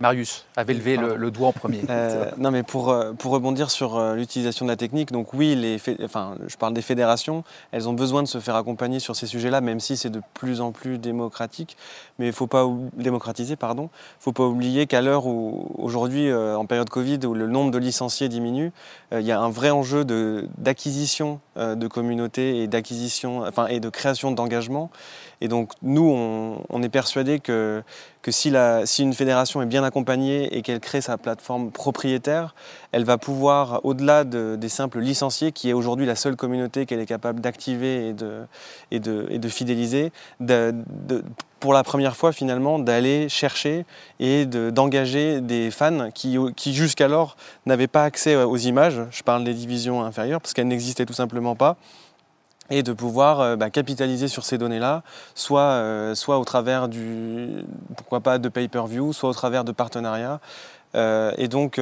Marius 0.00 0.44
avait 0.56 0.74
levé 0.74 0.96
le, 0.96 1.30
doigt 1.30 1.48
en 1.48 1.52
premier. 1.52 1.82
Euh, 1.94 2.30
non, 2.38 2.50
mais 2.50 2.62
pour, 2.64 2.88
euh, 2.88 3.12
pour 3.12 3.30
rebondir 3.30 3.70
sur 3.70 3.96
euh, 3.96 4.16
l'utilisation 4.16 4.66
de 4.66 4.70
la 4.70 4.76
technique, 4.76 5.12
donc 5.12 5.32
oui, 5.32 5.54
les 5.54 5.80
enfin, 6.02 6.34
je 6.48 6.56
parle 6.56 6.74
des 6.74 6.82
fédérations, 6.82 7.44
elles 7.70 7.88
ont 7.88 7.92
besoin 7.92 8.22
de 8.22 8.28
se 8.28 8.40
faire 8.40 8.56
accompagner 8.56 8.98
sur 8.98 9.14
ces 9.14 9.26
sujets-là, 9.26 9.60
même 9.60 9.78
si 9.78 9.96
c'est 9.96 10.10
de 10.10 10.20
plus 10.34 10.60
en 10.60 10.72
plus 10.72 10.98
démocratique. 10.98 11.76
Mais 12.18 12.26
il 12.26 12.32
faut 12.32 12.48
pas 12.48 12.66
démocratiser, 12.94 13.54
pardon. 13.54 13.90
Faut 14.18 14.32
pas 14.32 14.44
oublier 14.44 14.86
qu'à 14.86 15.02
l'heure 15.02 15.26
où 15.26 15.70
aujourd'hui, 15.78 16.32
en 16.32 16.66
période 16.66 16.88
Covid, 16.90 17.20
où 17.26 17.34
le 17.34 17.46
nombre 17.46 17.70
de 17.70 17.78
licenciés 17.78 18.28
diminue, 18.28 18.72
il 19.12 19.22
y 19.22 19.32
a 19.32 19.40
un 19.40 19.50
vrai 19.50 19.70
enjeu 19.70 20.04
d'acquisition 20.04 21.40
de, 21.56 21.74
de 21.74 21.86
communautés 21.86 22.62
et 22.62 22.66
d'acquisition, 22.66 23.42
enfin, 23.42 23.66
et 23.66 23.78
de 23.78 23.88
création 23.88 24.32
d'engagement. 24.32 24.90
Et 25.40 25.48
donc 25.48 25.72
nous, 25.82 26.10
on, 26.70 26.82
est 26.82 26.88
persuadé 26.88 27.38
que, 27.38 27.82
que 28.22 28.30
si, 28.30 28.48
la, 28.50 28.86
si, 28.86 29.02
une 29.02 29.12
fédération 29.12 29.60
est 29.60 29.66
bien 29.66 29.83
accompagnée 29.84 30.56
et 30.56 30.62
qu'elle 30.62 30.80
crée 30.80 31.00
sa 31.00 31.16
plateforme 31.18 31.70
propriétaire, 31.70 32.54
elle 32.92 33.04
va 33.04 33.18
pouvoir, 33.18 33.80
au-delà 33.84 34.24
des 34.24 34.68
simples 34.68 35.00
licenciés, 35.00 35.52
qui 35.52 35.70
est 35.70 35.72
aujourd'hui 35.72 36.06
la 36.06 36.16
seule 36.16 36.36
communauté 36.36 36.86
qu'elle 36.86 37.00
est 37.00 37.06
capable 37.06 37.40
d'activer 37.40 38.08
et 38.08 38.12
de, 38.12 38.40
et, 38.90 39.00
de, 39.00 39.26
et 39.30 39.38
de 39.38 39.48
fidéliser, 39.48 40.12
pour 41.60 41.72
la 41.72 41.82
première 41.82 42.14
fois 42.14 42.32
finalement 42.32 42.78
d'aller 42.78 43.28
chercher 43.28 43.86
et 44.20 44.44
d'engager 44.44 45.40
des 45.40 45.70
fans 45.70 46.10
qui, 46.12 46.36
qui 46.56 46.74
jusqu'alors 46.74 47.36
n'avaient 47.64 47.86
pas 47.86 48.04
accès 48.04 48.36
aux 48.36 48.56
images. 48.56 49.00
Je 49.10 49.22
parle 49.22 49.44
des 49.44 49.54
divisions 49.54 50.02
inférieures 50.02 50.40
parce 50.40 50.52
qu'elles 50.52 50.68
n'existaient 50.68 51.06
tout 51.06 51.14
simplement 51.14 51.54
pas 51.56 51.76
et 52.70 52.82
de 52.82 52.92
pouvoir 52.92 53.40
euh, 53.40 53.56
bah, 53.56 53.70
capitaliser 53.70 54.28
sur 54.28 54.44
ces 54.44 54.58
données-là, 54.58 55.02
soit, 55.34 55.60
euh, 55.60 56.14
soit 56.14 56.38
au 56.38 56.44
travers 56.44 56.88
du, 56.88 57.48
pourquoi 57.96 58.20
pas, 58.20 58.38
de 58.38 58.48
pay-per-view, 58.48 59.12
soit 59.12 59.30
au 59.30 59.34
travers 59.34 59.64
de 59.64 59.72
partenariats. 59.72 60.40
Euh, 60.94 61.32
et 61.36 61.48
donc, 61.48 61.80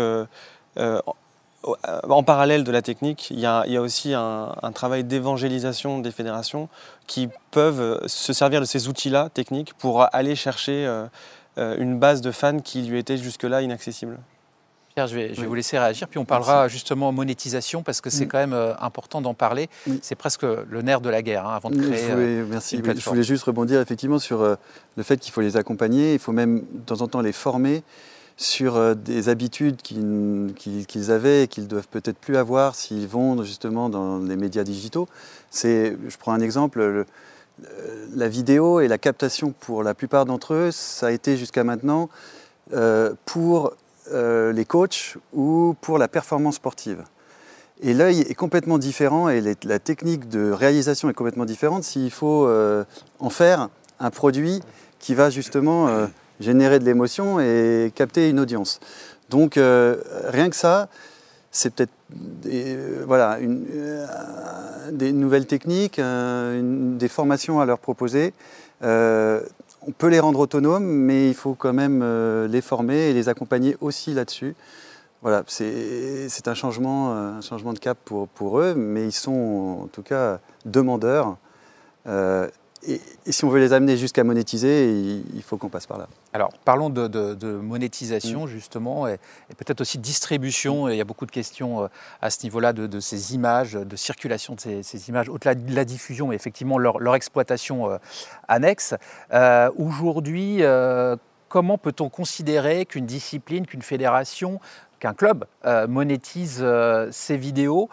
en 0.77 2.23
parallèle 2.25 2.65
de 2.65 2.73
la 2.73 2.83
technique, 2.83 3.31
il 3.31 3.39
y 3.39 3.47
a, 3.47 3.65
aussi 3.81 4.15
un, 4.15 4.55
un 4.63 4.73
travail 4.73 5.05
d'évangélisation 5.05 5.99
des 5.99 6.11
fédérations 6.11 6.69
qui 7.07 7.29
peuvent 7.51 8.03
se 8.07 8.33
servir 8.33 8.61
de 8.61 8.65
ces 8.65 8.89
outils-là 8.89 9.29
techniques 9.29 9.75
pour 9.75 10.07
aller 10.15 10.35
chercher 10.35 10.87
une 11.57 11.99
base 11.99 12.23
de 12.23 12.31
fans 12.31 12.59
qui 12.59 12.83
lui 12.83 12.99
était 12.99 13.19
jusque-là 13.19 13.63
inaccessible. 13.63 14.19
Pierre, 14.95 15.07
je 15.07 15.17
vais, 15.17 15.33
vous 15.33 15.55
laisser 15.55 15.79
réagir, 15.79 16.07
puis 16.07 16.19
on 16.19 16.27
parlera 16.27 16.69
justement 16.69 17.13
monétisation, 17.13 17.83
parce 17.83 18.03
que 18.03 18.11
c'est 18.11 18.27
quand 18.27 18.39
même 18.39 18.53
euh, 18.53 18.75
important 18.79 19.23
d'en 19.23 19.33
parler. 19.33 19.71
C'est 20.03 20.17
presque 20.17 20.43
le 20.43 20.83
nerf 20.83 21.01
de 21.01 21.09
la 21.09 21.23
guerre, 21.23 21.47
hein, 21.47 21.55
avant 21.57 21.71
de 21.71 21.81
créer. 21.81 22.09
Je 22.09 22.13
voulais, 22.13 22.45
merci. 22.49 22.83
je 22.85 23.09
voulais 23.09 23.23
juste 23.23 23.45
rebondir 23.45 23.81
effectivement 23.81 24.19
sur 24.19 24.43
euh, 24.43 24.57
le 24.97 25.03
fait 25.03 25.17
qu'il 25.19 25.33
faut 25.33 25.41
les 25.41 25.57
accompagner, 25.57 26.13
il 26.13 26.19
faut 26.19 26.33
même 26.33 26.59
de 26.59 26.85
temps 26.85 27.01
en 27.01 27.09
temps 27.09 27.23
les 27.23 27.33
former 27.33 27.83
sur 28.37 28.77
euh, 28.77 28.95
des 28.95 29.31
habitudes 29.31 29.81
qu'ils 29.81 31.11
avaient 31.11 31.45
et 31.45 31.49
qu'ils 31.49 31.69
doivent 31.69 31.89
peut-être 31.89 32.19
plus 32.19 32.37
avoir 32.37 32.75
s'ils 32.75 33.09
vont 33.09 33.43
justement 33.43 33.89
dans 33.89 34.19
les 34.19 34.37
médias 34.37 34.65
digitaux. 34.65 35.09
je 35.55 36.17
prends 36.19 36.33
un 36.33 36.41
exemple, 36.41 37.07
la 38.15 38.29
vidéo 38.29 38.81
et 38.81 38.89
la 38.89 38.99
captation 38.99 39.55
pour 39.61 39.83
la 39.83 39.95
plupart 39.95 40.27
d'entre 40.27 40.53
eux, 40.53 40.71
ça 40.71 41.07
a 41.07 41.11
été 41.13 41.39
jusqu'à 41.39 41.65
maintenant 41.65 42.11
pour 43.25 43.75
euh, 44.11 44.53
les 44.53 44.65
coachs 44.65 45.17
ou 45.33 45.77
pour 45.81 45.97
la 45.97 46.09
performance 46.09 46.57
sportive. 46.57 47.05
Et 47.83 47.95
l'œil 47.95 48.21
est 48.23 48.35
complètement 48.35 48.79
différent 48.79 49.29
et 49.29 49.41
la 49.63 49.79
technique 49.79 50.29
de 50.29 50.51
réalisation 50.51 51.09
est 51.09 51.15
complètement 51.15 51.45
différente 51.45 51.85
s'il 51.85 52.11
faut 52.11 52.47
euh, 52.47 52.85
en 53.21 53.31
faire 53.31 53.69
un 54.01 54.11
produit 54.11 54.61
qui 54.99 55.15
va 55.15 55.31
justement 55.31 55.87
euh, 55.87 56.07
générer 56.41 56.81
de 56.81 56.85
l'émotion 56.85 57.39
et 57.39 57.93
capter 57.95 58.29
une 58.29 58.41
audience. 58.41 58.81
Donc 59.31 59.55
rien 59.55 60.51
que 60.51 60.57
ça, 60.57 60.89
c'est 61.51 61.73
peut-être 61.73 61.93
voilà, 63.07 63.39
des 64.91 65.13
nouvelles 65.13 65.47
techniques, 65.47 65.99
des 65.99 67.09
formations 67.09 67.61
à 67.61 67.67
leur 67.67 67.79
proposer 67.79 68.35
on 69.87 69.93
peut 69.93 70.09
les 70.09 70.21
rendre 70.21 70.39
autonomes, 70.39 70.85
mais 70.85 71.29
il 71.29 71.35
faut 71.35 71.55
quand 71.55 71.73
même 71.73 72.01
euh, 72.03 72.47
les 72.49 72.61
former 72.61 73.11
et 73.11 73.13
les 73.13 73.29
accompagner 73.29 73.77
aussi 73.81 74.15
là-dessus. 74.15 74.55
Voilà, 75.23 75.45
c'est 75.47 76.49
un 76.49 76.55
changement, 76.55 77.15
euh, 77.15 77.39
un 77.39 77.41
changement 77.41 77.73
de 77.73 77.79
cap 77.79 77.97
pour, 78.35 78.59
eux, 78.59 78.75
mais 78.75 79.05
ils 79.05 79.13
sont 79.13 79.83
en 79.85 79.87
tout 79.87 80.03
cas 80.03 80.41
demandeurs. 80.65 81.37
Euh, 82.09 82.49
et, 82.87 83.01
si 83.27 83.45
on 83.45 83.49
veut 83.49 83.61
les 83.61 83.73
amener 83.73 83.97
jusqu'à 83.97 84.25
monétiser, 84.25 84.91
il, 84.93 85.43
faut 85.43 85.57
qu'on 85.57 85.69
passe 85.69 85.87
par 85.87 85.99
là. 85.99 86.09
Alors, 86.35 86.51
parlons 86.65 86.89
de, 86.89 87.57
monétisation, 87.57 88.45
mm. 88.45 88.49
justement, 88.49 89.07
et, 89.07 89.19
peut-être 89.57 89.83
aussi 89.83 89.99
de 89.99 90.03
distribution. 90.03 90.89
il 90.89 90.97
y 90.97 91.01
a 91.01 91.05
beaucoup 91.05 91.27
de 91.27 91.31
questions 91.31 91.85
euh, 91.85 91.89
à 92.23 92.31
ce 92.31 92.43
niveau-là 92.45 92.73
de, 92.73 93.01
ces 93.01 93.35
images, 93.35 93.75
de 93.75 93.97
circulation 93.97 94.55
de 94.55 94.61
ces, 94.61 95.09
images, 95.09 95.29
au-delà 95.29 95.55
de 95.55 95.75
la 95.75 95.85
diffusion, 95.85 96.29
mais 96.29 96.37
effectivement 96.37 96.79
leur, 96.79 97.15
exploitation 97.15 97.91
euh, 97.91 97.99
annexe. 98.49 98.95
Euh, 99.33 99.71
aujourd'hui, 99.77 100.63
comment 101.49 101.77
peut-on 101.77 102.09
considérer 102.09 102.87
qu'une 102.87 103.05
discipline, 103.05 103.67
qu'une 103.67 103.83
fédération, 103.83 104.59
qu'un 105.01 105.13
club 105.13 105.45
monétise 105.89 106.65
ces 107.11 107.37
vidéos 107.37 107.91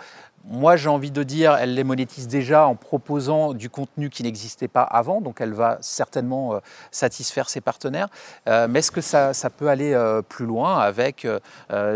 moi, 0.49 0.75
j'ai 0.75 0.89
envie 0.89 1.11
de 1.11 1.21
dire, 1.21 1.55
elle 1.55 1.75
les 1.75 1.83
monétise 1.83 2.27
déjà 2.27 2.65
en 2.65 2.75
proposant 2.75 3.53
du 3.53 3.69
contenu 3.69 4.09
qui 4.09 4.23
n'existait 4.23 4.67
pas 4.67 4.81
avant, 4.81 5.21
donc 5.21 5.41
elle 5.41 5.53
va 5.53 5.77
certainement 5.81 6.55
euh, 6.55 6.59
satisfaire 6.89 7.49
ses 7.49 7.61
partenaires. 7.61 8.07
Euh, 8.47 8.67
mais 8.67 8.79
est-ce 8.79 8.91
que 8.91 9.01
ça, 9.01 9.31
peut 9.55 9.69
aller 9.69 9.93
euh, 9.93 10.21
plus 10.23 10.45
loin 10.45 10.79
avec 10.79 11.27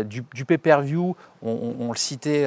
du, 0.04 0.44
pay-per-view? 0.44 1.16
On, 1.42 1.90
le 1.90 1.98
citait 1.98 2.46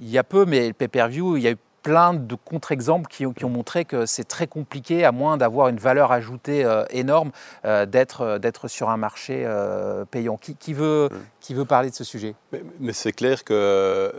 il 0.00 0.08
y 0.08 0.18
a 0.18 0.24
peu, 0.24 0.46
mais 0.46 0.68
le 0.68 0.72
pay-per-view, 0.72 1.36
il 1.36 1.42
y 1.42 1.48
a 1.48 1.52
eu 1.52 1.58
plein 1.82 2.12
de 2.12 2.34
contre-exemples 2.34 3.08
qui, 3.08 3.26
ont 3.26 3.50
montré 3.50 3.84
que 3.84 4.04
c'est 4.06 4.24
très 4.24 4.46
compliqué, 4.46 5.04
à 5.04 5.12
moins 5.12 5.36
d'avoir 5.36 5.68
une 5.68 5.78
valeur 5.78 6.12
ajoutée 6.12 6.66
énorme, 6.90 7.30
d'être 7.64 8.68
sur 8.68 8.88
un 8.90 8.96
marché 8.96 9.46
payant. 10.10 10.38
Qui, 10.38 10.72
veut, 10.72 11.08
qui 11.40 11.54
veut 11.54 11.64
parler 11.66 11.90
de 11.90 11.94
ce 11.94 12.04
sujet? 12.04 12.34
Mais 12.80 12.92
c'est 12.92 13.12
clair 13.12 13.44
que 13.44 14.12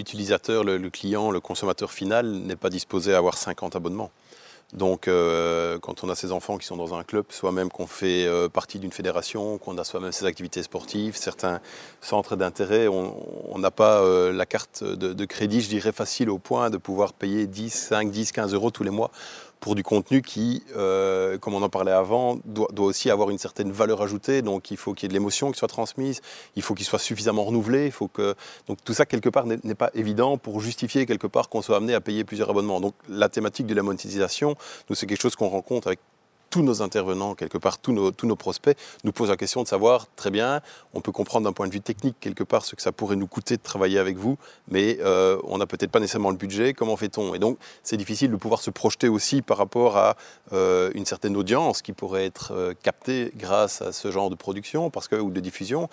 l'utilisateur, 0.00 0.64
le, 0.64 0.90
client, 0.90 1.30
le 1.30 1.40
consommateur 1.40 1.92
final 1.92 2.26
n'est 2.26 2.56
pas 2.56 2.70
disposé 2.70 3.12
à 3.12 3.18
avoir 3.18 3.36
50 3.36 3.76
abonnements. 3.76 4.10
Donc, 4.72 5.08
euh, 5.08 5.78
quand 5.80 6.04
on 6.04 6.08
a 6.08 6.14
ses 6.14 6.30
enfants 6.32 6.56
qui 6.56 6.64
sont 6.64 6.76
dans 6.76 6.94
un 6.94 7.02
club, 7.02 7.26
soit 7.28 7.52
même 7.52 7.70
qu'on 7.70 7.88
fait 7.88 8.24
euh, 8.24 8.48
partie 8.48 8.78
d'une 8.78 8.92
fédération, 8.92 9.58
qu'on 9.58 9.76
a 9.78 9.84
soi-même 9.84 10.12
ses 10.12 10.24
activités 10.24 10.62
sportives, 10.62 11.16
certains 11.16 11.60
centres 12.00 12.36
d'intérêt, 12.36 12.86
on 12.88 13.58
n'a 13.58 13.72
pas 13.72 14.00
euh, 14.00 14.32
la 14.32 14.46
carte 14.46 14.84
de, 14.84 15.12
de, 15.12 15.24
crédit, 15.24 15.60
je 15.60 15.68
dirais, 15.68 15.92
facile 15.92 16.30
au 16.30 16.38
point 16.38 16.70
de 16.70 16.78
pouvoir 16.78 17.12
payer 17.12 17.46
10, 17.46 17.68
5, 17.68 18.10
10, 18.10 18.32
15 18.32 18.54
euros 18.54 18.70
tous 18.70 18.84
les 18.84 18.90
mois 18.90 19.10
pour 19.60 19.74
du 19.74 19.82
contenu 19.82 20.22
qui, 20.22 20.62
euh, 20.74 21.38
comme 21.38 21.54
on 21.54 21.62
en 21.62 21.68
parlait 21.68 21.92
avant, 21.92 22.38
doit, 22.46 22.68
aussi 22.78 23.10
avoir 23.10 23.30
une 23.30 23.38
certaine 23.38 23.70
valeur 23.70 24.02
ajoutée. 24.02 24.42
Donc 24.42 24.70
il 24.70 24.76
faut 24.76 24.94
qu'il 24.94 25.04
y 25.04 25.06
ait 25.06 25.08
de 25.08 25.14
l'émotion 25.14 25.52
qui 25.52 25.58
soit 25.58 25.68
transmise, 25.68 26.22
il 26.56 26.62
faut 26.62 26.74
qu'il 26.74 26.86
soit 26.86 26.98
suffisamment 26.98 27.44
renouvelé. 27.44 27.86
Il 27.86 27.92
faut 27.92 28.08
que... 28.08 28.34
Donc 28.66 28.78
tout 28.84 28.94
ça, 28.94 29.06
quelque 29.06 29.28
part, 29.28 29.46
n'est 29.46 29.74
pas 29.74 29.90
évident 29.94 30.38
pour 30.38 30.60
justifier 30.60 31.06
quelque 31.06 31.26
part 31.26 31.48
qu'on 31.48 31.62
soit 31.62 31.76
amené 31.76 31.94
à 31.94 32.00
payer 32.00 32.24
plusieurs 32.24 32.50
abonnements. 32.50 32.80
Donc 32.80 32.94
la 33.08 33.28
thématique 33.28 33.66
de 33.66 33.74
la 33.74 33.82
monétisation, 33.82 34.56
c'est 34.92 35.06
quelque 35.06 35.22
chose 35.22 35.36
qu'on 35.36 35.48
rencontre 35.48 35.88
avec 35.88 36.00
tous 36.50 36.62
nos 36.62 36.82
intervenants, 36.82 37.34
quelque 37.34 37.58
part, 37.58 37.78
tous 37.78 37.92
nos, 37.92 38.10
tous 38.10 38.26
nos 38.26 38.36
prospects, 38.36 38.76
nous 39.04 39.12
posent 39.12 39.30
la 39.30 39.36
question 39.36 39.62
de 39.62 39.68
savoir, 39.68 40.08
très 40.16 40.30
bien, 40.30 40.60
on 40.92 41.00
peut 41.00 41.12
comprendre 41.12 41.44
d'un 41.44 41.52
point 41.52 41.68
de 41.68 41.72
vue 41.72 41.80
technique, 41.80 42.16
quelque 42.20 42.42
part, 42.42 42.64
ce 42.64 42.74
que 42.74 42.82
ça 42.82 42.92
pourrait 42.92 43.16
nous 43.16 43.28
coûter 43.28 43.56
de 43.56 43.62
travailler 43.62 43.98
avec 43.98 44.16
vous, 44.16 44.36
mais 44.68 44.98
euh, 45.00 45.38
on 45.44 45.58
n'a 45.58 45.66
peut-être 45.66 45.92
pas 45.92 46.00
nécessairement 46.00 46.30
le 46.30 46.36
budget, 46.36 46.74
comment 46.74 46.96
fait-on? 46.96 47.34
Et 47.34 47.38
donc, 47.38 47.56
c'est 47.84 47.96
difficile 47.96 48.32
de 48.32 48.36
pouvoir 48.36 48.60
se 48.60 48.70
projeter 48.70 49.08
aussi 49.08 49.42
par 49.42 49.58
rapport 49.58 49.96
à 49.96 50.16
euh, 50.52 50.90
une 50.94 51.06
certaine 51.06 51.36
audience 51.36 51.82
qui 51.82 51.92
pourrait 51.92 52.26
être 52.26 52.52
euh, 52.52 52.74
captée 52.82 53.32
grâce 53.36 53.80
à 53.80 53.92
ce 53.92 54.10
genre 54.10 54.28
de 54.28 54.34
production 54.34 54.90
parce 54.90 55.06
que, 55.06 55.16
ou 55.16 55.30
de 55.30 55.40
diffusion, 55.40 55.88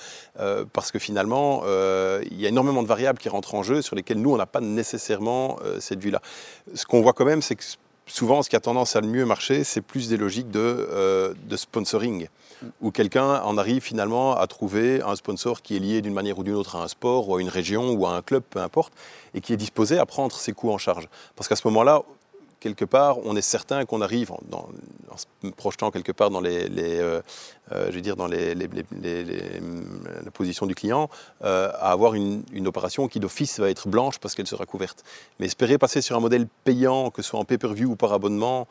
parce 0.74 0.92
que 0.92 1.00
finalement, 1.00 1.64
il 1.66 2.40
y 2.40 2.46
a 2.46 2.50
énormément 2.50 2.82
de 2.82 2.88
variables 2.88 3.20
qui 3.20 3.30
rentrent 3.30 3.56
en 3.56 3.64
jeu 3.64 3.82
sur 3.82 3.96
lesquelles 3.96 4.20
nous, 4.20 4.32
on 4.32 4.38
n'a 4.38 4.46
pas 4.46 4.62
nécessairement 4.62 5.58
cette 5.80 6.00
vue-là. 6.00 6.22
Ce 6.74 6.86
qu'on 6.86 7.02
voit 7.02 7.14
quand 7.14 7.26
même, 7.26 7.42
c'est 7.42 7.56
que 7.56 7.64
souvent, 8.08 8.42
ce 8.42 8.50
qui 8.50 8.56
a 8.56 8.60
tendance 8.60 8.96
à 8.96 9.02
le 9.02 9.08
mieux 9.08 9.26
marcher, 9.26 9.64
c'est 9.64 9.82
plus 9.82 10.10
des 10.10 10.18
logiques 10.18 10.50
de, 10.50 10.60
euh, 10.60 11.34
sponsoring, 11.56 12.28
où 12.82 12.92
quelqu'un 12.92 13.42
en 13.42 13.58
arrive 13.58 13.84
finalement 13.84 14.36
à 14.36 14.48
trouver 14.48 15.02
un 15.04 15.16
sponsor 15.16 15.62
qui 15.62 15.76
est 15.76 15.80
lié 15.80 16.02
d'une 16.02 16.14
manière 16.14 16.40
ou 16.40 16.44
d'une 16.44 16.56
autre 16.56 16.76
à 16.76 16.84
un 16.84 16.88
sport, 16.88 17.30
ou 17.30 17.36
à 17.36 17.42
une 17.42 17.50
région, 17.50 17.92
ou 17.92 18.06
à 18.08 18.16
un 18.16 18.22
club, 18.22 18.44
peu 18.50 18.60
importe, 18.60 18.94
et 19.34 19.42
qui 19.42 19.54
est 19.54 19.58
disposé 19.58 20.00
à 20.00 20.06
prendre 20.06 20.36
ses 20.36 20.54
coûts 20.54 20.72
en 20.72 20.78
charge. 20.78 21.08
Parce 21.36 21.48
qu'à 21.48 21.56
ce 21.56 21.68
moment-là, 21.68 22.04
quelque 22.60 22.86
part, 22.86 23.20
on 23.26 23.36
est 23.36 23.42
certain 23.42 23.86
qu'on 23.86 24.02
arrive, 24.02 24.32
en 24.32 24.38
se 25.16 25.26
projetant 25.52 25.92
quelque 25.92 26.12
part 26.12 26.30
dans 26.30 26.42
les, 26.42 26.70
je 27.72 27.92
veux 27.92 28.02
dire 28.02 28.16
dans 28.16 28.28
la 28.28 28.46
position 30.34 30.66
du 30.66 30.76
client, 30.76 31.10
à 31.42 31.92
avoir 31.92 32.14
une, 32.14 32.44
opération 32.68 33.08
qui 33.08 33.20
d'office 33.20 33.60
va 33.60 33.70
être 33.70 33.88
blanche 33.88 34.20
parce 34.20 34.36
qu'elle 34.36 34.48
sera 34.48 34.66
couverte. 34.66 35.04
Mais 35.40 35.46
espérer 35.46 35.78
passer 35.78 36.02
sur 36.02 36.18
un 36.18 36.20
modèle 36.20 36.48
payant, 36.64 37.12
que 37.12 37.22
ce 37.22 37.30
soit 37.30 37.40
en 37.40 37.46
pay-per-view 37.46 37.92
ou 37.92 37.96
par 37.96 38.14
abonnement, 38.14 38.68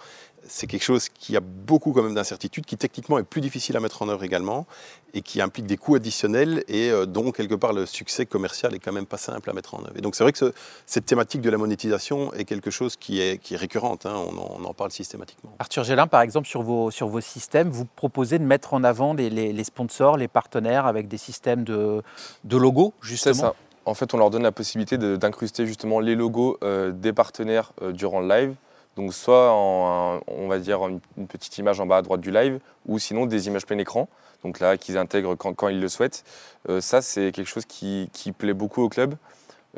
c'est 0.49 0.67
quelque 0.67 0.83
chose 0.83 1.09
qui 1.09 1.37
a 1.37 1.41
beaucoup 1.41 1.93
quand 1.93 2.03
même 2.03 2.15
d'incertitudes, 2.15 2.67
qui 2.67 2.77
techniquement 2.77 3.19
est 3.19 3.25
plus 3.25 3.41
difficile 3.41 3.77
à 3.77 3.81
mettre 3.81 4.03
en 4.03 4.09
œuvre 4.09 4.25
également, 4.25 4.67
et 5.15 5.23
qui 5.23 5.41
implique 5.41 5.67
des 5.67 5.77
coûts 5.77 5.95
additionnels, 5.95 6.65
et 6.69 6.91
euh, 6.91 7.07
dont 7.07 7.33
quelque 7.33 7.55
part 7.55 7.73
le 7.73 7.87
succès 7.87 8.27
commercial 8.27 8.75
est 8.75 8.79
quand 8.79 8.93
même 8.93 9.07
pas 9.07 9.17
simple 9.17 9.49
à 9.51 9.53
mettre 9.53 9.75
en 9.75 9.79
œuvre. 9.79 9.97
Et 9.97 10.01
donc 10.01 10.15
c'est 10.15 10.25
vrai 10.25 10.33
que 10.33 10.53
cette 10.85 11.07
thématique 11.07 11.41
de 11.41 11.51
la 11.51 11.59
monétisation 11.59 12.33
est 12.35 12.45
quelque 12.45 12.71
chose 12.71 12.97
qui 12.97 13.21
est, 13.21 13.39
qui 13.39 13.57
récurrente, 13.57 14.07
hein. 14.07 14.15
on, 14.15 14.65
en, 14.65 14.75
parle 14.75 14.91
systématiquement. 14.91 15.55
Arthur 15.59 15.85
Gélin, 15.85 16.07
par 16.07 16.21
exemple, 16.21 16.47
sur 16.47 16.63
vos, 16.63 16.91
sur 16.91 17.09
vos 17.09 17.21
systèmes, 17.21 17.71
vous 17.71 17.85
proposez 17.85 18.39
de 18.39 18.45
mettre 18.45 18.75
en 18.75 18.85
avant 18.87 19.13
les, 19.15 19.29
les, 19.29 19.65
sponsors, 19.65 20.17
les 20.17 20.29
partenaires 20.29 20.87
avec 20.87 21.09
des 21.09 21.19
systèmes 21.19 21.65
de, 21.65 22.03
de 22.45 22.57
logos, 22.57 22.95
justement 23.03 23.35
C'est 23.35 23.41
ça. 23.41 23.55
En 23.85 23.95
fait, 23.95 24.15
on 24.15 24.19
leur 24.19 24.31
donne 24.31 24.43
la 24.43 24.53
possibilité 24.53 24.99
d'incruster 24.99 25.65
justement 25.65 26.01
les 26.01 26.17
logos 26.17 26.59
euh, 26.65 26.91
des 26.91 27.13
partenaires 27.13 27.73
euh, 27.83 27.93
durant 27.93 28.21
le 28.21 28.29
live 28.29 28.55
donc 28.97 29.13
soit 29.13 29.53
en, 29.53 30.21
on 30.27 30.49
va 30.49 30.59
dire 30.59 30.81
une 31.17 31.27
petite 31.29 31.57
image 31.59 31.81
en 31.81 31.87
bas 31.87 31.99
à 31.99 32.03
droite 32.03 32.21
du 32.21 32.31
live, 32.31 32.59
ou 32.87 32.99
sinon 32.99 33.27
des 33.27 33.47
images 33.47 33.67
plein 33.67 33.79
écran, 33.79 34.09
donc 34.43 34.59
là 34.59 34.77
qu'ils 34.77 34.97
intègrent 34.97 35.35
quand, 35.35 35.69
ils 35.69 35.81
le 35.81 35.89
souhaitent. 35.89 36.25
Euh, 36.69 36.81
ça 36.81 37.03
c'est 37.03 37.31
quelque 37.33 37.49
chose 37.49 37.67
qui, 37.67 38.09
plaît 38.37 38.55
beaucoup 38.55 38.83
au 38.83 38.89
club. 38.89 39.15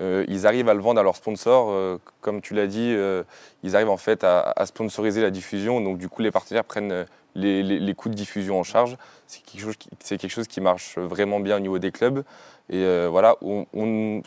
Euh, 0.01 0.25
ils 0.29 0.47
arrivent 0.47 0.69
à 0.69 0.75
le 0.75 0.81
vendre 0.81 1.01
à 1.01 1.03
leurs 1.03 1.17
sponsors, 1.17 1.71
euh, 1.71 1.99
comme 2.21 2.41
tu 2.41 2.55
l'as 2.55 2.67
dit, 2.67 2.97
ils 3.63 3.77
arrivent 3.77 3.91
en 3.91 3.97
fait 3.97 4.25
à, 4.25 4.55
sponsoriser 4.67 5.23
la 5.23 5.31
diffusion, 5.31 5.81
donc 5.81 5.99
du 5.99 6.09
coup 6.09 6.23
les 6.23 6.31
partenaires 6.31 6.65
prennent 6.65 7.07
les, 7.35 7.95
coûts 7.95 8.09
de 8.09 8.15
diffusion 8.15 8.59
en 8.59 8.65
charge. 8.65 8.97
C'est 9.27 9.43
quelque, 9.43 9.61
chose 9.61 9.77
qui, 9.77 9.89
quelque 10.01 10.29
chose 10.29 10.49
qui 10.49 10.61
marche 10.61 10.99
vraiment 10.99 11.41
bien 11.41 11.57
au 11.57 11.61
niveau 11.61 11.79
des 11.79 11.91
clubs. 11.91 12.25
Et 12.71 12.85
voilà, 13.09 13.37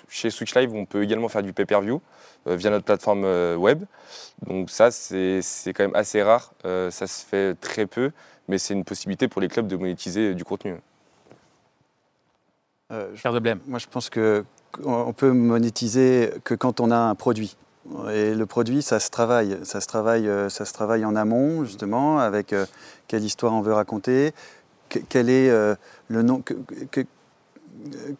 chez 0.10 0.30
Switch 0.30 0.56
Live, 0.56 0.74
on 0.74 0.86
peut 0.86 1.04
également 1.04 1.30
faire 1.30 1.44
du 1.44 1.54
pay-per-view. 1.54 2.02
Euh, 2.48 2.56
via 2.56 2.72
notre 2.72 2.86
plateforme 2.86 3.24
euh, 3.24 3.56
web. 3.56 3.84
Donc 4.48 4.72
ça, 4.72 4.90
c'est 4.90 5.42
quand 5.68 5.84
même 5.84 5.96
assez 5.96 6.24
rare, 6.24 6.54
euh, 6.66 6.90
ça 6.90 7.06
se 7.06 7.24
fait 7.24 7.54
très 7.54 7.86
peu, 7.86 8.12
mais 8.48 8.58
c'est 8.58 8.74
une 8.74 8.84
possibilité 8.84 9.28
pour 9.28 9.42
les 9.42 9.48
clubs 9.48 9.68
de 9.68 9.76
monétiser 9.76 10.34
du 10.34 10.44
contenu. 10.44 10.76
de 12.90 13.40
Blême. 13.40 13.60
Moi, 13.68 13.78
je 13.78 13.86
pense 13.86 14.10
qu'on 14.72 15.14
peut 15.14 15.32
monétiser 15.32 16.32
que 16.44 16.54
quand 16.54 16.80
on 16.80 16.92
a 16.92 16.98
un 16.98 17.16
produit. 17.16 17.58
Et 18.14 18.34
le 18.34 18.46
produit, 18.46 18.82
ça 18.82 19.00
se 19.00 19.10
travaille. 19.10 19.58
Ça 19.64 19.82
se 19.82 19.88
travaille, 19.88 20.30
ça 20.50 20.66
se 20.66 20.74
travaille 20.74 21.04
en 21.04 21.16
amont, 21.16 21.66
justement, 21.66 22.20
avec 22.20 22.56
quelle 23.08 23.24
histoire 23.24 23.54
on 23.54 23.62
veut 23.62 23.74
raconter, 23.74 24.34
quel 25.10 25.30
est 25.30 25.50
le 26.08 26.22
nom, 26.22 26.44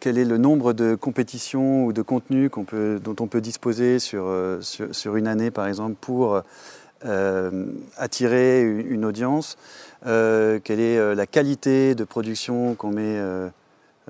quel 0.00 0.18
est 0.18 0.24
le 0.24 0.38
nombre 0.38 0.72
de 0.72 0.94
compétitions 0.94 1.84
ou 1.84 1.92
de 1.92 2.02
contenus 2.02 2.50
dont 2.74 3.16
on 3.20 3.26
peut 3.26 3.40
disposer 3.40 3.98
sur, 3.98 4.24
euh, 4.26 4.60
sur, 4.60 5.16
une 5.16 5.26
année, 5.26 5.50
par 5.50 5.66
exemple, 5.66 5.96
pour 6.00 6.42
euh, 7.04 7.66
attirer 7.96 8.62
une 8.62 9.04
audience, 9.04 9.56
euh, 10.06 10.58
quelle 10.62 10.80
est 10.80 11.14
la 11.14 11.26
qualité 11.26 11.94
de 11.94 12.04
production 12.04 12.74
qu'on 12.74 12.90
met 12.90 13.20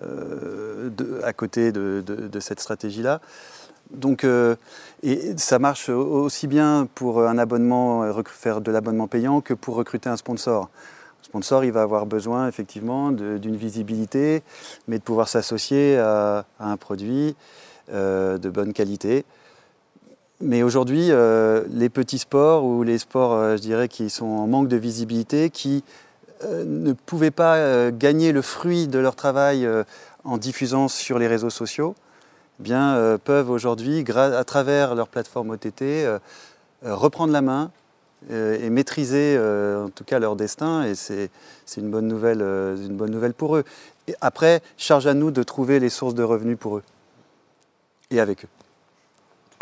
à 0.00 1.32
côté 1.32 1.72
de, 1.72 2.40
cette 2.40 2.60
stratégie-là. 2.60 3.20
Donc, 3.90 4.24
et 5.02 5.36
ça 5.36 5.58
marche 5.58 5.88
aussi 5.88 6.46
bien 6.46 6.88
pour 6.94 7.22
un 7.22 7.38
abonnement, 7.38 8.10
faire 8.24 8.60
de 8.60 8.70
l'abonnement 8.70 9.08
payant 9.08 9.40
que 9.40 9.54
pour 9.54 9.74
recruter 9.76 10.08
un 10.08 10.16
sponsor 10.16 10.70
sponsor, 11.32 11.64
il 11.64 11.72
va 11.72 11.80
avoir 11.80 12.04
besoin 12.04 12.46
effectivement 12.46 13.10
d'une 13.10 13.56
visibilité, 13.56 14.42
mais 14.86 14.98
de 14.98 15.02
pouvoir 15.02 15.28
s'associer 15.28 15.96
à, 15.98 16.44
un 16.60 16.76
produit 16.76 17.34
euh, 17.90 18.36
de 18.36 18.50
bonne 18.50 18.74
qualité. 18.74 19.24
Mais 20.42 20.62
aujourd'hui, 20.62 21.06
euh, 21.10 21.64
les 21.70 21.88
petits 21.88 22.18
sports 22.18 22.64
ou 22.64 22.82
les 22.82 22.98
sports, 22.98 23.32
euh, 23.32 23.56
je 23.56 23.62
dirais, 23.62 23.88
qui 23.88 24.10
sont 24.10 24.26
en 24.26 24.46
manque 24.46 24.68
de 24.68 24.76
visibilité, 24.76 25.48
qui 25.48 25.84
ne 26.44 26.92
pouvaient 26.92 27.30
pas 27.30 27.90
gagner 27.90 28.32
le 28.32 28.42
fruit 28.42 28.88
de 28.88 28.98
leur 28.98 29.16
travail 29.16 29.68
en 30.24 30.38
diffusant 30.38 30.88
sur 30.88 31.18
les 31.18 31.26
réseaux 31.26 31.50
sociaux, 31.50 31.94
eh 32.60 32.62
bien, 32.62 33.18
peuvent 33.24 33.50
aujourd'hui, 33.50 34.04
à 34.14 34.44
travers 34.44 34.94
leur 34.94 35.08
plateforme 35.08 35.50
OTT, 35.50 36.06
reprendre 36.82 37.32
la 37.32 37.42
main, 37.42 37.70
euh, 38.30 38.56
et 38.60 38.70
maîtriser 38.70 39.34
euh, 39.36 39.86
en 39.86 39.88
tout 39.88 40.04
cas 40.04 40.20
leur 40.20 40.36
destin 40.36 40.84
et 40.84 40.94
c'est 40.94 41.28
une, 41.76 41.90
bonne 41.90 42.06
nouvelle, 42.06 42.40
euh, 42.40 42.76
une 42.76 42.96
bonne 42.96 43.10
nouvelle 43.10 43.34
pour 43.34 43.56
eux. 43.56 43.64
Après, 44.20 44.62
charge 44.76 45.08
à 45.08 45.14
nous 45.14 45.32
de 45.32 45.42
trouver 45.42 45.80
les 45.80 45.88
sources 45.88 46.14
de 46.14 46.22
revenus 46.22 46.56
pour 46.56 46.76
eux 46.76 46.82
et 48.12 48.20
avec 48.20 48.44
eux 48.44 48.48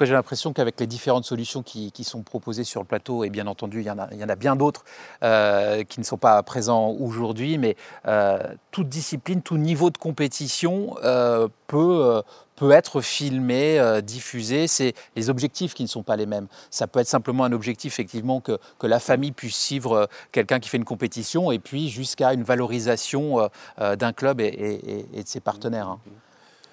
j'ai 0.07 0.13
l'impression 0.13 0.53
qu'avec 0.53 0.79
les 0.81 0.87
différentes 0.87 1.25
solutions 1.25 1.63
qui, 1.63 1.93
sont 2.05 2.23
proposées 2.23 2.65
sur 2.65 2.81
le 2.81 2.87
plateau, 2.87 3.25
et 3.25 3.31
bien 3.31 3.47
entendu, 3.47 3.81
il 3.81 3.87
y 3.87 3.91
en 3.91 3.99
a, 3.99 4.37
bien 4.37 4.57
d'autres 4.57 4.85
euh, 5.23 5.85
qui 5.85 6.01
ne 6.01 6.05
sont 6.05 6.17
pas 6.17 6.43
présents 6.43 6.89
aujourd'hui, 6.89 7.59
mais 7.59 7.77
euh, 8.07 8.39
toute 8.71 8.89
discipline, 8.89 9.43
tout 9.43 9.59
niveau 9.59 9.91
de 9.91 9.99
compétition 9.99 10.97
euh, 11.05 11.49
peut, 11.67 12.23
être 12.71 13.01
filmé, 13.01 13.81
diffusé. 14.03 14.67
C'est 14.67 14.95
les 15.17 15.31
objectifs 15.31 15.75
qui 15.75 15.83
ne 15.83 15.89
sont 15.89 16.03
pas 16.03 16.17
les 16.17 16.27
mêmes. 16.27 16.47
Ça 16.71 16.87
peut 16.87 17.01
être 17.01 17.07
simplement 17.07 17.45
un 17.45 17.53
objectif, 17.53 17.95
effectivement, 17.95 18.41
que, 18.41 18.59
la 18.83 19.01
famille 19.01 19.33
puisse 19.33 19.57
suivre 19.57 20.09
quelqu'un 20.33 20.59
qui 20.61 20.69
fait 20.69 20.77
une 20.77 20.85
compétition, 20.85 21.53
et 21.53 21.59
puis 21.59 21.89
jusqu'à 21.89 22.33
une 22.33 22.43
valorisation 22.43 23.49
d'un 23.79 24.13
club 24.13 24.41
et, 24.41 25.07
et, 25.15 25.23
de 25.23 25.29
ses 25.29 25.41
partenaires. 25.41 25.89
Hein. 25.89 26.01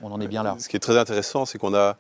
On 0.01 0.11
en 0.11 0.21
est 0.21 0.27
bien 0.27 0.43
là. 0.43 0.55
Ce 0.59 0.69
qui 0.69 0.75
est 0.75 0.79
très 0.79 0.97
intéressant, 0.97 1.45
c'est 1.45 1.57
qu'on 1.57 1.73
a 1.73 1.97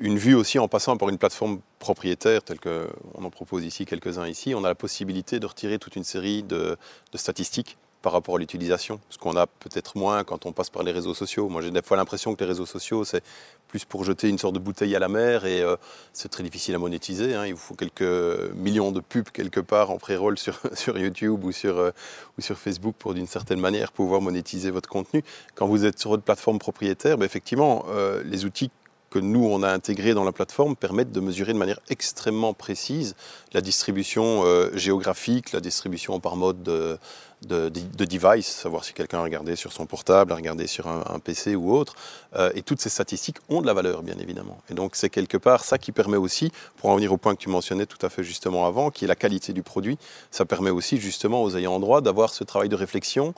une 0.00 0.18
vue 0.18 0.34
aussi 0.34 0.58
en 0.58 0.68
passant 0.68 0.96
par 0.96 1.08
une 1.08 1.18
plateforme 1.18 1.60
propriétaire 1.78 2.42
telle 2.42 2.60
qu'on 2.60 3.24
en 3.24 3.30
propose 3.30 3.64
ici 3.64 3.84
quelques-uns 3.84 4.26
ici, 4.26 4.54
on 4.54 4.64
a 4.64 4.68
la 4.68 4.74
possibilité 4.74 5.40
de 5.40 5.46
retirer 5.46 5.78
toute 5.78 5.96
une 5.96 6.04
série 6.04 6.42
de, 6.42 6.76
statistiques 7.14 7.76
par 8.00 8.12
rapport 8.12 8.36
à 8.36 8.38
l'utilisation, 8.38 9.00
ce 9.10 9.18
qu'on 9.18 9.36
a 9.36 9.48
peut-être 9.48 9.98
moins 9.98 10.22
quand 10.22 10.46
on 10.46 10.52
passe 10.52 10.70
par 10.70 10.84
les 10.84 10.92
réseaux 10.92 11.14
sociaux. 11.14 11.48
Moi 11.48 11.62
j'ai 11.62 11.72
des 11.72 11.82
fois 11.82 11.96
l'impression 11.96 12.34
que 12.34 12.40
les 12.40 12.48
réseaux 12.48 12.64
sociaux 12.64 13.04
c'est 13.04 13.22
plus 13.66 13.84
pour 13.84 14.04
jeter 14.04 14.28
une 14.28 14.38
sorte 14.38 14.54
de 14.54 14.60
bouteille 14.60 14.94
à 14.94 15.00
la 15.00 15.08
mer 15.08 15.44
et 15.44 15.62
euh, 15.62 15.76
c'est 16.12 16.28
très 16.28 16.44
difficile 16.44 16.76
à 16.76 16.78
monétiser. 16.78 17.34
Hein. 17.34 17.44
Il 17.44 17.54
vous 17.54 17.60
faut 17.60 17.74
quelques 17.74 18.54
millions 18.54 18.92
de 18.92 19.00
pubs 19.00 19.28
quelque 19.30 19.60
part 19.60 19.90
en 19.90 19.98
pré-roll 19.98 20.38
sur, 20.38 20.60
sur 20.74 20.96
YouTube 20.96 21.44
ou 21.44 21.50
sur, 21.50 21.76
euh, 21.78 21.90
ou 22.38 22.40
sur 22.40 22.56
Facebook 22.56 22.94
pour 22.96 23.14
d'une 23.14 23.26
certaine 23.26 23.60
manière 23.60 23.90
pouvoir 23.90 24.20
monétiser 24.20 24.70
votre 24.70 24.88
contenu. 24.88 25.24
Quand 25.56 25.66
vous 25.66 25.84
êtes 25.84 25.98
sur 25.98 26.10
votre 26.10 26.22
plateforme 26.22 26.60
propriétaire, 26.60 27.18
ben, 27.18 27.26
effectivement 27.26 27.84
euh, 27.88 28.22
les 28.24 28.44
outils 28.44 28.70
que 29.10 29.18
nous, 29.18 29.44
on 29.44 29.62
a 29.62 29.70
intégré 29.70 30.14
dans 30.14 30.24
la 30.24 30.32
plateforme 30.32 30.76
permettent 30.76 31.12
de 31.12 31.20
mesurer 31.20 31.52
de 31.52 31.58
manière 31.58 31.80
extrêmement 31.88 32.54
précise 32.54 33.14
la 33.52 33.60
distribution 33.60 34.42
euh, 34.44 34.70
géographique, 34.74 35.52
la 35.52 35.60
distribution 35.60 36.20
par 36.20 36.36
mode 36.36 36.62
de, 36.62 36.98
de, 37.42 38.04
device, 38.04 38.46
savoir 38.46 38.84
si 38.84 38.92
quelqu'un 38.92 39.18
a 39.18 39.22
regardé 39.22 39.56
sur 39.56 39.72
son 39.72 39.86
portable, 39.86 40.32
a 40.32 40.36
regardé 40.36 40.66
sur 40.66 40.86
un, 40.86 41.18
PC 41.18 41.54
ou 41.54 41.72
autre. 41.74 41.94
Euh, 42.36 42.50
et 42.54 42.62
toutes 42.62 42.80
ces 42.80 42.88
statistiques 42.88 43.38
ont 43.48 43.62
de 43.62 43.66
la 43.66 43.74
valeur, 43.74 44.02
bien 44.02 44.16
évidemment. 44.18 44.58
Et 44.70 44.74
donc, 44.74 44.96
c'est 44.96 45.10
quelque 45.10 45.36
part 45.36 45.64
ça 45.64 45.78
qui 45.78 45.92
permet 45.92 46.16
aussi, 46.16 46.52
pour 46.76 46.90
en 46.90 46.96
venir 46.96 47.12
au 47.12 47.16
point 47.16 47.34
que 47.34 47.40
tu 47.40 47.48
mentionnais 47.48 47.86
tout 47.86 48.04
à 48.04 48.08
fait 48.08 48.22
justement 48.22 48.66
avant, 48.66 48.90
qui 48.90 49.04
est 49.04 49.08
la 49.08 49.16
qualité 49.16 49.52
du 49.52 49.62
produit, 49.62 49.98
ça 50.30 50.44
permet 50.44 50.70
aussi 50.70 50.98
justement 50.98 51.42
aux 51.42 51.56
ayants 51.56 51.80
droit 51.80 52.00
d'avoir 52.00 52.30
ce 52.30 52.44
travail 52.44 52.68
de 52.68 52.76
réflexion 52.76 53.34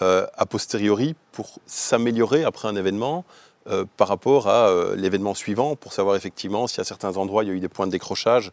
euh, 0.00 0.26
a 0.38 0.46
posteriori 0.46 1.14
pour 1.32 1.58
s'améliorer 1.66 2.44
après 2.44 2.66
un 2.66 2.76
événement, 2.76 3.26
euh, 3.68 3.84
par 3.96 4.08
rapport 4.08 4.48
à 4.48 4.70
euh, 4.70 4.96
l'événement 4.96 5.34
suivant 5.34 5.76
pour 5.76 5.92
savoir 5.92 6.16
effectivement 6.16 6.66
si 6.66 6.80
à 6.80 6.84
certains 6.84 7.16
endroits 7.16 7.44
il 7.44 7.46
y 7.46 7.50
a 7.52 7.54
eu 7.54 7.60
des 7.60 7.68
points 7.68 7.86
de 7.86 7.92
décrochage 7.92 8.50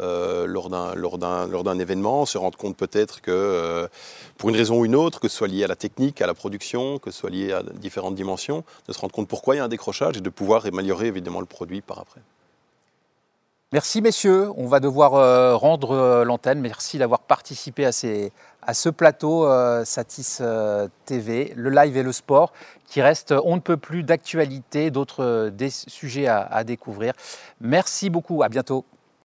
euh, 0.00 0.46
lors 0.48 0.68
d'un 0.68 1.78
événement, 1.78 2.26
se 2.26 2.38
rendre 2.38 2.58
compte 2.58 2.76
peut-être 2.76 3.20
que 3.20 3.88
pour 4.36 4.48
une 4.48 4.56
raison 4.56 4.80
ou 4.80 4.84
une 4.84 4.96
autre, 4.96 5.20
que 5.20 5.28
ce 5.28 5.36
soit 5.36 5.46
lié 5.46 5.62
à 5.62 5.68
la 5.68 5.76
technique, 5.76 6.20
à 6.22 6.26
la 6.26 6.34
production, 6.34 6.98
que 6.98 7.12
ce 7.12 7.20
soit 7.20 7.30
lié 7.30 7.52
à 7.52 7.62
différentes 7.62 8.16
dimensions, 8.16 8.64
de 8.88 8.92
se 8.92 8.98
rendre 8.98 9.12
compte 9.12 9.28
pourquoi 9.28 9.54
il 9.54 9.58
y 9.58 9.60
a 9.60 9.64
un 9.64 9.68
décrochage 9.68 10.16
et 10.16 10.20
de 10.20 10.30
pouvoir 10.30 10.66
améliorer 10.66 11.06
évidemment 11.06 11.40
le 11.40 11.46
produit 11.46 11.80
par 11.80 12.00
après. 12.00 12.20
Merci 13.72 14.00
messieurs, 14.00 14.50
on 14.56 14.66
va 14.66 14.80
devoir 14.80 15.60
rendre 15.60 16.24
l'antenne. 16.24 16.58
Merci 16.58 16.98
d'avoir 16.98 17.20
participé 17.20 17.84
à, 17.84 17.92
ce 18.74 18.88
plateau 18.88 19.48
Satis 19.84 20.42
TV, 21.06 21.52
le 21.56 21.70
live 21.70 21.96
et 21.96 22.02
le 22.02 22.12
sport 22.12 22.52
qui 22.88 23.02
reste 23.02 23.34
on 23.44 23.56
ne 23.56 23.60
peut 23.60 23.76
plus 23.76 24.02
d'actualité, 24.02 24.90
d'autres 24.90 25.22
euh, 25.22 25.68
sujets 25.68 26.26
à, 26.26 26.40
à 26.40 26.64
découvrir. 26.64 27.12
Merci 27.60 28.10
beaucoup, 28.10 28.42
à 28.42 28.48
bientôt. 28.48 28.84